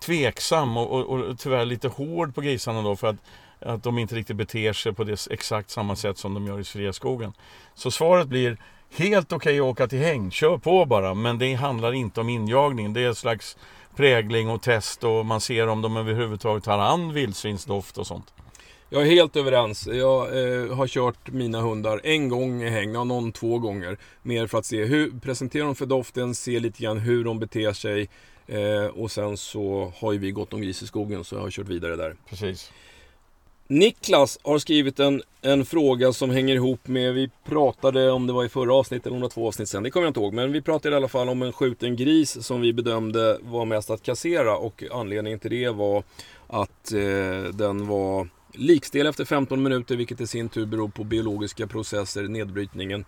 Tveksam 0.00 0.76
och, 0.76 0.92
och, 0.92 1.20
och 1.20 1.38
tyvärr 1.38 1.64
lite 1.64 1.88
hård 1.88 2.34
på 2.34 2.40
grisarna 2.40 2.82
då 2.82 2.96
för 2.96 3.06
att 3.06 3.16
att 3.64 3.82
de 3.82 3.98
inte 3.98 4.14
riktigt 4.14 4.36
beter 4.36 4.72
sig 4.72 4.92
på 4.92 5.04
det 5.04 5.26
exakt 5.30 5.70
samma 5.70 5.96
sätt 5.96 6.18
som 6.18 6.34
de 6.34 6.46
gör 6.46 6.60
i 6.60 6.64
Sveaskogen. 6.64 7.32
Så 7.74 7.90
svaret 7.90 8.28
blir 8.28 8.56
helt 8.96 9.32
okej 9.32 9.60
okay 9.60 9.68
att 9.68 9.72
åka 9.72 9.88
till 9.88 9.98
häng, 9.98 10.30
kör 10.30 10.58
på 10.58 10.84
bara. 10.84 11.14
Men 11.14 11.38
det 11.38 11.54
handlar 11.54 11.92
inte 11.92 12.20
om 12.20 12.28
injagning. 12.28 12.92
Det 12.92 13.00
är 13.00 13.08
en 13.08 13.14
slags 13.14 13.56
prägling 13.96 14.50
och 14.50 14.62
test 14.62 15.04
och 15.04 15.26
man 15.26 15.40
ser 15.40 15.68
om 15.68 15.82
de 15.82 15.96
överhuvudtaget 15.96 16.64
tar 16.64 16.78
an 16.78 17.12
vildsvinsdoft 17.12 17.98
och 17.98 18.06
sånt. 18.06 18.32
Jag 18.92 19.02
är 19.02 19.06
helt 19.06 19.36
överens. 19.36 19.86
Jag 19.86 20.20
eh, 20.22 20.74
har 20.74 20.86
kört 20.86 21.30
mina 21.30 21.60
hundar 21.60 22.00
en 22.04 22.28
gång 22.28 22.62
i 22.62 22.68
häng, 22.68 22.96
och 22.96 23.06
någon 23.06 23.32
två 23.32 23.58
gånger. 23.58 23.98
Mer 24.22 24.46
för 24.46 24.58
att 24.58 24.66
se 24.66 24.84
hur 24.84 25.20
presenterar 25.20 25.64
de 25.64 25.74
för 25.74 25.86
doften, 25.86 26.34
se 26.34 26.60
lite 26.60 26.82
grann 26.82 26.98
hur 26.98 27.24
de 27.24 27.38
beter 27.38 27.72
sig. 27.72 28.08
Eh, 28.46 28.86
och 28.86 29.10
sen 29.10 29.36
så 29.36 29.92
har 29.96 30.12
ju 30.12 30.18
vi 30.18 30.30
gått 30.30 30.52
om 30.52 30.62
gris 30.62 30.82
i 30.82 30.86
skogen 30.86 31.24
så 31.24 31.34
jag 31.34 31.40
har 31.40 31.50
kört 31.50 31.68
vidare 31.68 31.96
där. 31.96 32.16
Precis. 32.28 32.72
Niklas 33.66 34.38
har 34.42 34.58
skrivit 34.58 35.00
en, 35.00 35.22
en 35.42 35.64
fråga 35.64 36.12
som 36.12 36.30
hänger 36.30 36.54
ihop 36.54 36.88
med, 36.88 37.14
vi 37.14 37.30
pratade 37.44 38.10
om 38.10 38.26
det 38.26 38.32
var 38.32 38.44
i 38.44 38.48
förra 38.48 38.74
avsnittet 38.74 39.06
eller 39.06 39.16
om 39.16 39.20
det 39.20 39.24
var 39.24 39.30
två 39.30 39.48
avsnitt 39.48 39.68
sen, 39.68 39.82
det 39.82 39.90
kommer 39.90 40.06
jag 40.06 40.10
inte 40.10 40.20
ihåg. 40.20 40.32
Men 40.32 40.52
vi 40.52 40.62
pratade 40.62 40.94
i 40.94 40.96
alla 40.96 41.08
fall 41.08 41.28
om 41.28 41.42
en 41.42 41.52
skjuten 41.52 41.96
gris 41.96 42.44
som 42.46 42.60
vi 42.60 42.72
bedömde 42.72 43.38
var 43.42 43.64
mest 43.64 43.90
att 43.90 44.02
kassera 44.02 44.56
och 44.56 44.84
anledningen 44.92 45.38
till 45.38 45.50
det 45.50 45.68
var 45.68 46.02
att 46.46 46.92
eh, 46.92 47.54
den 47.54 47.86
var 47.86 48.28
likstel 48.52 49.06
efter 49.06 49.24
15 49.24 49.62
minuter 49.62 49.96
vilket 49.96 50.20
i 50.20 50.26
sin 50.26 50.48
tur 50.48 50.66
beror 50.66 50.88
på 50.88 51.04
biologiska 51.04 51.66
processer, 51.66 52.22
nedbrytningen. 52.22 53.04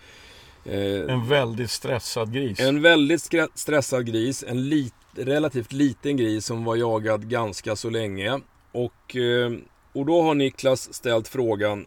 Eh, 0.64 1.14
en 1.14 1.28
väldigt 1.28 1.70
stressad 1.70 2.32
gris. 2.32 2.60
En 2.60 2.82
väldigt 2.82 3.30
stressad 3.54 4.06
gris, 4.06 4.44
en 4.48 4.68
lit, 4.68 4.94
relativt 5.16 5.72
liten 5.72 6.16
gris 6.16 6.46
som 6.46 6.64
var 6.64 6.76
jagad 6.76 7.28
ganska 7.28 7.76
så 7.76 7.90
länge. 7.90 8.40
Och 8.72 9.16
eh, 9.16 9.52
och 9.94 10.06
då 10.06 10.22
har 10.22 10.34
Niklas 10.34 10.94
ställt 10.94 11.28
frågan 11.28 11.86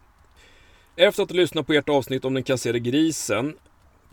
Efter 0.96 1.24
att 1.24 1.30
ha 1.30 1.36
lyssnat 1.36 1.68
på 1.68 1.74
ert 1.74 1.90
avsnitt 1.90 2.26
om 2.26 2.34
den 2.34 2.44
kasserade 2.44 2.80
grisen 2.80 3.56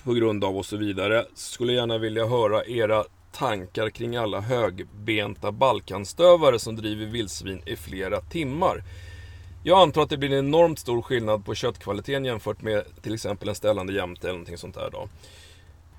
på 0.03 0.13
grund 0.13 0.45
av 0.45 0.57
och 0.57 0.67
så 0.67 0.77
vidare 0.77 1.25
skulle 1.35 1.73
jag 1.73 1.81
gärna 1.81 1.99
vilja 1.99 2.27
höra 2.27 2.65
era 2.65 3.05
tankar 3.33 3.91
kring 3.91 4.17
alla 4.17 4.41
högbenta 4.41 5.53
balkanstövare 5.53 6.59
som 6.59 6.77
driver 6.77 7.07
vildsvin 7.07 7.63
i 7.67 7.77
flera 7.77 8.21
timmar. 8.21 8.83
Jag 9.67 9.79
antar 9.83 10.03
att 10.03 10.11
det 10.11 10.17
blir 10.17 10.33
en 10.33 10.47
enormt 10.47 10.79
stor 10.79 11.03
skillnad 11.03 11.45
på 11.45 11.55
köttkvaliteten 11.55 12.25
jämfört 12.25 12.63
med 12.63 12.85
till 13.03 13.15
exempel 13.15 13.49
en 13.49 13.55
ställande 13.55 13.93
jämte 13.93 14.27
eller 14.27 14.33
någonting 14.33 14.59
sånt 14.59 14.75
där 14.75 14.91
då. 14.93 15.09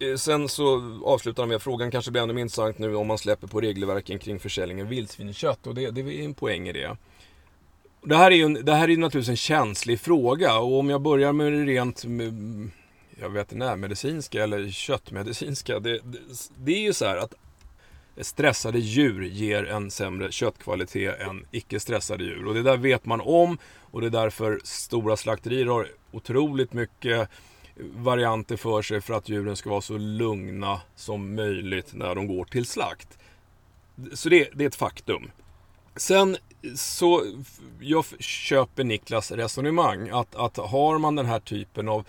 Eh, 0.05 0.15
sen 0.15 0.49
så 0.49 0.99
avslutar 1.05 1.43
han 1.43 1.47
med 1.47 1.55
att 1.55 1.63
frågan 1.63 1.91
kanske 1.91 2.11
blir 2.11 2.21
ännu 2.21 2.33
mer 2.33 2.41
intressant 2.41 2.77
nu 2.77 2.95
om 2.95 3.07
man 3.07 3.17
släpper 3.17 3.47
på 3.47 3.61
regelverken 3.61 4.19
kring 4.19 4.39
försäljningen 4.39 4.87
vildsvinskött 4.87 5.67
och 5.67 5.75
det, 5.75 5.91
det 5.91 6.01
är 6.01 6.25
en 6.25 6.33
poäng 6.33 6.67
i 6.67 6.73
det. 6.73 6.97
Det 8.03 8.15
här 8.15 8.31
är 8.31 8.35
ju 8.35 8.47
det 8.47 8.73
här 8.73 8.89
är 8.89 8.97
naturligtvis 8.97 9.29
en 9.29 9.35
känslig 9.35 9.99
fråga 9.99 10.57
och 10.57 10.79
om 10.79 10.89
jag 10.89 11.01
börjar 11.01 11.33
med 11.33 11.53
det 11.53 11.63
rent 11.63 12.05
jag 13.21 13.29
vet 13.29 13.51
inte, 13.51 13.75
medicinska 13.75 14.43
eller 14.43 14.69
köttmedicinska. 14.69 15.79
Det, 15.79 15.99
det, 16.03 16.19
det 16.57 16.71
är 16.71 16.81
ju 16.81 16.93
så 16.93 17.05
här 17.05 17.17
att 17.17 17.33
stressade 18.21 18.79
djur 18.79 19.23
ger 19.23 19.65
en 19.65 19.91
sämre 19.91 20.31
köttkvalitet 20.31 21.19
än 21.19 21.45
icke 21.51 21.79
stressade 21.79 22.23
djur. 22.23 22.47
Och 22.47 22.53
det 22.53 22.63
där 22.63 22.77
vet 22.77 23.05
man 23.05 23.21
om 23.21 23.57
och 23.91 24.01
det 24.01 24.07
är 24.07 24.11
därför 24.11 24.59
stora 24.63 25.17
slakterier 25.17 25.65
har 25.65 25.87
otroligt 26.11 26.73
mycket 26.73 27.29
varianter 27.77 28.57
för 28.57 28.81
sig 28.81 29.01
för 29.01 29.13
att 29.13 29.29
djuren 29.29 29.55
ska 29.55 29.69
vara 29.69 29.81
så 29.81 29.97
lugna 29.97 30.81
som 30.95 31.35
möjligt 31.35 31.93
när 31.93 32.15
de 32.15 32.27
går 32.27 32.45
till 32.45 32.65
slakt. 32.65 33.17
Så 34.13 34.29
det, 34.29 34.49
det 34.53 34.63
är 34.63 34.67
ett 34.67 34.75
faktum. 34.75 35.31
Sen 35.95 36.37
så, 36.75 37.23
jag 37.79 38.05
köper 38.19 38.83
Niklas 38.83 39.31
resonemang. 39.31 40.09
Att, 40.09 40.35
att 40.35 40.57
har 40.57 40.99
man 40.99 41.15
den 41.15 41.25
här 41.25 41.39
typen 41.39 41.89
av 41.89 42.07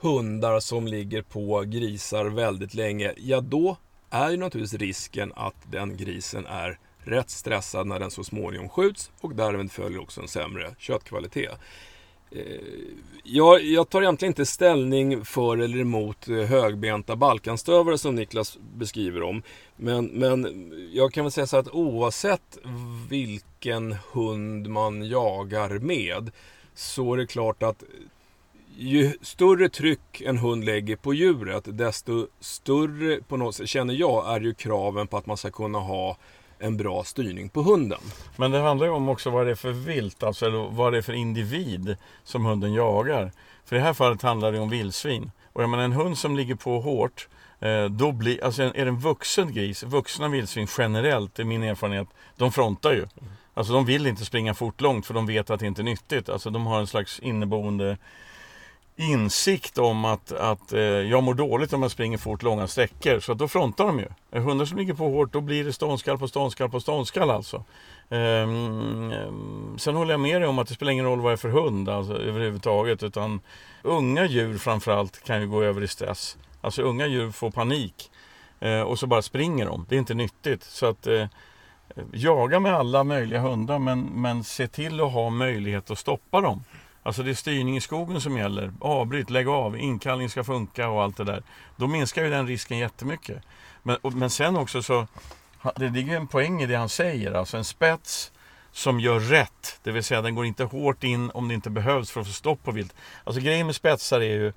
hundar 0.00 0.60
som 0.60 0.86
ligger 0.86 1.22
på 1.22 1.60
grisar 1.60 2.24
väldigt 2.24 2.74
länge, 2.74 3.14
ja 3.16 3.40
då 3.40 3.76
är 4.12 4.30
ju 4.30 4.36
naturligtvis 4.36 4.80
risken 4.80 5.32
att 5.36 5.54
den 5.70 5.96
grisen 5.96 6.46
är 6.46 6.78
rätt 6.98 7.30
stressad 7.30 7.86
när 7.86 7.98
den 7.98 8.10
så 8.10 8.24
småningom 8.24 8.68
skjuts 8.68 9.10
och 9.20 9.34
därmed 9.34 9.72
följer 9.72 10.00
också 10.00 10.20
en 10.20 10.28
sämre 10.28 10.74
köttkvalitet. 10.78 11.58
Eh, 12.30 12.42
jag, 13.24 13.62
jag, 13.64 13.88
tar 13.88 14.02
egentligen 14.02 14.30
inte 14.30 14.46
ställning 14.46 15.24
för 15.24 15.58
eller 15.58 15.78
emot 15.78 16.28
eh, 16.28 16.36
högbenta 16.36 17.16
balkanstövare 17.16 17.98
som 17.98 18.14
Niklas 18.14 18.58
beskriver 18.74 19.22
om. 19.22 19.42
Men, 19.76 20.06
men 20.06 20.70
jag 20.92 21.12
kan 21.12 21.24
väl 21.24 21.32
säga 21.32 21.46
så 21.46 21.56
att 21.56 21.68
oavsett 21.68 22.58
vilken 23.08 23.96
hund 24.12 24.68
man 24.68 25.08
jagar 25.08 25.78
med 25.78 26.30
så 26.74 27.12
är 27.12 27.16
det 27.16 27.26
klart 27.26 27.62
att 27.62 27.84
ju 28.82 29.12
större 29.20 29.68
tryck 29.68 30.20
en 30.20 30.38
hund 30.38 30.64
lägger 30.64 30.96
på 30.96 31.14
djuret 31.14 31.64
desto 31.66 32.26
större 32.40 33.22
på 33.28 33.36
något 33.36 33.54
sätt, 33.54 33.68
känner 33.68 33.94
jag 33.94 34.34
är 34.34 34.40
ju 34.40 34.54
kraven 34.54 35.06
på 35.06 35.16
att 35.16 35.26
man 35.26 35.36
ska 35.36 35.50
kunna 35.50 35.78
ha 35.78 36.16
en 36.58 36.76
bra 36.76 37.04
styrning 37.04 37.48
på 37.48 37.62
hunden. 37.62 38.00
Men 38.36 38.50
det 38.50 38.58
handlar 38.58 38.86
ju 38.86 38.92
om 38.92 39.08
också 39.08 39.30
vad 39.30 39.46
det 39.46 39.50
är 39.50 39.54
för 39.54 39.72
vilt, 39.72 40.22
alltså 40.22 40.46
eller 40.46 40.68
vad 40.70 40.92
det 40.92 40.98
är 40.98 41.02
för 41.02 41.12
individ 41.12 41.96
som 42.24 42.44
hunden 42.44 42.72
jagar. 42.74 43.32
För 43.64 43.76
i 43.76 43.78
det 43.78 43.84
här 43.84 43.94
fallet 43.94 44.22
handlar 44.22 44.52
det 44.52 44.58
om 44.58 44.70
vildsvin. 44.70 45.30
Och 45.52 45.62
jag 45.62 45.70
menar 45.70 45.84
en 45.84 45.92
hund 45.92 46.18
som 46.18 46.36
ligger 46.36 46.54
på 46.54 46.80
hårt, 46.80 47.28
eh, 47.60 47.84
då 47.84 48.12
blir, 48.12 48.44
alltså 48.44 48.62
är 48.62 48.72
det 48.72 48.88
en 48.88 49.00
vuxen 49.00 49.52
gris, 49.52 49.82
vuxna 49.82 50.28
vildsvin 50.28 50.66
generellt, 50.78 51.38
är 51.38 51.44
min 51.44 51.62
erfarenhet, 51.62 52.08
de 52.36 52.52
frontar 52.52 52.92
ju. 52.92 53.06
Alltså 53.54 53.72
de 53.72 53.84
vill 53.84 54.06
inte 54.06 54.24
springa 54.24 54.54
fort 54.54 54.80
långt 54.80 55.06
för 55.06 55.14
de 55.14 55.26
vet 55.26 55.50
att 55.50 55.60
det 55.60 55.66
inte 55.66 55.82
är 55.82 55.84
nyttigt. 55.84 56.28
Alltså 56.28 56.50
de 56.50 56.66
har 56.66 56.80
en 56.80 56.86
slags 56.86 57.20
inneboende 57.20 57.96
insikt 59.02 59.78
om 59.78 60.04
att, 60.04 60.32
att 60.32 60.72
eh, 60.72 60.80
jag 60.80 61.22
mår 61.22 61.34
dåligt 61.34 61.72
om 61.72 61.82
jag 61.82 61.90
springer 61.90 62.18
fort 62.18 62.42
långa 62.42 62.66
sträckor. 62.66 63.20
Så 63.20 63.34
då 63.34 63.48
frontar 63.48 63.86
de 63.86 63.98
ju. 63.98 64.06
Eh, 64.32 64.42
hundar 64.42 64.64
som 64.64 64.78
ligger 64.78 64.94
på 64.94 65.08
hårt, 65.08 65.32
då 65.32 65.40
blir 65.40 65.64
det 65.64 65.72
ståndskall 65.72 66.18
på 66.18 66.28
ståndskall 66.28 66.70
på 66.70 66.80
ståndskall 66.80 67.30
alltså. 67.30 67.64
Ehm, 68.10 69.12
ehm 69.12 69.78
sen 69.78 69.94
håller 69.94 70.10
jag 70.12 70.20
med 70.20 70.40
dig 70.40 70.48
om 70.48 70.58
att 70.58 70.68
det 70.68 70.74
spelar 70.74 70.92
ingen 70.92 71.04
roll 71.04 71.20
vad 71.20 71.30
det 71.32 71.34
är 71.34 71.36
för 71.36 71.48
hund 71.48 71.88
alltså, 71.88 72.18
överhuvudtaget. 72.18 73.02
Utan 73.02 73.40
unga 73.82 74.26
djur 74.26 74.58
framförallt 74.58 75.24
kan 75.24 75.40
ju 75.40 75.48
gå 75.48 75.62
över 75.62 75.82
i 75.82 75.88
stress. 75.88 76.36
Alltså 76.60 76.82
unga 76.82 77.06
djur 77.06 77.30
får 77.30 77.50
panik. 77.50 78.10
Ehm, 78.60 78.86
och 78.86 78.98
så 78.98 79.06
bara 79.06 79.22
springer 79.22 79.66
de. 79.66 79.86
Det 79.88 79.94
är 79.94 79.98
inte 79.98 80.14
nyttigt. 80.14 80.62
Så 80.62 80.86
att 80.86 81.06
eh, 81.06 81.26
jaga 82.12 82.60
med 82.60 82.74
alla 82.74 83.04
möjliga 83.04 83.40
hundar 83.40 83.78
men, 83.78 84.00
men 84.00 84.44
se 84.44 84.68
till 84.68 85.00
att 85.00 85.12
ha 85.12 85.30
möjlighet 85.30 85.90
att 85.90 85.98
stoppa 85.98 86.40
dem. 86.40 86.64
Alltså 87.02 87.22
det 87.22 87.30
är 87.30 87.34
styrning 87.34 87.76
i 87.76 87.80
skogen 87.80 88.20
som 88.20 88.36
gäller. 88.36 88.72
Avbryt, 88.80 89.30
lägg 89.30 89.48
av, 89.48 89.78
inkallning 89.78 90.28
ska 90.28 90.44
funka 90.44 90.88
och 90.88 91.02
allt 91.02 91.16
det 91.16 91.24
där. 91.24 91.42
Då 91.76 91.86
minskar 91.86 92.24
ju 92.24 92.30
den 92.30 92.46
risken 92.46 92.78
jättemycket. 92.78 93.42
Men, 93.82 93.96
men 94.02 94.30
sen 94.30 94.56
också 94.56 94.82
så, 94.82 95.06
det 95.76 95.88
ligger 95.88 96.16
en 96.16 96.26
poäng 96.26 96.62
i 96.62 96.66
det 96.66 96.76
han 96.76 96.88
säger. 96.88 97.32
Alltså 97.32 97.56
en 97.56 97.64
spets 97.64 98.32
som 98.72 99.00
gör 99.00 99.20
rätt, 99.20 99.80
det 99.82 99.92
vill 99.92 100.04
säga 100.04 100.22
den 100.22 100.34
går 100.34 100.46
inte 100.46 100.64
hårt 100.64 101.04
in 101.04 101.30
om 101.30 101.48
det 101.48 101.54
inte 101.54 101.70
behövs 101.70 102.10
för 102.10 102.20
att 102.20 102.26
få 102.26 102.32
stopp 102.32 102.64
på 102.64 102.70
vilt. 102.70 102.94
Alltså 103.24 103.42
grejen 103.42 103.66
med 103.66 103.74
spetsar 103.74 104.20
är 104.20 104.34
ju 104.34 104.52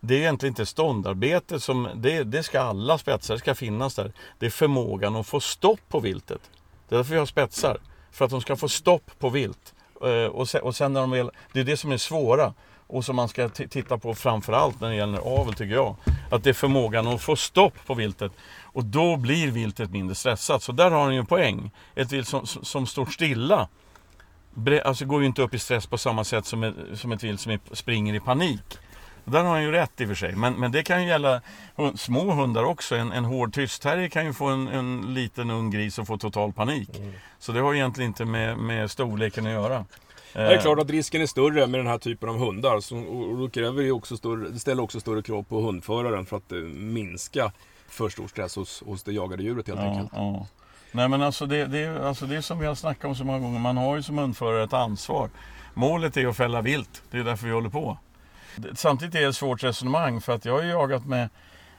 det 0.00 0.14
är 0.14 0.18
egentligen 0.18 0.50
inte 0.50 0.66
ståndarbete 0.66 1.60
som, 1.60 1.88
det, 1.94 2.24
det 2.24 2.42
ska 2.42 2.60
alla 2.60 2.98
spetsar, 2.98 3.34
det 3.34 3.40
ska 3.40 3.54
finnas 3.54 3.94
där. 3.94 4.12
Det 4.38 4.46
är 4.46 4.50
förmågan 4.50 5.16
att 5.16 5.26
få 5.26 5.40
stopp 5.40 5.80
på 5.88 6.00
viltet. 6.00 6.40
Det 6.88 6.94
är 6.94 6.96
därför 6.96 7.12
vi 7.12 7.18
har 7.18 7.26
spetsar. 7.26 7.78
För 8.10 8.24
att 8.24 8.30
de 8.30 8.40
ska 8.40 8.56
få 8.56 8.68
stopp 8.68 9.10
på 9.18 9.28
vilt. 9.28 9.74
Eh, 10.04 10.26
och 10.26 10.48
sen, 10.48 10.62
och 10.62 10.76
sen 10.76 10.92
när 10.92 11.00
de 11.00 11.10
väl, 11.10 11.30
det 11.52 11.60
är 11.60 11.64
det 11.64 11.76
som 11.76 11.92
är 11.92 11.96
svåra 11.96 12.54
och 12.86 13.04
som 13.04 13.16
man 13.16 13.28
ska 13.28 13.48
titta 13.48 13.98
på 13.98 14.14
framförallt 14.14 14.80
när 14.80 14.88
det 14.88 14.94
gäller 14.94 15.40
avel 15.40 15.54
tycker 15.54 15.74
jag. 15.74 15.96
Att 16.30 16.44
det 16.44 16.50
är 16.50 16.54
förmågan 16.54 17.06
att 17.06 17.22
få 17.22 17.36
stopp 17.36 17.86
på 17.86 17.94
viltet. 17.94 18.32
Och 18.62 18.84
då 18.84 19.16
blir 19.16 19.50
viltet 19.50 19.90
mindre 19.90 20.14
stressat. 20.14 20.62
Så 20.62 20.72
där 20.72 20.90
har 20.90 21.02
han 21.02 21.14
ju 21.14 21.20
en 21.20 21.26
poäng. 21.26 21.70
Ett 21.94 22.12
vilt 22.12 22.28
som, 22.28 22.46
som 22.46 22.86
står 22.86 23.06
stilla 23.06 23.68
alltså 24.84 25.04
går 25.04 25.20
ju 25.20 25.26
inte 25.26 25.42
upp 25.42 25.54
i 25.54 25.58
stress 25.58 25.86
på 25.86 25.98
samma 25.98 26.24
sätt 26.24 26.46
som 26.46 26.64
ett, 26.64 26.74
som 26.94 27.12
ett 27.12 27.24
vilt 27.24 27.40
som 27.40 27.58
springer 27.72 28.14
i 28.14 28.20
panik. 28.20 28.78
Där 29.28 29.42
har 29.42 29.50
han 29.50 29.62
ju 29.62 29.72
rätt 29.72 30.00
i 30.00 30.04
och 30.04 30.08
för 30.08 30.14
sig. 30.14 30.36
Men, 30.36 30.54
men 30.54 30.72
det 30.72 30.82
kan 30.82 31.02
ju 31.02 31.08
gälla 31.08 31.40
små 31.94 32.32
hundar 32.32 32.64
också. 32.64 32.96
En, 32.96 33.12
en 33.12 33.24
hård 33.24 33.54
tystterrier 33.54 34.08
kan 34.08 34.26
ju 34.26 34.32
få 34.32 34.46
en, 34.46 34.68
en 34.68 35.14
liten 35.14 35.50
ung 35.50 35.70
gris 35.70 35.98
och 35.98 36.06
få 36.06 36.18
total 36.18 36.52
panik. 36.52 36.98
Mm. 36.98 37.12
Så 37.38 37.52
det 37.52 37.60
har 37.60 37.74
egentligen 37.74 38.10
inte 38.10 38.24
med, 38.24 38.58
med 38.58 38.90
storleken 38.90 39.46
att 39.46 39.52
göra. 39.52 39.84
Det 40.32 40.54
är 40.54 40.60
klart 40.60 40.78
att 40.78 40.90
risken 40.90 41.22
är 41.22 41.26
större 41.26 41.66
med 41.66 41.80
den 41.80 41.86
här 41.86 41.98
typen 41.98 42.28
av 42.28 42.38
hundar. 42.38 42.80
Så, 42.80 42.98
och 42.98 43.38
då 43.38 43.48
kräver 43.50 43.82
det, 43.82 43.92
också 43.92 44.16
större, 44.16 44.48
det 44.48 44.58
ställer 44.58 44.82
också 44.82 45.00
större 45.00 45.22
krav 45.22 45.42
på 45.42 45.60
hundföraren 45.60 46.26
för 46.26 46.36
att 46.36 46.52
eh, 46.52 46.58
minska 46.58 47.52
för 47.88 48.08
stor 48.08 48.28
stress 48.28 48.56
hos, 48.56 48.82
hos 48.86 49.02
det 49.02 49.12
jagade 49.12 49.42
djuret 49.42 49.66
helt 49.66 49.80
ja, 49.80 49.86
enkelt. 49.86 50.10
Ja. 50.12 50.46
Nej 50.92 51.08
men 51.08 51.22
alltså 51.22 51.46
det, 51.46 51.66
det, 51.66 52.06
alltså 52.06 52.26
det 52.26 52.42
som 52.42 52.58
vi 52.58 52.66
har 52.66 52.74
snackat 52.74 53.04
om 53.04 53.14
så 53.14 53.24
många 53.24 53.38
gånger. 53.38 53.60
Man 53.60 53.76
har 53.76 53.96
ju 53.96 54.02
som 54.02 54.18
hundförare 54.18 54.64
ett 54.64 54.72
ansvar. 54.72 55.30
Målet 55.74 56.16
är 56.16 56.26
att 56.26 56.36
fälla 56.36 56.62
vilt. 56.62 57.02
Det 57.10 57.18
är 57.18 57.24
därför 57.24 57.46
vi 57.46 57.52
håller 57.52 57.70
på. 57.70 57.98
Samtidigt 58.74 59.14
är 59.14 59.20
det 59.20 59.26
ett 59.26 59.36
svårt 59.36 59.62
resonemang 59.62 60.20
för 60.20 60.34
att 60.34 60.44
jag 60.44 60.52
har 60.52 60.62
jagat 60.62 61.06
med, 61.06 61.28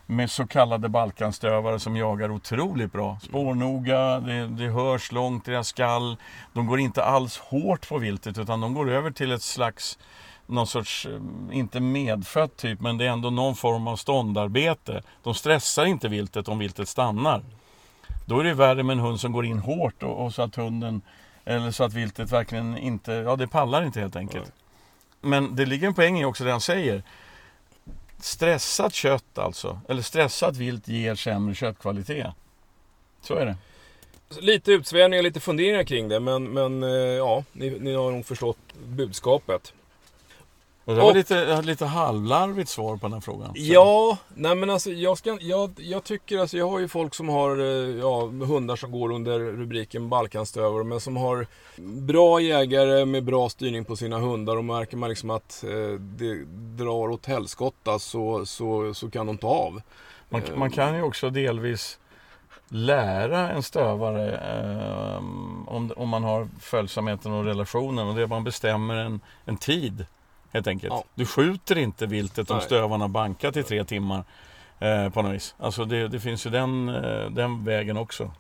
med 0.06 0.32
så 0.32 0.48
kallade 0.48 0.90
balkanstövare 0.90 1.80
som 1.80 1.96
jagar 1.96 2.32
otroligt 2.32 2.92
bra. 2.92 3.20
Spårnoga, 3.22 4.20
det, 4.20 4.48
det 4.48 4.68
hörs 4.68 5.12
långt 5.12 5.48
i 5.48 5.52
deras 5.52 5.68
skall. 5.68 6.18
De 6.54 6.68
går 6.68 6.80
inte 6.80 7.04
alls 7.04 7.38
hårt 7.38 7.90
på 7.90 7.98
viltet 7.98 8.38
utan 8.38 8.62
de 8.62 8.74
går 8.74 8.90
över 8.90 9.12
till 9.12 9.32
ett 9.32 9.42
slags 9.42 9.98
någon 10.50 10.68
sorts, 10.68 11.06
eh, 11.06 11.58
inte 11.58 11.80
medfött 11.80 12.58
typ, 12.58 12.82
men 12.82 12.98
det 12.98 13.06
är 13.06 13.10
ändå 13.10 13.30
någon 13.30 13.56
form 13.56 13.88
av 13.88 13.96
ståndarbete. 13.96 15.02
De 15.24 15.34
stressar 15.34 15.86
inte 15.86 16.08
viltet 16.08 16.48
om 16.48 16.60
viltet 16.60 16.88
stannar. 16.88 17.44
Då 18.26 18.40
är 18.40 18.44
det 18.44 18.54
värre 18.54 18.84
med 18.84 18.94
en 18.94 19.00
hund 19.00 19.20
som 19.20 19.32
går 19.32 19.46
in 19.46 19.60
hårt 19.60 20.04
och, 20.04 20.26
och 20.26 20.34
så 20.34 20.42
att 20.42 20.56
hunden, 20.56 21.02
eller 21.46 21.72
så 21.72 21.84
att 21.84 21.94
viltet 21.94 22.32
verkligen 22.32 22.78
inte, 22.78 23.12
ja 23.12 23.36
det 23.36 23.48
pallar 23.48 23.84
inte 23.84 24.00
helt 24.00 24.16
enkelt. 24.16 24.54
Men 25.22 25.56
det 25.56 25.66
ligger 25.66 25.88
en 25.88 25.94
poäng 25.94 26.20
i 26.20 26.26
också 26.26 26.44
det 26.44 26.52
han 26.52 26.62
säger. 26.62 27.04
Stressat 28.20 28.94
kött 28.94 29.38
alltså, 29.38 29.82
eller 29.90 30.02
stressat 30.02 30.58
vilt 30.58 30.88
ger 30.88 31.16
sämre 31.16 31.56
köttkvalitet. 31.56 32.28
Så 33.22 33.36
är 33.36 33.46
det. 33.46 33.56
Lite 34.42 34.72
utsvävningar, 34.72 35.24
lite 35.24 35.40
funderingar 35.40 35.84
kring 35.84 36.10
det, 36.10 36.20
men, 36.20 36.44
men 36.44 36.84
eh, 36.84 36.90
ja, 36.90 37.44
ni, 37.52 37.70
ni 37.80 37.94
har 37.94 38.12
nog 38.12 38.26
förstått 38.26 38.58
budskapet. 38.88 39.74
Det 40.90 40.96
var 40.96 41.10
och, 41.10 41.16
lite, 41.16 41.62
lite 41.62 41.86
halvlarvigt 41.86 42.70
svar 42.70 42.98
på 42.98 43.06
den 43.06 43.14
här 43.14 43.22
frågan. 43.22 43.52
Ja, 43.56 44.18
nej 44.36 44.56
men 44.56 44.70
alltså 44.70 44.92
jag, 44.92 45.18
ska, 45.18 45.38
jag, 45.42 45.72
jag 45.78 46.04
tycker 46.04 46.40
alltså, 46.40 46.58
jag 46.58 46.70
har 46.70 46.80
ju 46.80 46.88
folk 46.88 47.16
som 47.16 47.30
har 47.30 47.60
eh, 47.60 48.00
ja, 48.00 48.26
hundar 48.26 48.76
som 48.76 48.92
går 48.92 49.12
under 49.12 49.40
rubriken 49.40 50.10
Balkanstövare 50.10 50.84
men 50.84 51.00
som 51.00 51.18
har 51.18 51.48
bra 52.02 52.42
jägare 52.42 53.06
med 53.06 53.24
bra 53.24 53.50
styrning 53.50 53.86
på 53.86 53.96
sina 53.96 54.20
hundar 54.20 54.58
och 54.58 54.66
märker 54.66 54.98
man 54.98 55.10
liksom 55.10 55.30
att 55.30 55.64
eh, 55.64 56.00
det 56.00 56.46
drar 56.84 57.10
åt 57.10 57.26
helskotta 57.26 58.00
så, 58.00 58.46
så, 58.46 58.94
så 58.94 59.10
kan 59.10 59.28
de 59.28 59.38
ta 59.38 59.48
av. 59.48 59.82
Man, 60.30 60.42
man 60.56 60.68
eh. 60.68 60.74
kan 60.74 60.96
ju 60.96 61.02
också 61.02 61.30
delvis 61.30 62.00
lära 62.68 63.50
en 63.52 63.64
stövare 63.64 64.32
eh, 64.32 65.18
om, 65.68 65.94
om 65.96 66.10
man 66.10 66.24
har 66.24 66.48
följsamheten 66.60 67.32
och 67.32 67.46
relationen 67.46 68.08
och 68.08 68.16
det 68.16 68.28
man 68.28 68.44
bestämmer 68.44 68.96
en, 68.96 69.20
en 69.46 69.58
tid 69.58 70.06
helt 70.52 70.68
enkelt. 70.68 70.94
Ja. 70.94 71.04
Du 71.16 71.26
skjuter 71.26 71.78
inte 71.78 72.06
viltet 72.06 72.52
om 72.52 72.62
stövarna 72.62 73.08
bankat 73.08 73.58
i 73.58 73.64
tre 73.64 73.84
timmar 73.84 74.24
eh, 74.80 75.10
på 75.10 75.22
något 75.22 75.34
vis. 75.34 75.56
Alltså 75.58 75.86
det, 75.86 76.08
det 76.08 76.20
finns 76.20 76.46
ju 76.46 76.50
den, 76.50 76.90
eh, 76.90 77.30
den 77.30 77.66
vägen 77.66 77.98
också. 77.98 78.32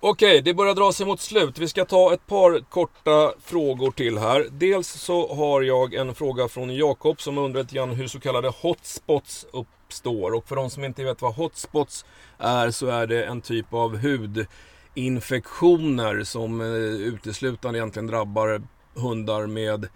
Okej, 0.00 0.42
det 0.42 0.54
börjar 0.54 0.74
dra 0.74 0.92
sig 0.92 1.06
mot 1.06 1.20
slut. 1.20 1.58
Vi 1.58 1.68
ska 1.68 1.84
ta 1.84 2.14
ett 2.14 2.26
par 2.26 2.60
korta 2.60 3.32
frågor 3.44 3.90
till 3.90 4.18
här. 4.18 4.46
Dels 4.50 4.88
så 4.88 5.34
har 5.34 5.62
jag 5.62 5.94
en 5.94 6.14
fråga 6.14 6.48
från 6.48 6.76
Jakob 6.76 7.20
som 7.20 7.38
undrar 7.38 7.60
lite 7.60 7.74
grann 7.74 7.90
hur 7.90 8.06
så 8.06 8.20
kallade 8.20 8.48
hotspots 8.48 9.46
uppstår. 9.52 10.34
Och 10.34 10.48
för 10.48 10.56
de 10.56 10.70
som 10.70 10.84
inte 10.84 11.04
vet 11.04 11.22
vad 11.22 11.34
hotspots 11.34 12.04
är 12.38 12.70
så 12.70 12.86
är 12.86 13.06
det 13.06 13.24
en 13.24 13.40
typ 13.40 13.74
av 13.74 13.98
hudinfektioner 13.98 16.24
som 16.24 16.60
eh, 16.60 16.66
uteslutande 17.08 17.78
egentligen 17.78 18.06
drabbar 18.06 18.62
hundar 18.94 19.46
med 19.46 19.88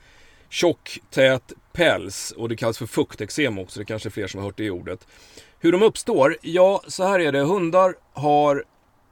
tjock, 0.53 0.98
tät 1.11 1.53
päls 1.72 2.30
och 2.36 2.48
det 2.48 2.57
kallas 2.57 2.78
för 2.78 2.86
fukteksem 2.86 3.59
också. 3.59 3.78
Det 3.78 3.84
kanske 3.84 4.09
är 4.09 4.11
fler 4.11 4.26
som 4.26 4.38
har 4.40 4.44
hört 4.46 4.57
det 4.57 4.70
ordet. 4.70 5.07
Hur 5.59 5.72
de 5.72 5.82
uppstår? 5.82 6.36
Ja, 6.42 6.82
så 6.88 7.05
här 7.05 7.20
är 7.20 7.32
det. 7.32 7.40
Hundar 7.40 7.94
har 8.12 8.64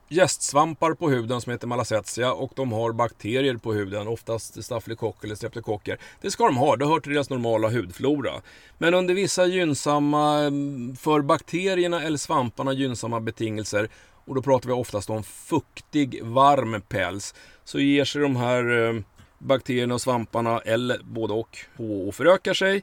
gästsvampar 0.08 0.94
på 0.94 1.10
huden 1.10 1.40
som 1.40 1.52
heter 1.52 1.66
malassezia 1.66 2.32
och 2.32 2.52
de 2.56 2.72
har 2.72 2.92
bakterier 2.92 3.56
på 3.56 3.72
huden, 3.72 4.08
oftast 4.08 4.64
stafylokocker 4.64 5.26
eller 5.26 5.34
streptokocker. 5.34 5.98
Det 6.20 6.30
ska 6.30 6.44
de 6.44 6.56
ha, 6.56 6.76
det 6.76 6.86
hör 6.86 7.00
till 7.00 7.12
deras 7.12 7.30
normala 7.30 7.68
hudflora. 7.68 8.32
Men 8.78 8.94
under 8.94 9.14
vissa 9.14 9.46
gynnsamma, 9.46 10.52
för 11.00 11.20
bakterierna 11.20 12.02
eller 12.02 12.18
svamparna 12.18 12.72
gynnsamma 12.72 13.20
betingelser 13.20 13.88
och 14.24 14.34
då 14.34 14.42
pratar 14.42 14.66
vi 14.66 14.72
oftast 14.72 15.10
om 15.10 15.22
fuktig, 15.22 16.24
varm 16.24 16.82
päls, 16.88 17.34
så 17.64 17.80
ger 17.80 18.04
sig 18.04 18.22
de 18.22 18.36
här 18.36 18.88
eh, 18.88 19.02
bakterierna 19.40 19.94
och 19.94 20.00
svamparna, 20.00 20.58
eller 20.58 21.00
både 21.02 21.34
och, 21.34 21.58
och 22.06 22.14
förökar 22.14 22.54
sig. 22.54 22.82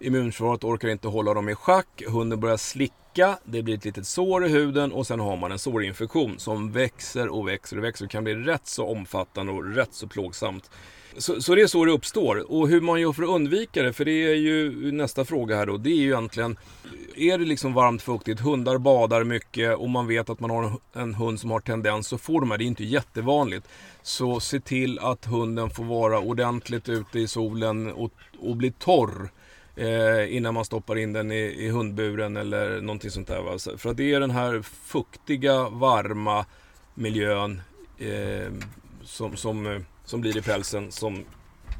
Immunförsvaret 0.00 0.64
orkar 0.64 0.88
inte 0.88 1.08
hålla 1.08 1.34
dem 1.34 1.48
i 1.48 1.54
schack, 1.54 2.02
hunden 2.06 2.40
börjar 2.40 2.56
slicka, 2.56 3.38
det 3.44 3.62
blir 3.62 3.74
ett 3.74 3.84
litet 3.84 4.06
sår 4.06 4.46
i 4.46 4.48
huden 4.48 4.92
och 4.92 5.06
sen 5.06 5.20
har 5.20 5.36
man 5.36 5.52
en 5.52 5.58
sårinfektion 5.58 6.38
som 6.38 6.72
växer 6.72 7.28
och 7.28 7.48
växer 7.48 7.78
och 7.78 7.84
växer 7.84 8.04
och 8.04 8.10
kan 8.10 8.24
bli 8.24 8.34
rätt 8.34 8.66
så 8.66 8.86
omfattande 8.86 9.52
och 9.52 9.74
rätt 9.74 9.94
så 9.94 10.08
plågsamt. 10.08 10.70
Så, 11.16 11.42
så, 11.42 11.54
det 11.54 11.62
är 11.62 11.66
så 11.66 11.84
det 11.84 11.92
uppstår. 11.92 12.52
Och 12.52 12.68
hur 12.68 12.80
man 12.80 13.00
gör 13.00 13.12
för 13.12 13.22
att 13.22 13.28
undvika 13.28 13.82
det, 13.82 13.92
för 13.92 14.04
det 14.04 14.10
är 14.10 14.34
ju 14.34 14.92
nästa 14.92 15.24
fråga 15.24 15.56
här 15.56 15.66
då. 15.66 15.76
Det 15.76 15.90
är 15.90 15.96
ju 15.96 16.06
egentligen, 16.06 16.56
är 17.16 17.38
det 17.38 17.44
liksom 17.44 17.74
varmt 17.74 18.02
fuktigt, 18.02 18.40
hundar 18.40 18.78
badar 18.78 19.24
mycket 19.24 19.76
och 19.76 19.90
man 19.90 20.06
vet 20.06 20.30
att 20.30 20.40
man 20.40 20.50
har 20.50 20.72
en, 20.92 21.14
hund 21.14 21.40
som 21.40 21.50
har 21.50 21.60
tendens 21.60 22.12
att 22.12 22.20
få 22.20 22.40
de 22.40 22.50
här, 22.50 22.58
det 22.58 22.64
är 22.64 22.66
inte 22.66 22.84
jättevanligt. 22.84 23.68
Så 24.02 24.40
se 24.40 24.60
till 24.60 24.98
att 24.98 25.24
hunden 25.24 25.70
får 25.70 25.84
vara 25.84 26.18
ordentligt 26.18 26.88
ute 26.88 27.18
i 27.18 27.28
solen 27.28 27.92
och, 27.92 28.12
och 28.38 28.56
bli 28.56 28.70
torr. 28.70 29.30
Eh, 29.76 30.36
innan 30.36 30.54
man 30.54 30.64
stoppar 30.64 30.98
in 30.98 31.12
den 31.12 31.32
i, 31.32 31.38
i 31.38 31.68
hundburen 31.68 32.36
eller 32.36 32.80
någonting 32.80 33.10
sånt 33.10 33.28
där. 33.28 33.40
Va? 33.40 33.58
För 33.78 33.90
att 33.90 33.96
det 33.96 34.14
är 34.14 34.20
den 34.20 34.30
här 34.30 34.62
fuktiga, 34.62 35.68
varma 35.68 36.46
miljön 36.94 37.62
eh, 37.98 38.52
som, 39.04 39.36
som 39.36 39.66
eh, 39.66 39.80
som 40.08 40.20
blir 40.20 40.36
i 40.36 40.42
pälsen 40.42 40.92
som 40.92 41.24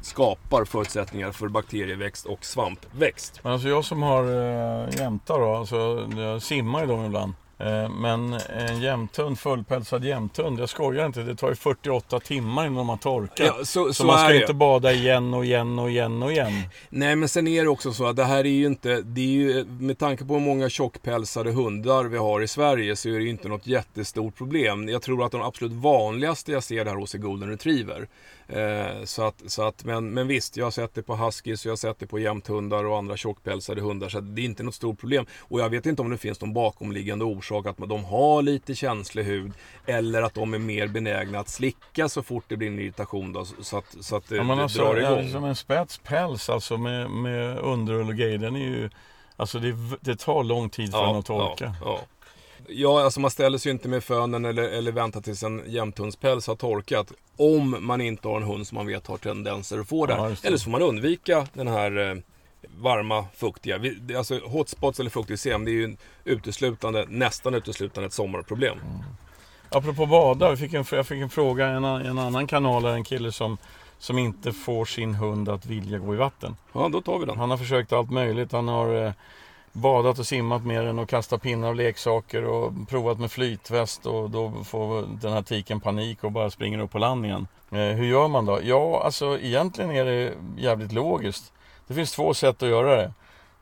skapar 0.01 0.65
förutsättningar 0.65 1.31
för 1.31 1.47
bakterieväxt 1.47 2.25
och 2.25 2.45
svampväxt. 2.45 3.39
Men 3.43 3.53
alltså 3.53 3.67
jag 3.67 3.85
som 3.85 4.01
har 4.01 4.23
eh, 4.23 4.99
jämtar 4.99 5.39
då, 5.39 5.55
alltså 5.55 6.09
jag 6.17 6.41
simmar 6.41 6.81
ju 6.81 6.87
dem 6.87 7.05
ibland. 7.05 7.33
Eh, 7.59 7.89
men 7.89 8.33
en 8.33 8.81
jämthund, 8.81 9.39
fullpälsad 9.39 10.03
jämthund, 10.03 10.59
jag 10.59 10.69
skojar 10.69 11.05
inte, 11.05 11.21
det 11.21 11.35
tar 11.35 11.49
ju 11.49 11.55
48 11.55 12.19
timmar 12.19 12.65
innan 12.65 12.75
de 12.75 12.89
har 12.89 12.97
torkat. 12.97 13.39
Ja, 13.39 13.53
så, 13.53 13.63
så, 13.63 13.93
så, 13.93 14.05
man 14.05 14.19
ska 14.19 14.35
inte 14.35 14.53
bada 14.53 14.91
igen 14.91 15.33
och 15.33 15.45
igen 15.45 15.79
och 15.79 15.89
igen 15.89 16.23
och 16.23 16.31
igen. 16.31 16.53
Nej, 16.89 17.15
men 17.15 17.29
sen 17.29 17.47
är 17.47 17.63
det 17.63 17.69
också 17.69 17.93
så 17.93 18.05
att 18.07 18.15
det 18.15 18.23
här 18.23 18.39
är 18.39 18.49
ju 18.49 18.65
inte, 18.65 19.01
det 19.01 19.21
är 19.21 19.25
ju, 19.25 19.65
med 19.65 19.97
tanke 19.97 20.25
på 20.25 20.33
hur 20.33 20.41
många 20.41 20.69
tjockpälsade 20.69 21.51
hundar 21.51 22.03
vi 22.03 22.17
har 22.17 22.41
i 22.41 22.47
Sverige 22.47 22.95
så 22.95 23.09
är 23.09 23.13
det 23.13 23.23
ju 23.23 23.29
inte 23.29 23.47
något 23.47 23.67
jättestort 23.67 24.35
problem. 24.35 24.89
Jag 24.89 25.01
tror 25.01 25.25
att 25.25 25.31
de 25.31 25.41
absolut 25.41 25.73
vanligaste 25.73 26.51
jag 26.51 26.63
ser 26.63 26.85
det 26.85 26.91
här 26.91 26.97
hos 26.97 27.15
är 27.15 27.19
golden 27.19 27.49
retriever. 27.49 28.07
Eh, 28.49 29.03
så 29.03 29.23
att, 29.23 29.43
så 29.47 29.63
att, 29.63 29.83
men, 29.83 30.09
men 30.13 30.27
visst, 30.27 30.57
jag 30.57 30.65
har 30.65 30.71
sett 30.71 30.93
det 30.93 31.03
på 31.03 31.15
huskies, 31.15 31.65
jag 31.65 31.71
har 31.71 31.77
sett 31.77 31.99
det 31.99 32.07
på 32.07 32.19
jämthundar 32.19 32.83
och 32.83 32.97
andra 32.97 33.17
tjockpälsade 33.17 33.81
hundar. 33.81 34.09
Så 34.09 34.19
det 34.19 34.41
är 34.41 34.45
inte 34.45 34.63
något 34.63 34.75
stort 34.75 34.99
problem. 34.99 35.25
Och 35.39 35.59
jag 35.59 35.69
vet 35.69 35.85
inte 35.85 36.01
om 36.01 36.09
det 36.09 36.17
finns 36.17 36.41
någon 36.41 36.53
bakomliggande 36.53 37.25
orsak 37.25 37.67
att 37.67 37.77
de 37.77 38.05
har 38.05 38.41
lite 38.41 38.75
känslig 38.75 39.23
hud. 39.23 39.51
Eller 39.85 40.21
att 40.21 40.33
de 40.33 40.53
är 40.53 40.59
mer 40.59 40.87
benägna 40.87 41.39
att 41.39 41.49
slicka 41.49 42.09
så 42.09 42.23
fort 42.23 42.43
det 42.47 42.57
blir 42.57 42.67
en 42.67 42.79
irritation. 42.79 43.33
Då, 43.33 43.45
så 43.45 43.77
att, 43.77 43.95
så 44.01 44.15
att 44.15 44.29
det, 44.29 44.35
ja, 44.35 44.43
det 44.43 44.63
alltså, 44.63 44.79
drar 44.79 44.95
igång. 44.95 45.31
Som 45.31 45.43
en 45.43 45.55
spetspäls 45.55 46.49
alltså 46.49 46.77
med, 46.77 47.09
med 47.09 47.57
underull 47.57 48.07
och 48.07 48.15
grejer. 48.15 48.37
Den 48.37 48.55
är 48.55 48.59
ju, 48.59 48.89
alltså 49.35 49.59
det, 49.59 49.75
det 50.01 50.19
tar 50.19 50.43
lång 50.43 50.69
tid 50.69 50.91
för 50.91 50.99
ja, 50.99 51.07
den 51.07 51.15
att 51.15 51.25
torka. 51.25 51.75
Ja, 51.81 51.85
ja. 51.85 51.99
Ja, 52.71 53.03
alltså 53.03 53.19
man 53.19 53.31
ställer 53.31 53.57
sig 53.57 53.71
inte 53.71 53.87
med 53.87 54.03
fönen 54.03 54.45
eller, 54.45 54.63
eller 54.63 54.91
väntar 54.91 55.21
tills 55.21 55.43
en 55.43 55.63
jämthundspäls 55.67 56.47
har 56.47 56.55
torkat. 56.55 57.11
Om 57.39 57.77
man 57.79 58.01
inte 58.01 58.27
har 58.27 58.37
en 58.37 58.43
hund 58.43 58.67
som 58.67 58.75
man 58.75 58.87
vet 58.87 59.07
har 59.07 59.17
tendenser 59.17 59.79
att 59.79 59.87
få 59.87 60.05
det. 60.05 60.13
Ja, 60.13 60.31
eller 60.43 60.57
så 60.57 60.63
får 60.63 60.71
man 60.71 60.81
undvika 60.81 61.47
den 61.53 61.67
här 61.67 62.09
eh, 62.09 62.15
varma, 62.77 63.25
fuktiga. 63.35 63.79
alltså 64.17 64.39
hotspots 64.39 64.99
eller 64.99 65.09
fuktig 65.09 65.39
sem, 65.39 65.65
det 65.65 65.71
är 65.71 65.73
ju 65.73 65.97
uteslutande, 66.25 67.05
nästan 67.09 67.53
uteslutande 67.53 68.07
ett 68.07 68.13
sommarproblem. 68.13 68.77
Mm. 68.79 69.03
Apropå 69.69 70.05
bada, 70.05 70.49
jag 70.49 70.59
fick 70.59 70.73
en, 70.73 70.85
jag 70.91 71.07
fick 71.07 71.21
en 71.21 71.29
fråga 71.29 71.71
i 71.71 71.75
en, 71.75 71.83
en 71.83 72.19
annan 72.19 72.47
kanal, 72.47 72.85
en 72.85 73.03
kille 73.03 73.31
som 73.31 73.57
som 73.99 74.17
inte 74.17 74.53
får 74.53 74.85
sin 74.85 75.15
hund 75.15 75.49
att 75.49 75.65
vilja 75.65 75.97
gå 75.97 76.13
i 76.13 76.17
vatten. 76.17 76.55
Ja, 76.73 76.89
då 76.89 77.01
tar 77.01 77.19
vi 77.19 77.25
den. 77.25 77.37
Han 77.37 77.49
har 77.49 77.57
försökt 77.57 77.93
allt 77.93 78.11
möjligt. 78.11 78.51
Han 78.51 78.67
har 78.67 79.05
eh, 79.05 79.13
badat 79.73 80.19
och 80.19 80.27
simmat 80.27 80.65
med 80.65 80.85
den 80.85 80.99
och 80.99 81.09
kastat 81.09 81.41
pinnar 81.41 81.67
av 81.67 81.75
leksaker 81.75 82.43
och 82.43 82.73
provat 82.89 83.19
med 83.19 83.31
flytväst 83.31 84.05
och 84.05 84.29
då 84.29 84.63
får 84.63 85.01
den 85.21 85.33
här 85.33 85.41
tiken 85.41 85.79
panik 85.79 86.23
och 86.23 86.31
bara 86.31 86.49
springer 86.49 86.79
upp 86.79 86.91
på 86.91 86.99
land 86.99 87.25
igen. 87.25 87.47
Eh, 87.71 87.77
hur 87.77 88.05
gör 88.05 88.27
man 88.27 88.45
då? 88.45 88.59
Ja, 88.63 89.01
alltså 89.05 89.39
egentligen 89.39 89.91
är 89.91 90.05
det 90.05 90.33
jävligt 90.57 90.91
logiskt. 90.91 91.53
Det 91.87 91.93
finns 91.93 92.11
två 92.11 92.33
sätt 92.33 92.63
att 92.63 92.69
göra 92.69 92.95
det. 92.95 93.13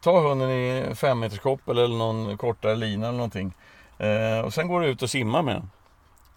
Ta 0.02 0.20
hunden 0.20 0.50
i 0.50 0.96
femmeterskoppel 0.96 1.78
eller 1.78 1.96
någon 1.96 2.38
kortare 2.38 2.76
lina 2.76 3.08
eller 3.08 3.18
någonting. 3.18 3.54
Eh, 3.98 4.46
och 4.46 4.54
sen 4.54 4.68
går 4.68 4.82
du 4.82 4.88
ut 4.88 5.02
och 5.02 5.10
simmar 5.10 5.42
med 5.42 5.56
den. 5.56 5.70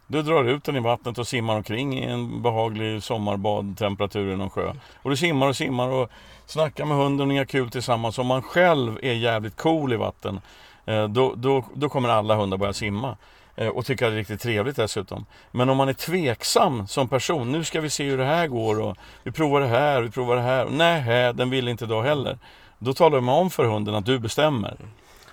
Du 0.07 0.23
drar 0.23 0.45
ut 0.45 0.65
den 0.65 0.77
i 0.77 0.81
vattnet 0.81 1.19
och 1.19 1.27
simmar 1.27 1.57
omkring 1.57 1.99
i 1.99 2.05
en 2.05 2.43
behaglig 2.43 3.03
sommarbadtemperatur 3.03 4.33
i 4.33 4.37
någon 4.37 4.51
sjö. 4.51 4.73
Och 5.03 5.11
du 5.11 5.17
simmar 5.17 5.49
och 5.49 5.57
simmar 5.57 5.89
och 5.89 6.11
Snacka 6.51 6.85
med 6.85 6.97
hunden 6.97 7.21
och 7.21 7.29
ni 7.29 7.39
har 7.39 7.45
kul 7.45 7.71
tillsammans. 7.71 8.19
Om 8.19 8.27
man 8.27 8.43
själv 8.43 8.99
är 9.03 9.13
jävligt 9.13 9.57
cool 9.57 9.93
i 9.93 9.97
vatten, 9.97 10.41
eh, 10.87 11.09
då, 11.09 11.35
då, 11.37 11.65
då 11.75 11.89
kommer 11.89 12.09
alla 12.09 12.35
hundar 12.35 12.57
börja 12.57 12.73
simma. 12.73 13.17
Eh, 13.57 13.69
och 13.69 13.87
tycka 13.87 14.07
det 14.07 14.15
är 14.15 14.17
riktigt 14.17 14.41
trevligt 14.41 14.77
dessutom. 14.77 15.27
Men 15.51 15.69
om 15.69 15.77
man 15.77 15.89
är 15.89 15.93
tveksam 15.93 16.87
som 16.87 17.09
person, 17.09 17.53
nu 17.53 17.65
ska 17.65 17.81
vi 17.81 17.91
se 17.91 18.05
hur 18.05 18.19
det 18.19 18.25
här 18.25 18.47
går 18.47 18.81
och 18.81 18.97
vi 19.23 19.33
provar 19.33 19.61
det 19.61 19.67
här, 19.67 20.03
vi 20.03 20.11
provar 20.11 20.37
det 20.37 20.43
här. 20.43 20.69
Nej, 20.71 21.35
den 21.35 21.51
vill 21.51 21.69
inte 21.69 21.87
då 21.87 22.03
heller. 22.03 22.39
Då 22.79 22.95
talar 22.95 23.21
man 23.21 23.35
om 23.35 23.51
för 23.51 23.65
hunden 23.65 23.95
att 23.95 24.07
du 24.07 24.19
bestämmer. 24.19 24.77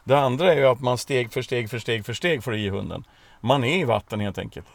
Det 0.04 0.20
andra 0.20 0.54
är 0.54 0.58
ju 0.58 0.66
att 0.66 0.82
man 0.82 0.98
steg 0.98 1.34
för 1.34 1.42
steg 1.42 1.70
för 1.70 1.80
steg 1.80 2.06
för 2.06 2.14
steg 2.14 2.44
får 2.44 2.56
i 2.56 2.70
hunden. 2.70 3.04
Man 3.42 3.64
är 3.64 3.78
i 3.78 3.84
vatten 3.84 4.20
helt 4.20 4.38
enkelt. 4.38 4.68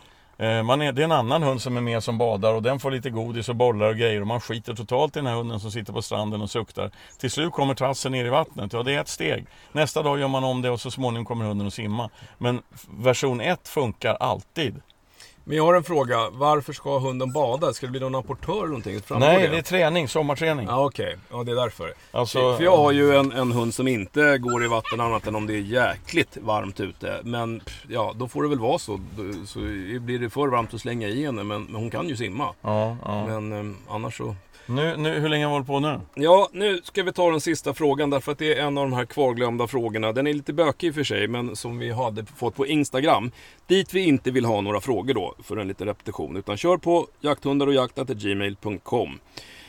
Eh, 0.43 0.63
man 0.63 0.83
är, 0.83 0.93
det 0.93 1.03
är 1.03 1.05
en 1.05 1.13
annan 1.13 1.43
hund 1.43 1.63
som 1.63 1.77
är 1.77 1.81
med 1.81 2.03
som 2.03 2.19
badar 2.19 2.55
och 2.55 2.63
den 2.63 2.81
får 2.81 2.91
lite 2.91 3.11
godis 3.11 3.49
och 3.49 3.57
bollar 3.57 3.89
och 3.89 3.97
grejer 3.97 4.21
och 4.21 4.27
man 4.27 4.41
skiter 4.41 4.75
totalt 4.75 5.17
i 5.17 5.19
den 5.19 5.27
här 5.27 5.35
hunden 5.35 5.61
som 5.61 5.71
sitter 5.71 5.93
på 5.93 6.03
stranden 6.03 6.43
och 6.43 6.51
suktar. 6.51 6.91
Till 7.19 7.31
slut 7.31 7.53
kommer 7.53 7.75
tassen 7.75 8.13
ner 8.13 8.25
i 8.25 8.29
vattnet, 8.29 8.73
ja 8.73 8.83
det 8.83 8.95
är 8.95 9.01
ett 9.01 9.09
steg. 9.09 9.47
Nästa 9.73 10.03
dag 10.03 10.19
gör 10.19 10.29
man 10.29 10.45
om 10.45 10.63
det 10.63 10.71
och 10.71 10.81
så 10.81 10.91
småningom 10.91 11.25
kommer 11.25 11.45
hunden 11.45 11.67
att 11.67 11.75
simma. 11.75 12.11
Men 12.39 12.63
version 12.91 13.41
1 13.41 13.69
funkar 13.69 14.15
alltid. 14.15 14.81
Men 15.45 15.57
jag 15.57 15.65
har 15.65 15.75
en 15.75 15.85
fråga. 15.85 16.31
Varför 16.31 16.73
ska 16.73 16.99
hunden 16.99 17.33
bada? 17.33 17.73
Ska 17.73 17.87
det 17.87 17.91
bli 17.91 18.01
någon 18.01 18.15
apportör 18.15 18.57
eller 18.59 18.67
någonting? 18.67 19.01
Nej, 19.09 19.43
det? 19.43 19.49
det 19.49 19.59
är 19.59 19.63
träning, 19.63 20.09
sommarträning. 20.09 20.67
Ja, 20.67 20.85
okej. 20.85 21.07
Okay. 21.07 21.19
Ja, 21.31 21.45
det 21.45 21.53
är 21.53 21.57
därför. 21.57 21.95
Alltså, 22.11 22.57
För 22.57 22.65
jag 22.65 22.77
har 22.77 22.93
ju 22.93 23.17
en, 23.17 23.33
en 23.33 23.53
hund 23.53 23.75
som 23.75 23.89
inte 23.89 24.39
går 24.39 24.65
i 24.65 24.69
vatten 24.69 25.01
annat 25.01 25.27
än 25.27 25.35
om 25.35 25.47
det 25.47 25.55
är 25.55 25.59
jäkligt 25.59 26.37
varmt 26.37 26.81
ute. 26.81 27.21
Men 27.25 27.63
ja, 27.89 28.13
då 28.17 28.29
får 28.29 28.43
det 28.43 28.49
väl 28.49 28.59
vara 28.59 28.79
så. 28.79 29.01
Så 29.47 29.59
blir 30.01 30.19
det 30.19 30.31
för 30.31 30.49
varmt 30.49 30.75
att 30.75 30.81
slänga 30.81 31.09
i 31.09 31.25
henne. 31.25 31.43
Men, 31.43 31.63
men 31.63 31.75
hon 31.75 31.91
kan 31.91 32.09
ju 32.09 32.17
simma. 32.17 32.49
Ja, 32.63 32.97
ja. 33.05 33.27
Men 33.27 33.53
eh, 33.53 33.77
annars 33.89 34.17
så 34.17 34.35
nu, 34.67 34.97
nu, 34.97 35.21
hur 35.21 35.29
länge 35.29 35.45
har 35.45 35.51
vi 35.51 35.55
hållit 35.55 35.67
på 35.67 35.81
nu? 35.81 36.01
Ja, 36.15 36.49
nu 36.53 36.81
ska 36.85 37.03
vi 37.03 37.13
ta 37.13 37.31
den 37.31 37.41
sista 37.41 37.75
frågan 37.75 38.11
därför 38.11 38.33
att 38.33 38.39
det 38.39 38.55
är 38.55 38.63
en 38.63 38.79
av 38.79 38.85
de 38.85 38.93
här 38.93 39.05
kvarglömda 39.05 39.67
frågorna. 39.67 40.13
Den 40.13 40.27
är 40.27 40.33
lite 40.33 40.53
bökig 40.53 40.87
i 40.87 40.91
och 40.91 40.95
för 40.95 41.05
sig, 41.05 41.29
men 41.29 41.57
som 41.57 41.79
vi 41.79 41.91
hade 41.91 42.25
fått 42.25 42.57
på 42.57 42.67
Instagram. 42.67 43.31
Dit 43.67 43.95
vi 43.95 44.01
inte 44.01 44.31
vill 44.31 44.45
ha 44.45 44.61
några 44.61 44.81
frågor 44.81 45.15
då, 45.15 45.35
för 45.43 45.57
en 45.57 45.69
liten 45.69 45.87
repetition. 45.87 46.37
Utan 46.37 46.57
kör 46.57 46.77
på 46.77 47.07
jakthundarochjaktat.gmail.com 47.21 49.19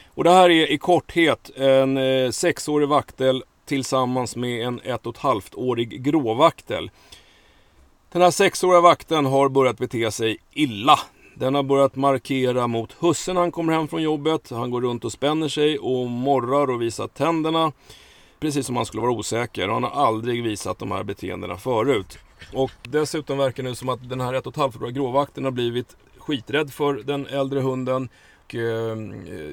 Och 0.07 0.23
det 0.23 0.31
här 0.31 0.49
är 0.49 0.71
i 0.71 0.77
korthet 0.77 1.51
en 1.55 1.97
eh, 1.97 2.29
sexårig 2.29 2.87
vaktel 2.87 3.43
tillsammans 3.65 4.35
med 4.35 4.67
en 4.67 4.79
ett 4.83 5.05
och 5.05 5.15
ett 5.15 5.21
halvt 5.21 5.55
årig 5.55 6.03
gråvaktel. 6.03 6.91
Den 8.11 8.21
här 8.21 8.31
sexåriga 8.31 8.81
vakten 8.81 9.25
har 9.25 9.49
börjat 9.49 9.77
bete 9.77 10.11
sig 10.11 10.37
illa 10.53 10.99
den 11.35 11.55
har 11.55 11.63
börjat 11.63 11.95
markera 11.95 12.67
mot 12.67 12.91
hussen 12.91 13.37
han 13.37 13.51
kommer 13.51 13.73
hem 13.73 13.87
från 13.87 14.01
jobbet. 14.01 14.49
Han 14.49 14.71
går 14.71 14.81
runt 14.81 15.05
och 15.05 15.11
spänner 15.11 15.47
sig 15.47 15.79
och 15.79 16.09
morrar 16.09 16.69
och 16.69 16.81
visar 16.81 17.07
tänderna. 17.07 17.71
Precis 18.39 18.65
som 18.65 18.75
han 18.75 18.85
skulle 18.85 19.01
vara 19.01 19.11
osäker. 19.11 19.67
Han 19.67 19.83
har 19.83 20.05
aldrig 20.07 20.43
visat 20.43 20.79
de 20.79 20.91
här 20.91 21.03
beteendena 21.03 21.57
förut. 21.57 22.17
Och 22.53 22.71
dessutom 22.83 23.37
verkar 23.37 23.63
det 23.63 23.69
nu 23.69 23.75
som 23.75 23.89
att 23.89 24.09
den 24.09 24.21
här 24.21 24.33
1,5-åriga 24.33 24.91
gråvakten 24.91 25.43
har 25.43 25.51
blivit 25.51 25.95
skiträdd 26.17 26.73
för 26.73 26.93
den 26.93 27.27
äldre 27.27 27.59
hunden. 27.59 28.09
Och, 28.43 28.55
eh, 28.55 28.97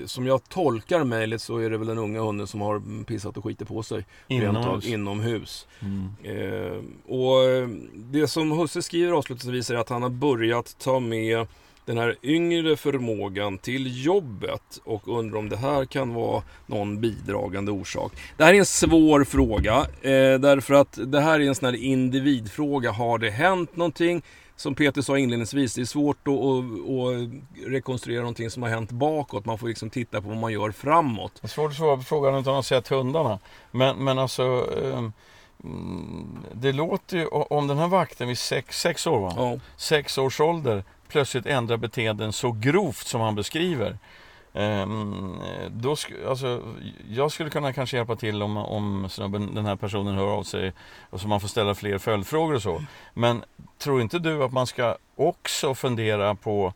som 0.07 0.27
jag 0.27 0.49
tolkar 0.49 1.05
mejlet 1.05 1.43
så 1.43 1.59
är 1.59 1.71
det 1.71 1.79
väl 1.79 1.87
den 1.87 1.99
unga 1.99 2.21
hunden 2.21 2.47
som 2.47 2.61
har 2.61 3.05
pissat 3.05 3.37
och 3.37 3.45
skitit 3.45 3.69
på 3.69 3.83
sig. 3.83 4.07
Inomhus. 4.29 4.87
inomhus. 4.87 5.67
Mm. 5.81 6.09
Eh, 6.23 6.83
och 7.07 7.43
eh, 7.45 7.69
det 7.95 8.29
som 8.29 8.51
husse 8.51 8.83
skriver 8.83 9.13
avslutningsvis 9.13 9.71
är 9.71 9.75
att 9.75 9.89
han 9.89 10.03
har 10.03 10.11
börjat 10.11 10.77
ta 10.79 11.01
med 11.01 11.47
den 11.91 11.99
här 11.99 12.17
yngre 12.23 12.77
förmågan 12.77 13.59
till 13.59 14.05
jobbet 14.05 14.81
och 14.85 15.19
undrar 15.19 15.39
om 15.39 15.49
det 15.49 15.57
här 15.57 15.85
kan 15.85 16.15
vara 16.15 16.43
någon 16.67 17.01
bidragande 17.01 17.73
orsak. 17.73 18.13
Det 18.37 18.45
här 18.45 18.55
är 18.55 18.59
en 18.59 18.67
svår 18.67 19.25
fråga 19.25 19.77
eh, 20.03 20.41
därför 20.41 20.75
att 20.75 20.99
det 21.07 21.21
här 21.21 21.41
är 21.41 21.49
en 21.49 21.55
sån 21.55 21.67
här 21.67 21.77
individfråga. 21.77 22.91
Har 22.91 23.19
det 23.19 23.31
hänt 23.31 23.77
någonting? 23.77 24.23
Som 24.57 24.75
Peter 24.75 25.03
sa 25.03 25.19
inledningsvis, 25.19 25.75
det 25.75 25.81
är 25.81 25.85
svårt 25.85 26.29
att, 26.29 26.35
att, 26.35 27.31
rekonstruera 27.67 28.21
någonting 28.21 28.51
som 28.51 28.63
har 28.63 28.71
hänt 28.71 28.91
bakåt. 28.91 29.45
Man 29.45 29.59
får 29.59 29.69
liksom 29.69 29.91
titta 29.91 30.23
på 30.23 30.29
vad 30.29 30.37
man 30.37 30.53
gör 30.53 30.71
framåt. 30.71 31.33
Det 31.41 31.47
är 31.47 31.49
svårt 31.49 31.71
att 31.71 31.77
svara 31.77 31.97
på 31.97 32.03
frågan 32.03 32.35
utan 32.35 32.53
att 32.53 32.57
ha 32.57 32.63
sett 32.63 32.89
hundarna. 32.89 33.39
Men, 33.71 34.05
men 34.05 34.19
alltså... 34.19 34.43
Eh 34.83 35.09
mm, 35.65 36.39
det 36.53 36.73
låter 36.73 37.17
ju, 37.17 37.27
om 37.27 37.67
den 37.67 37.79
här 37.79 37.89
vakten 37.89 38.29
vid 38.29 38.39
sex, 38.39 38.81
sex 38.81 39.07
år 39.07 39.21
va? 39.21 39.33
Ja. 39.37 39.59
sex 39.77 40.19
års 40.19 40.41
ålder 40.41 40.85
plötsligt 41.11 41.47
ändrar 41.47 41.77
beteenden 41.77 42.33
så 42.33 42.53
grovt 42.53 43.07
som 43.07 43.21
han 43.21 43.35
beskriver. 43.35 43.99
Ehm, 44.55 45.37
då 45.71 45.95
sk- 45.95 46.29
alltså, 46.29 46.63
jag 47.11 47.33
skulle 47.33 47.51
kunna 47.51 47.73
kanske 47.73 47.97
hjälpa 47.97 48.17
till 48.17 48.43
om, 48.43 48.57
om 48.57 49.09
snubben, 49.11 49.55
den 49.55 49.67
här 49.67 49.77
personen 49.77 50.15
hör 50.15 50.27
av 50.27 50.43
sig 50.43 50.73
och 51.11 51.21
så 51.21 51.29
man 51.29 51.41
får 51.41 51.49
ställa 51.49 51.75
fler 51.75 51.99
följdfrågor 51.99 52.55
och 52.55 52.63
så. 52.63 52.83
Men 53.15 53.45
tror 53.79 54.01
inte 54.01 54.19
du 54.19 54.45
att 54.45 54.53
man 54.53 54.67
ska 54.67 54.97
också 55.17 55.75
fundera 55.75 56.35
på 56.35 56.75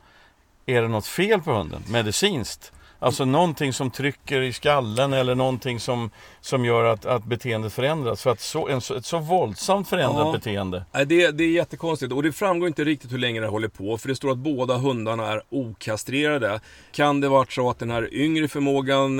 är 0.66 0.82
det 0.82 0.88
något 0.88 1.06
fel 1.06 1.40
på 1.40 1.52
hunden 1.52 1.82
medicinskt? 1.88 2.72
Alltså 3.04 3.24
någonting 3.24 3.72
som 3.72 3.90
trycker 3.90 4.40
i 4.42 4.52
skallen 4.52 5.12
eller 5.12 5.34
någonting 5.34 5.80
som, 5.80 6.10
som 6.40 6.64
gör 6.64 6.84
att, 6.84 7.06
att 7.06 7.24
beteendet 7.24 7.72
förändras. 7.72 8.22
För 8.22 8.30
att 8.30 8.40
så, 8.40 8.68
en, 8.68 8.78
ett 8.78 9.04
så 9.04 9.18
våldsamt 9.18 9.88
förändrat 9.88 10.26
Ja. 10.26 10.32
beteende. 10.32 10.84
Det, 11.06 11.30
det 11.30 11.44
är 11.44 11.48
jättekonstigt 11.50 12.12
och 12.12 12.22
det 12.22 12.32
framgår 12.32 12.66
inte 12.68 12.84
riktigt 12.84 13.12
hur 13.12 13.18
länge 13.18 13.40
det 13.40 13.46
håller 13.46 13.68
på 13.68 13.98
för 13.98 14.08
det 14.08 14.14
står 14.16 14.30
att 14.30 14.38
båda 14.38 14.76
hundarna 14.76 15.26
är 15.32 15.42
okastrerade. 15.50 16.60
Kan 16.92 17.20
det 17.20 17.28
varit 17.28 17.52
så 17.52 17.70
att 17.70 17.78
den 17.78 17.90
här 17.90 18.14
yngre 18.14 18.48
förmågan, 18.48 19.16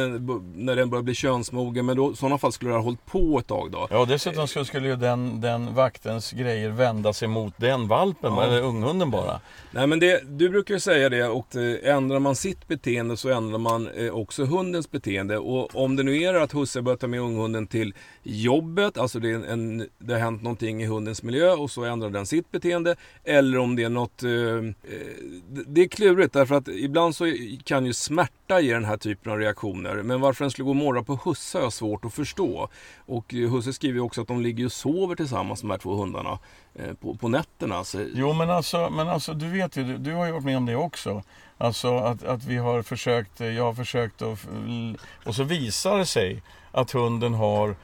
när 0.55 0.77
den 0.77 0.91
börjar 0.91 1.03
bli 1.03 1.15
könsmogen, 1.15 1.87
men 1.87 1.97
då, 1.97 2.13
i 2.13 2.17
sådana 2.17 2.39
fall 2.39 2.53
skulle 2.53 2.71
det 2.71 2.77
ha 2.77 2.83
hållit 2.85 3.07
på 3.07 3.39
ett 3.39 3.47
tag 3.47 3.71
då. 3.71 3.89
Ja, 3.91 4.05
dessutom 4.05 4.49
skulle, 4.49 4.65
skulle 4.65 4.89
ju 4.89 4.97
den, 4.97 5.41
den 5.41 5.75
vaktens 5.75 6.31
grejer 6.33 6.71
vända 6.71 7.13
sig 7.13 7.29
mot 7.29 7.55
den 7.57 7.89
valpen, 7.89 8.33
Ja. 8.37 8.45
eller 8.45 8.61
unghunden 8.63 9.11
bara. 9.11 9.41
Nej 9.71 9.87
men 9.87 9.99
det, 10.01 10.21
du 10.39 10.49
brukar 10.49 10.75
ju 10.75 10.81
säga 10.81 11.09
det 11.09 11.25
och 11.29 11.57
eh, 11.57 11.95
ändrar 11.97 12.19
man 12.19 12.37
sitt 12.37 12.69
beteende 12.69 13.17
så 13.17 13.29
ändrar 13.29 13.59
man 13.59 13.74
eh, 13.77 14.15
också 14.15 14.45
hundens 14.45 14.91
beteende. 14.91 15.39
Och 15.39 15.77
om 15.85 15.97
det 15.97 16.03
nu 16.03 16.23
är 16.23 16.35
att 16.35 16.53
husse 16.53 16.83
börjar 16.83 16.97
ta 16.97 17.07
med 17.07 17.21
unghunden 17.21 17.67
till 17.67 17.95
jobbet, 18.23 18.99
alltså 18.99 19.19
det, 19.19 19.31
är 19.31 19.35
en, 19.35 19.45
en, 19.45 19.89
det 19.99 20.13
har 20.13 20.21
hänt 20.21 20.43
någonting 20.43 20.83
i 20.83 20.87
hundens 20.87 21.23
miljö 21.23 21.53
och 21.53 21.71
så 21.71 21.85
ändrar 21.85 22.11
den 22.11 22.27
sitt 22.27 22.51
beteende. 22.51 22.97
Eller 23.25 23.59
om 23.59 23.77
det 23.77 23.83
är 23.83 23.89
något... 23.89 24.23
Eh, 24.23 24.31
eh 24.31 24.65
det- 25.67 25.83
är 25.83 25.89
klurigt 25.89 26.33
därför 26.33 26.55
att 26.55 26.69
ibland 26.69 27.17
så 27.17 27.33
kan 27.65 27.87
ju 27.87 27.93
smärta 27.93 28.61
ge 28.61 28.75
den 28.75 28.85
här 28.85 28.97
typen 28.97 29.33
av 29.33 29.39
reaktioner. 29.39 30.03
Men 30.03 30.21
varför 30.21 30.45
den 30.45 30.51
skulle 30.51 30.65
gå 30.65 30.71
och 30.71 30.77
morra 30.77 31.03
på 31.03 31.19
husse 31.25 31.59
har 31.59 31.63
jag 31.63 31.73
svårt 31.73 32.05
att 32.05 32.15
förstå. 32.15 32.69
Och 33.07 33.35
eh, 33.35 33.51
husse 33.51 33.73
skriver 33.73 33.95
ju 33.95 34.01
också 34.01 34.21
att 34.21 34.29
de 34.29 34.41
ligger 34.41 34.65
och 34.65 34.73
sover 34.73 35.17
tillsammans 35.17 35.61
de 35.61 35.71
här 35.71 35.79
två 35.79 35.95
hundarna 35.95 36.39
eh, 36.75 36.95
på, 36.95 37.15
på 37.15 37.29
nätterna. 37.29 37.85
Så, 37.85 38.07
Jo, 38.15 38.33
men 38.33 38.51
alltså, 38.51 38.91
men 38.91 39.09
alltså 39.09 39.35
du 39.35 39.49
vet 39.49 39.77
ju, 39.77 39.85
du, 39.85 39.99
du 39.99 40.13
har 40.13 40.27
ju 40.27 40.33
varit 40.33 40.45
med 40.45 40.57
om 40.57 40.67
det 40.67 40.77
också. 40.77 41.23
Alltså 41.65 41.97
att, 41.97 42.25
att 42.25 42.45
vi 42.45 42.57
har 42.57 42.83
försökt, 42.83 43.41
jag 43.41 43.65
har 43.65 43.75
försökt 43.75 44.23
att, 44.23 44.47
och 45.25 45.35
så 45.35 45.43
visar 45.43 45.99
det 45.99 46.07
sig 46.07 46.43
att 46.73 46.91
hunden 46.91 47.35
har 47.35 47.77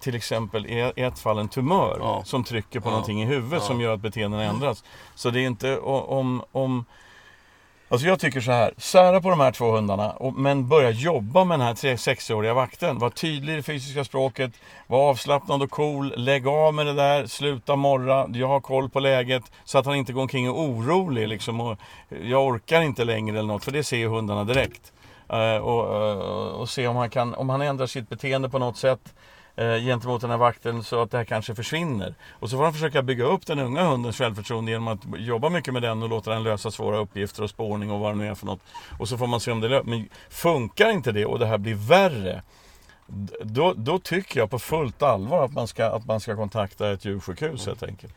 till 0.00 0.14
exempel 0.14 0.66
i 0.66 0.92
ett 0.96 1.18
fall 1.18 1.38
en 1.38 1.48
tumör 1.48 1.96
Ja. 2.00 2.22
som 2.24 2.44
trycker 2.44 2.80
på 2.80 2.86
Ja. 2.88 2.90
någonting 2.90 3.22
i 3.22 3.26
huvudet 3.26 3.58
Ja. 3.62 3.66
som 3.66 3.80
gör 3.80 3.94
att 3.94 4.00
beteendena 4.00 4.42
ändras. 4.44 4.84
Så 5.14 5.30
det 5.30 5.40
är 5.40 5.46
inte 5.46 5.78
om, 5.78 6.42
om 6.52 6.84
Alltså 7.90 8.06
jag 8.06 8.20
tycker 8.20 8.40
så 8.40 8.52
här, 8.52 8.74
sära 8.76 9.20
på 9.20 9.30
de 9.30 9.40
här 9.40 9.52
två 9.52 9.70
hundarna 9.70 10.10
och, 10.10 10.34
men 10.34 10.68
börja 10.68 10.90
jobba 10.90 11.44
med 11.44 11.58
den 11.58 11.66
här 11.66 11.74
60-åriga 11.74 12.54
vakten. 12.54 12.98
Var 12.98 13.10
tydlig 13.10 13.52
i 13.52 13.56
det 13.56 13.62
fysiska 13.62 14.04
språket, 14.04 14.52
var 14.86 15.10
avslappnad 15.10 15.62
och 15.62 15.70
cool, 15.70 16.14
lägg 16.16 16.46
av 16.46 16.74
med 16.74 16.86
det 16.86 16.92
där, 16.92 17.26
sluta 17.26 17.76
morra, 17.76 18.28
jag 18.34 18.48
har 18.48 18.60
koll 18.60 18.88
på 18.88 19.00
läget. 19.00 19.42
Så 19.64 19.78
att 19.78 19.86
han 19.86 19.96
inte 19.96 20.12
går 20.12 20.22
omkring 20.22 20.50
och 20.50 20.64
är 20.64 20.68
orolig 20.68 21.28
liksom 21.28 21.60
och 21.60 21.76
eh, 22.08 22.30
jag 22.30 22.46
orkar 22.46 22.82
inte 22.82 23.04
längre 23.04 23.38
eller 23.38 23.48
något 23.48 23.64
för 23.64 23.72
det 23.72 23.84
ser 23.84 23.96
ju 23.96 24.08
hundarna 24.08 24.44
direkt. 24.44 24.92
Uh, 25.32 25.56
och, 25.56 25.84
uh, 25.84 26.48
och 26.48 26.68
se 26.68 26.86
om 26.86 26.96
han, 26.96 27.10
kan, 27.10 27.34
om 27.34 27.48
han 27.48 27.62
ändrar 27.62 27.86
sitt 27.86 28.08
beteende 28.08 28.48
på 28.48 28.58
något 28.58 28.76
sätt 28.76 29.14
eh, 29.58 29.76
gentemot 29.84 30.20
den 30.20 30.30
här 30.30 30.36
vakten 30.36 30.82
så 30.82 31.02
att 31.02 31.10
det 31.10 31.18
här 31.18 31.24
kanske 31.24 31.54
försvinner. 31.54 32.14
Och 32.30 32.50
så 32.50 32.56
får 32.56 32.64
han 32.64 32.72
försöka 32.72 33.02
bygga 33.02 33.24
upp 33.24 33.46
den 33.46 33.58
unga 33.58 33.82
hundens 33.82 34.18
självförtroende 34.18 34.70
genom 34.70 34.88
att 34.88 35.00
jobba 35.16 35.48
mycket 35.48 35.72
med 35.72 35.82
den 35.82 36.02
och 36.02 36.08
låta 36.08 36.30
den 36.30 36.42
lösa 36.42 36.70
svåra 36.70 36.98
uppgifter 36.98 37.42
och 37.42 37.50
spårning 37.50 37.90
och 37.90 38.00
vad 38.00 38.12
det 38.12 38.18
nu 38.18 38.26
är 38.26 38.34
för 38.34 38.46
något. 38.46 38.60
Och 38.98 39.08
så 39.08 39.18
får 39.18 39.26
man 39.26 39.40
se 39.40 39.50
om 39.50 39.60
det 39.60 39.68
löser. 39.68 39.90
Men 39.90 40.08
funkar 40.28 40.90
inte 40.90 41.12
det 41.12 41.26
och 41.26 41.38
det 41.38 41.46
här 41.46 41.58
blir 41.58 41.74
värre 41.74 42.42
då, 43.40 43.74
då 43.76 43.98
tycker 43.98 44.40
jag 44.40 44.50
på 44.50 44.58
fullt 44.58 45.02
allvar 45.02 45.44
att 45.44 45.52
man 45.52 45.68
ska, 45.68 45.86
att 45.86 46.06
man 46.06 46.20
ska 46.20 46.36
kontakta 46.36 46.92
ett 46.92 47.04
djursjukhus 47.04 47.66
helt 47.66 47.82
enkelt. 47.82 48.14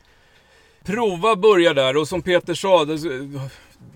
Prova 0.84 1.36
börja 1.36 1.74
där 1.74 1.98
och 1.98 2.08
som 2.08 2.22
Peter 2.22 2.54
sa, 2.54 2.86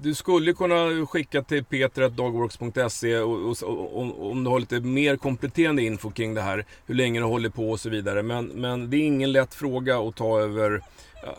du 0.02 0.16
skulle 0.16 0.54
kunna 0.54 1.06
skicka 1.06 1.42
till 1.42 1.64
peter.dogworks.se 1.64 3.20
om 3.20 4.44
du 4.44 4.50
har 4.50 4.60
lite 4.60 4.80
mer 4.80 5.18
kompletterande 5.18 5.82
info 5.84 6.12
kring 6.12 6.34
det 6.34 6.42
här, 6.42 6.66
hur 6.86 6.96
länge 6.96 7.20
det 7.20 7.26
håller 7.26 7.50
på 7.50 7.70
och 7.72 7.80
så 7.80 7.90
vidare. 7.90 8.24
Men, 8.24 8.46
men 8.46 8.90
det 8.90 8.98
är 8.98 9.02
ingen 9.06 9.32
lätt 9.32 9.54
fråga 9.54 10.00
att 10.00 10.16
ta 10.16 10.40
över, 10.42 10.82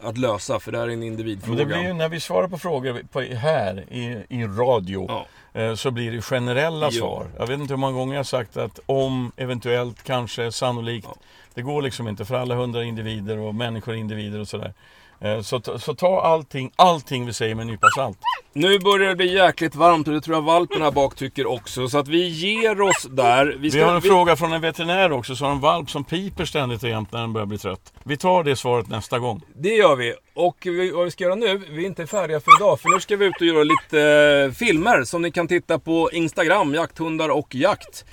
att 0.03 0.19
lösa, 0.19 0.61
för 0.61 0.73
det 0.73 0.79
här 0.79 0.89
är 0.89 0.93
en 0.93 0.99
Men 0.99 1.09
individfråga. 1.09 1.59
det 1.59 1.65
blir 1.67 1.83
ju, 1.83 1.93
när 1.93 2.09
vi 2.09 2.21
svarar 2.21 2.49
på 2.49 2.59
frågor 2.59 3.03
på, 3.13 3.21
här 3.21 3.85
i, 3.91 4.25
i 4.29 4.45
radio 4.45 5.07
Ja. 5.09 5.27
eh, 5.61 5.75
så 5.75 5.91
blir 5.91 6.13
det 6.13 6.23
generella 6.23 6.87
Ja. 6.87 6.91
svar. 6.91 7.27
Jag 7.39 7.47
vet 7.47 7.61
inte 7.61 7.73
hur 7.73 7.79
många 7.79 7.93
gånger 7.99 8.15
jag 8.15 8.19
har 8.19 8.25
sagt 8.25 8.57
att 8.57 8.81
om, 8.87 9.33
eventuellt, 9.37 10.03
kanske, 10.03 10.53
sannolikt. 10.53 11.07
Ja. 11.11 11.17
Det 11.55 11.63
går 11.63 11.83
liksom 11.83 12.09
inte 12.09 12.25
för 12.25 12.35
alla 12.35 12.55
hundar 12.55 12.81
är 12.81 12.85
individer 12.85 13.39
och 13.39 13.55
människor 13.55 13.95
individer 13.95 14.41
och 14.41 14.49
sådär. 14.49 14.75
Eh, 15.21 15.41
Så, 15.41 15.61
ta- 15.61 15.79
så 15.79 15.95
ta 15.95 16.21
allting, 16.23 16.71
allting 16.77 17.27
vi 17.27 17.33
säger 17.33 17.55
med 17.55 17.63
en 17.63 17.69
nypa 17.69 17.87
salt. 17.97 18.19
Nu 18.53 18.79
börjar 18.79 19.09
det 19.09 19.17
bli 19.17 19.35
jäkligt 19.35 19.75
varmt 19.75 20.09
och 20.09 20.15
det 20.15 20.21
tror 20.21 20.37
jag 20.37 20.43
valpen 20.43 20.83
här 20.83 20.91
bak 20.91 21.15
tycker 21.15 21.47
också. 21.47 21.89
Så 21.89 21.99
att 21.99 22.09
vi 22.09 22.29
ger 22.29 22.81
oss 22.81 23.07
där. 23.11 23.57
Vi 23.59 23.81
har 23.81 23.95
en 23.95 24.03
fråga 24.03 24.37
från 24.37 24.53
en 24.53 24.61
veterinär 24.61 25.13
också, 25.13 25.37
så 25.37 25.45
har 25.45 25.53
en 25.53 25.61
valp 25.61 25.91
som 25.91 26.05
piper 26.05 26.45
ständigt 26.45 26.83
och 26.83 26.89
jämt 26.89 27.13
när 27.13 27.21
den 27.21 27.33
börjar 27.33 27.47
bli 27.47 27.59
trött. 27.59 27.93
Vi 28.05 28.17
tar 28.17 28.45
det 28.45 28.57
svaret 28.57 28.89
nästa 28.89 29.19
gång. 29.19 29.43
Det 29.55 29.69
gör 29.75 29.97
vi. 29.97 30.15
Och 30.35 30.57
vi, 30.63 30.91
vad 30.91 31.05
vi 31.05 31.11
ska 31.11 31.25
göra 31.25 31.35
nu, 31.35 31.63
vi 31.71 31.83
är 31.83 31.87
inte 31.87 32.07
färdiga 32.07 32.41
för 32.41 32.57
idag. 32.61 32.81
För 32.81 32.89
nu 32.95 33.01
ska 33.01 33.17
vi 33.17 33.25
ut 33.27 33.41
och 33.41 33.47
göra 33.47 33.65
lite 33.65 34.01
eh, 34.47 34.53
filmer 34.53 35.05
som 35.05 35.23
ni 35.23 35.31
kan 35.33 35.49
titta 35.49 35.79
på 35.79 36.11
Instagram, 36.13 36.75
jakthundar 36.75 37.29
och 37.29 37.55
jakt. 37.55 38.05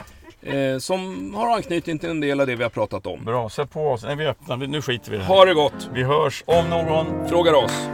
Eh, 0.46 0.78
som 0.78 1.34
har 1.36 1.56
anknytning 1.56 2.00
till 2.00 2.10
en 2.10 2.20
del 2.20 2.40
av 2.40 2.48
det 2.48 2.56
vi 2.56 2.64
har 2.64 2.70
pratat 2.70 3.08
om. 3.08 3.26
Bra, 3.26 3.50
sätt 3.50 3.70
på 3.70 3.90
oss. 3.90 4.04
Nej, 4.04 4.16
vi 4.16 4.26
öppnar. 4.26 4.58
Nu 4.58 4.82
skiter 4.82 5.12
vi 5.12 5.16
i 5.16 5.20
det 5.20 5.26
här. 5.26 5.36
Ha 5.36 5.46
det 5.46 5.54
gott! 5.54 5.90
Vi 5.94 6.04
hörs 6.04 6.44
om 6.46 6.70
någon 6.70 7.30
Frågar 7.30 7.54
oss. 7.54 7.88